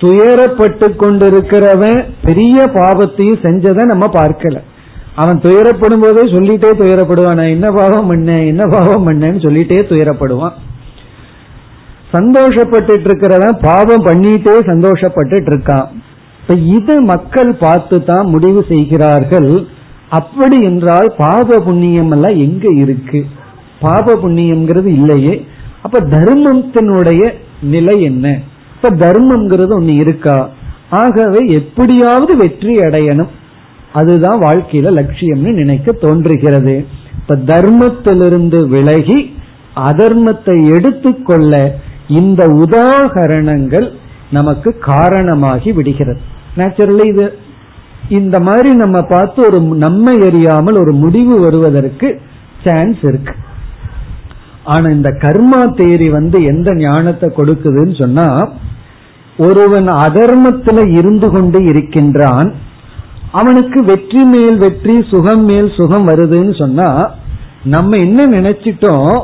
துயரப்பட்டு 0.00 0.96
கொண்டிருக்கிறவன் 0.96 2.04
பெரிய 2.22 2.64
பாவத்தையும் 2.64 3.42
செஞ்சதை 3.42 3.82
நம்ம 3.84 4.06
பார்க்கல. 4.06 4.60
அவன் 5.14 5.38
துயரப்படும் 5.40 6.00
போதே 6.00 6.22
சொல்லிட்டே 6.22 6.70
துயரப்படுவான். 6.80 7.50
என்ன 7.50 7.70
பாவம் 7.70 8.10
பண்ணேன்? 8.10 8.46
என்ன 8.46 8.64
பாவம் 8.66 9.06
பண்ணேன்னு 9.06 9.44
சொல்லிட்டே 9.46 9.78
துயரப்படுவான். 9.92 10.52
சந்தோஷப்பட்டு 12.12 12.92
இருக்கிறவன் 12.96 13.56
பாவம் 13.62 14.04
பண்ணிட்டே 14.04 14.52
சந்தோஷப்பட்டு 14.66 15.36
இருக்கான் 15.40 15.88
இப்ப 16.40 16.54
இது 16.54 17.00
மக்கள் 17.00 17.54
பார்த்து 17.54 18.04
தான் 18.04 18.26
முடிவு 18.26 18.64
செய்கிறார்கள். 18.68 19.66
அப்படி 20.08 20.62
என்றால் 20.62 21.14
பாப 21.18 21.58
புண்ணியம் 21.58 22.10
எல்லாம் 22.10 22.36
எங்க 22.36 22.68
இருக்கு? 22.74 23.26
பாப 23.80 24.14
புண்ணியம்ங்கிறது 24.14 24.86
இல்லையே. 24.86 25.46
அப்ப 25.82 25.98
தர்மத்தினுடைய 26.00 27.32
நிலை 27.60 28.02
என்ன? 28.02 28.38
இப்ப 28.76 28.90
தர்மம்ங்கிறது 28.90 29.74
ஒண்ணு 29.80 29.94
இருக்கா? 29.94 30.48
ஆகவே 30.90 31.46
எப்படியாவது 31.46 32.36
வெற்றி 32.36 32.74
அடையணும். 32.74 33.32
அதுதான் 33.92 34.40
வாழ்க்கையில 34.40 34.90
லட்சியம்னு 34.98 35.52
நினைக்க 35.52 35.92
தோன்றுகிறது. 35.92 36.86
இப்ப 37.18 37.36
தர்மத்திலிருந்து 37.36 38.68
விலகி 38.68 39.18
அதர்மத்தை 39.76 40.74
எடுத்துக்கொள்ள 40.74 41.74
இந்த 42.08 42.48
உதாகரணங்கள் 42.48 43.88
நமக்கு 44.30 44.78
காரணமாகி 44.78 45.72
விடுகிறது. 45.72 46.20
நேச்சுரலி 46.56 47.06
இது 47.06 47.26
இந்த 48.08 48.40
மாதிரி 48.40 48.74
நம்ம 48.74 49.02
பார்த்து 49.02 49.42
ஒரு 49.46 49.60
நம்மை 49.60 50.18
எறியாமல் 50.18 50.78
ஒரு 50.78 50.92
முடிவு 50.92 51.40
வருவதற்கு 51.40 52.20
சான்ஸ் 52.64 53.02
இருக்கு. 53.02 53.34
ஆனா 54.66 54.86
இந்த 54.90 55.10
கர்மா 55.24 55.60
தேரி 55.80 56.08
வந்து 56.10 56.38
எந்த 56.52 56.70
ஞானத்தை 56.74 57.28
கொடுக்குதுன்னு 57.36 57.94
சொன்னா 58.02 58.28
ஒருவன் 59.38 59.88
அதர்மத்துல 60.06 60.78
இருந்து 60.98 61.28
கொண்டு 61.30 61.58
இருக்கின்றான் 61.70 62.50
அவனுக்கு 63.32 63.78
வெற்றி 63.84 64.22
மேல் 64.24 64.56
வெற்றி 64.56 64.96
சுகம் 65.10 65.44
மேல் 65.44 65.70
சுகம் 65.76 66.06
வருதுன்னு 66.08 66.54
சொன்னா 66.58 66.90
நம்ம 67.74 67.96
என்ன 67.96 68.20
நினைச்சிட்டோம்? 68.26 69.14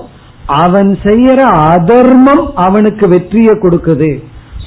அவன் 0.63 0.91
செய்யற 1.05 1.41
அதர்மம் 1.75 2.45
அவனுக்கு 2.67 3.05
வெற்றியை 3.09 3.55
கொடுக்குது 3.55 4.11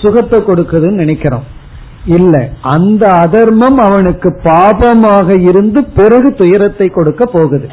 சுகத்தை 0.01 0.39
கொடுக்குதுன்னு 0.39 1.03
நினைக்கிறோம். 1.03 1.45
இல்ல 2.17 2.33
அந்த 2.73 3.03
அதர்மம் 3.25 3.77
அவனுக்கு 3.77 4.29
பாபமாக 4.43 5.27
இருந்து 5.49 5.79
பிறகு 5.99 6.29
துயரத்தை 6.33 6.87
கொடுக்க 6.89 7.23
போகுது. 7.25 7.67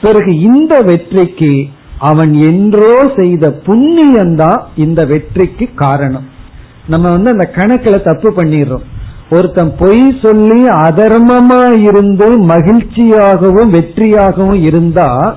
பிறகு 0.00 0.32
இந்த 0.48 0.74
வெற்றிக்கு 0.80 1.52
அவன் 1.98 2.34
என்றோ 2.34 3.12
செய்த 3.16 3.48
புண்ணியம்தான் 3.66 4.60
இந்த 4.76 5.04
வெற்றிக்கு 5.04 5.68
காரணம். 5.74 6.24
நம்ம 6.86 7.10
வந்து 7.10 7.30
அந்த 7.30 7.50
கணக்குல 7.54 7.96
தப்பு 8.04 8.32
பண்ணிடுறோம். 8.36 8.86
ஒருத்தன் 9.30 9.72
பொய் 9.78 10.20
சொல்லி 10.22 10.64
அதர்மமா 10.64 11.62
இருந்து 11.88 12.46
மகிழ்ச்சியாகவும் 12.46 13.72
வெற்றியாகவும் 13.74 14.62
இருந்தா 14.62 15.36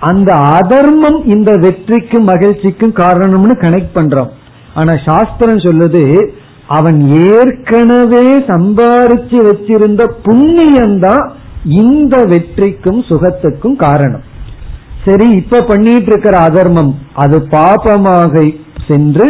அந்த 0.00 0.34
அதர்மம் 0.34 1.26
இந்த 1.26 1.52
வெற்றிக்கும் 1.52 2.28
மகிழ்ச்சிக்கும் 2.28 2.94
காரணம்னு 3.02 3.56
கனெக்ட் 3.64 3.94
பண்றோம். 3.94 4.28
ஆனா 4.74 4.92
சாஸ்திரம் 5.04 5.64
சொல்லுது 5.66 6.30
அவன் 6.66 7.08
ஏற்கனவே 7.08 8.38
சம்பாரிச்சு 8.38 9.38
வச்சிருந்த 9.48 10.10
புண்ணியம்தான் 10.24 11.30
இந்த 11.64 12.16
வெற்றிக்கும் 12.22 13.00
சுகத்துக்கும் 13.08 13.76
காரணம். 13.76 14.24
சரி 15.06 15.26
இப்ப 15.40 15.64
பண்ணிட்டு 15.70 16.10
இருக்கிற 16.12 16.36
அதர்மம் 16.48 16.92
அது 17.24 17.36
பாபமாக 17.56 18.44
சென்று 18.88 19.26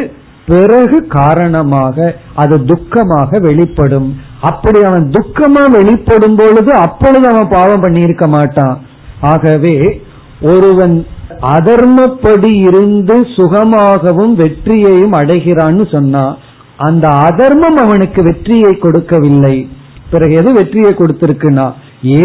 பிறகு 0.48 0.98
காரணமாக 1.18 1.96
அது 2.42 2.56
துக்கமாக 2.70 3.40
வெளிப்படும். 3.46 4.08
அப்படி 4.40 4.78
அவன் 4.88 5.06
துக்கமா 5.16 5.62
வெளிப்படும் 5.76 6.36
பொழுது 6.40 6.70
அப்பொழுது 6.86 7.26
அவன் 7.32 7.48
பாவம் 7.56 7.82
பண்ணியிருக்க 7.84 8.26
மாட்டான். 8.36 8.76
ஆகவே 9.32 9.76
ஒருவன் 10.52 10.96
அதர்மப்படி 11.56 12.52
இருந்து 12.68 13.16
சுகமாகவும் 13.36 14.34
வெற்றியையும் 14.42 15.16
அடைகிறான்னு 15.20 15.84
சொன்னா 15.94 16.24
அந்த 16.86 17.06
அதர்மம் 17.28 17.78
அவனுக்கு 17.84 18.20
வெற்றியை 18.22 18.72
கொடுக்கவில்லை. 18.84 19.56
பிறகு 20.12 20.34
எது 20.40 20.50
வெற்றியை 20.58 20.92
கொடுத்திருக்குன்னா 20.94 21.66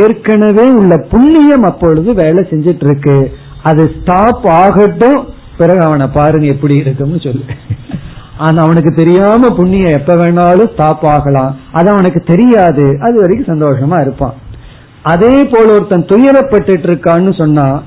ஏற்கனவே 0.01 0.65
உள்ள 0.79 0.93
புண்ணியம் 1.11 1.65
அப்பொழுது 1.69 2.09
வேலை 2.13 2.41
செஞ்சிட்டு 2.49 2.85
இருக்கு 2.87 3.15
அது 3.63 3.91
ஸ்டாப் 3.95 4.47
ஆகட்டும் 4.47 5.27
பிறகு 5.57 5.81
அவனை 5.81 6.07
பாருங்க 6.07 6.47
எப்படி 6.47 6.75
இருக்கும்னு 6.75 7.19
சொல்லு. 7.19 7.43
ஆனா 8.37 8.63
அவனுக்கு 8.63 8.91
தெரியாம 8.95 9.49
புண்ணியம் 9.49 9.97
எப்ப 9.99 10.13
வேணாலும் 10.15 10.71
ஸ்டாப் 10.73 11.05
ஆகலாம். 11.05 11.55
அது 11.71 11.89
அவனுக்கு 11.89 12.21
தெரியாது. 12.21 12.97
அது 13.01 13.15
வரைக்கும் 13.19 13.51
சந்தோஷமா 13.53 14.01
இருப்பான். 14.01 14.33
அதே 15.03 15.43
போல 15.43 15.73
ஒருத்தன் 15.73 16.05
துயரப்பட்டு 16.05 16.71
இருக்கான்னு 16.87 17.37
சொன்னா 17.37 17.83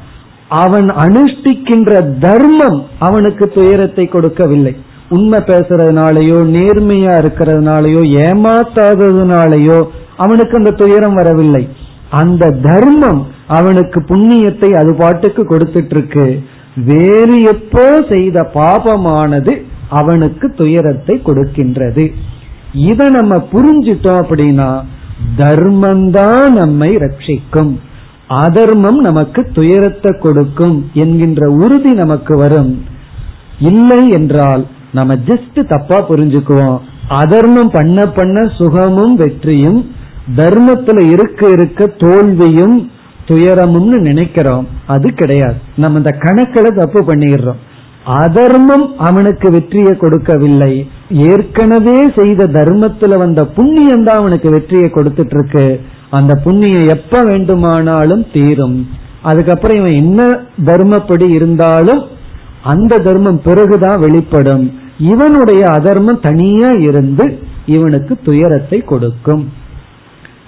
அவன் 0.48 0.86
அனுஷ்டிக்கின்ற 0.86 2.18
தர்மம் 2.18 2.86
அவனுக்கு 2.98 3.48
துயரத்தை 3.48 4.06
கொடுக்கவில்லை. 4.06 4.76
உண்மை 5.08 5.38
பேசுறதுனாலயோ 5.40 6.38
நேர்மையா 6.56 7.14
இருக்கிறதுனாலயோ 7.22 8.02
ஏமாத்தாததுனாலயோ 8.26 9.82
அவனுக்கு 10.16 10.56
அந்த 10.56 10.70
துயரம் 10.70 11.14
வரவில்லை. 11.14 11.68
அந்த 12.10 12.50
தர்மம் 12.62 13.26
அவனுக்கு 13.46 14.00
புண்ணியத்தை 14.00 14.70
அது 14.72 14.94
பாட்டுக்கு 14.94 15.42
கொடுத்துட்டு 15.42 15.90
இருக்கு 15.90 16.26
வேறு 16.76 17.42
எப்போ 17.42 18.04
செய்த 18.08 18.50
பாபமானது 18.54 19.52
அவனுக்கு 19.88 20.46
துயரத்தை 20.54 21.22
கொடுக்கின்றது. 21.24 22.12
இதை 22.72 23.06
நம்ம 23.06 23.34
புரிஞ்சிட்டோம் 23.52 24.20
அப்படின்னா 24.22 24.70
தர்மம்தான் 25.36 26.48
நம்மை 26.52 26.96
ரட்சிக்கும். 26.96 27.72
அதர்மம் 28.26 28.98
நமக்கு 28.98 29.40
துயரத்தை 29.52 30.12
கொடுக்கும் 30.18 30.76
என்கின்ற 30.92 31.48
உறுதி 31.48 31.92
நமக்கு 31.92 32.36
வரும். 32.36 32.72
இல்லை 33.58 34.08
என்றால் 34.08 34.66
நம்ம 34.92 35.14
ஜஸ்ட் 35.14 35.60
தப்பா 35.64 35.98
புரிஞ்சுக்குவோம். 36.08 36.80
அதர்மம் 37.08 37.70
பண்ண 37.70 38.06
பண்ண 38.06 38.46
சுகமும் 38.58 39.14
வெற்றியும் 39.14 39.80
தர்மத்துல 40.36 40.98
இருக்க 41.12 41.48
இருக்க 41.48 41.86
தோல்வியும் 41.86 42.76
துயரமும்னு 43.28 43.98
நினைக்கிறோம் 44.08 44.66
அது 44.86 45.08
கிடையாது. 45.12 45.58
நம்ம 45.76 45.98
இந்த 45.98 46.10
கணக்கில் 46.10 46.78
தப்பு 46.80 47.00
பண்ணிடுறோம். 47.08 47.60
அதர்மம் 48.04 48.86
அவனுக்கு 48.98 49.50
வெற்றியை 49.50 49.92
கொடுக்கவில்லை. 49.96 50.72
ஏற்கனவே 51.10 51.96
செய்த 52.16 52.46
தர்மத்துல 52.46 53.18
வந்த 53.18 53.46
புண்ணியம் 53.46 54.04
தான் 54.04 54.16
அவனுக்கு 54.16 54.50
வெற்றியை 54.50 54.90
கொடுத்துட்டு 54.94 55.36
இருக்கு 55.38 55.80
அந்த 56.10 56.34
புண்ணியம் 56.44 56.88
எப்ப 56.88 57.22
வேண்டுமானாலும் 57.24 58.26
தீரும். 58.32 58.76
அதுக்கப்புறம் 59.22 59.78
இவன் 59.78 60.00
என்ன 60.02 60.20
தர்மப்படி 60.64 61.28
இருந்தாலும் 61.28 62.02
அந்த 62.62 62.98
தர்மம் 62.98 63.40
பிறகுதான் 63.44 63.98
வெளிப்படும். 63.98 64.64
இவனுடைய 64.98 65.62
அதர்மம் 65.68 66.20
தனியா 66.20 66.70
இருந்து 66.88 67.38
இவனுக்கு 67.66 68.18
துயரத்தை 68.22 68.78
கொடுக்கும். 68.80 69.44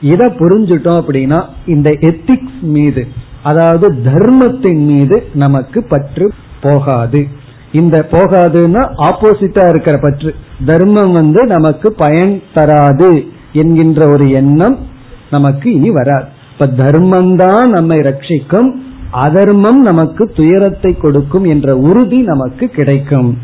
இத 0.00 0.26
புரிஞ்சுட்டோம் 0.26 1.00
அப்படின்னா 1.00 1.42
இந்த 1.66 1.90
எத்திக்ஸ் 1.90 2.60
மீது 2.60 3.06
அதாவது 3.42 4.02
தர்மத்தின் 4.02 4.84
மீது 4.84 5.26
நமக்கு 5.34 5.82
பற்று 5.82 6.32
போகாது. 6.60 7.26
இந்த 7.72 8.06
போகாதுன்னா 8.10 8.82
ஆப்போசிட்டா 8.98 9.68
இருக்கிற 9.68 9.98
பற்று. 9.98 10.34
தர்மம் 10.66 11.12
வந்து 11.12 11.46
நமக்கு 11.46 11.92
பயன் 11.92 12.42
தராது 12.54 13.24
என்கின்ற 13.52 14.08
ஒரு 14.08 14.30
எண்ணம் 14.30 14.78
நமக்கு 15.30 15.72
இனி 15.72 15.90
வராது. 15.90 16.24
இப்ப 16.52 16.66
தர்மம் 16.66 17.36
தான் 17.36 17.70
நம்மை 17.70 17.98
ரட்சிக்கும் 17.98 18.70
அதர்மம் 19.10 19.80
நமக்கு 19.80 20.32
துயரத்தை 20.34 20.96
கொடுக்கும் 20.96 21.44
என்ற 21.44 21.76
உறுதி 21.76 22.20
நமக்கு 22.20 22.68
கிடைக்கும். 22.68 23.38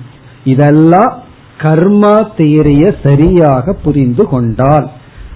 இதெல்லாம் 0.45 1.19
கர்மா 1.59 2.15
தேரிய 2.37 2.95
சரியாக 3.03 3.73
புரிந்து 3.73 4.29
கொண்டால். 4.29 4.91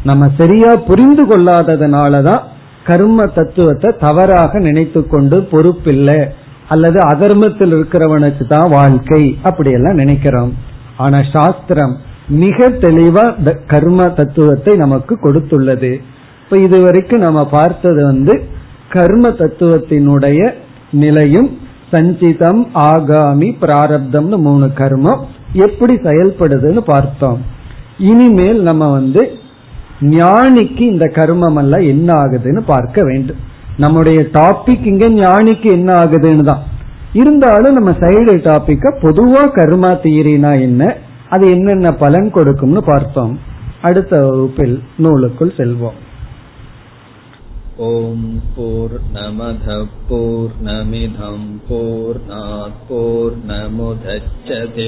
நம்ம 0.09 0.25
சரியா 0.39 0.73
புரிந்து 0.89 1.25
கொள்ளாததுனாலதான் 1.29 2.43
கர்ம 2.89 3.25
தத்துவத்தை 3.37 3.91
தவறாக 4.01 4.59
நினைத்து 4.67 5.01
கொண்டு 5.13 5.37
பொறுப்பில்லை. 5.53 6.21
அல்லது 6.73 6.99
அதர்மத்தில் 7.13 7.73
இருக்கிறவனுக்கு 7.77 8.45
தான் 8.49 8.69
வாழ்க்கை 8.71 9.23
அப்படியெல்லாம் 9.49 10.01
நினைக்கிறோம். 10.03 10.53
ஆனா 11.05 11.19
சாஸ்திரம் 11.33 11.95
மிக 12.43 12.69
தெளிவா 12.85 13.25
கர்ம 13.73 14.07
தத்துவத்தை 14.19 14.73
நமக்கு 14.83 15.15
கொடுத்துள்ளது. 15.25 15.93
இப்ப 16.43 16.59
இதுவரைக்கும் 16.67 17.25
நம்ம 17.27 17.41
பார்த்தது 17.59 18.01
வந்து 18.11 18.35
கர்ம 18.95 19.29
தத்துவத்தினுடைய 19.41 20.41
நிலையும் 21.03 21.49
சஞ்சிதம் 21.93 22.63
ஆகாமி 22.91 23.49
பிராரப்தம்னு 23.63 24.39
மூணு 24.47 24.67
கர்மம் 24.81 25.23
எப்படி 25.67 25.95
செயல்படுதுன்னு 26.07 26.83
பார்த்தோம். 26.93 27.41
இனிமேல் 28.11 28.61
நம்ம 28.69 28.85
வந்து 28.91 29.23
ஞானிக்கு 30.12 30.86
இந்த 30.86 31.12
கர்மம் 31.16 31.56
எல்லாம் 31.56 31.86
என்ன 31.86 32.16
ஆகுதுன்னு 32.16 32.66
பார்க்க 32.66 33.04
வேண்டும் 33.04 33.38
நம்முடைய 33.78 34.30
டாபிக் 34.34 34.86
இங்க 34.86 35.10
ஞானிக்கு 35.18 35.72
என்ன 35.72 35.96
ஆகுதுன்னு 35.96 36.44
தான் 36.44 36.60
இருந்தாலும் 37.14 37.74
நம்ம 37.74 37.96
சைடு 38.02 38.44
டாபிக்க 38.44 38.98
பொதுவா 39.02 39.50
கர்மா 39.58 40.00
தீரினா 40.04 40.60
என்ன 40.60 40.96
அது 41.30 41.52
என்னென்ன 41.52 41.96
பலன் 41.96 42.32
கொடுக்கும்னு 42.32 42.84
பார்த்தோம் 42.84 43.40
அடுத்த 43.82 44.24
வகுப்பில் 44.24 44.84
நூலுக்குள் 44.98 45.58
செல்வோம் 45.58 46.00
ॐ 47.82 48.40
पूर्णमधः 48.56 49.84
पूर्णमिधं 50.08 51.58
पूर्णात् 51.68 52.88
पूर्णमुदच्छते 52.88 54.88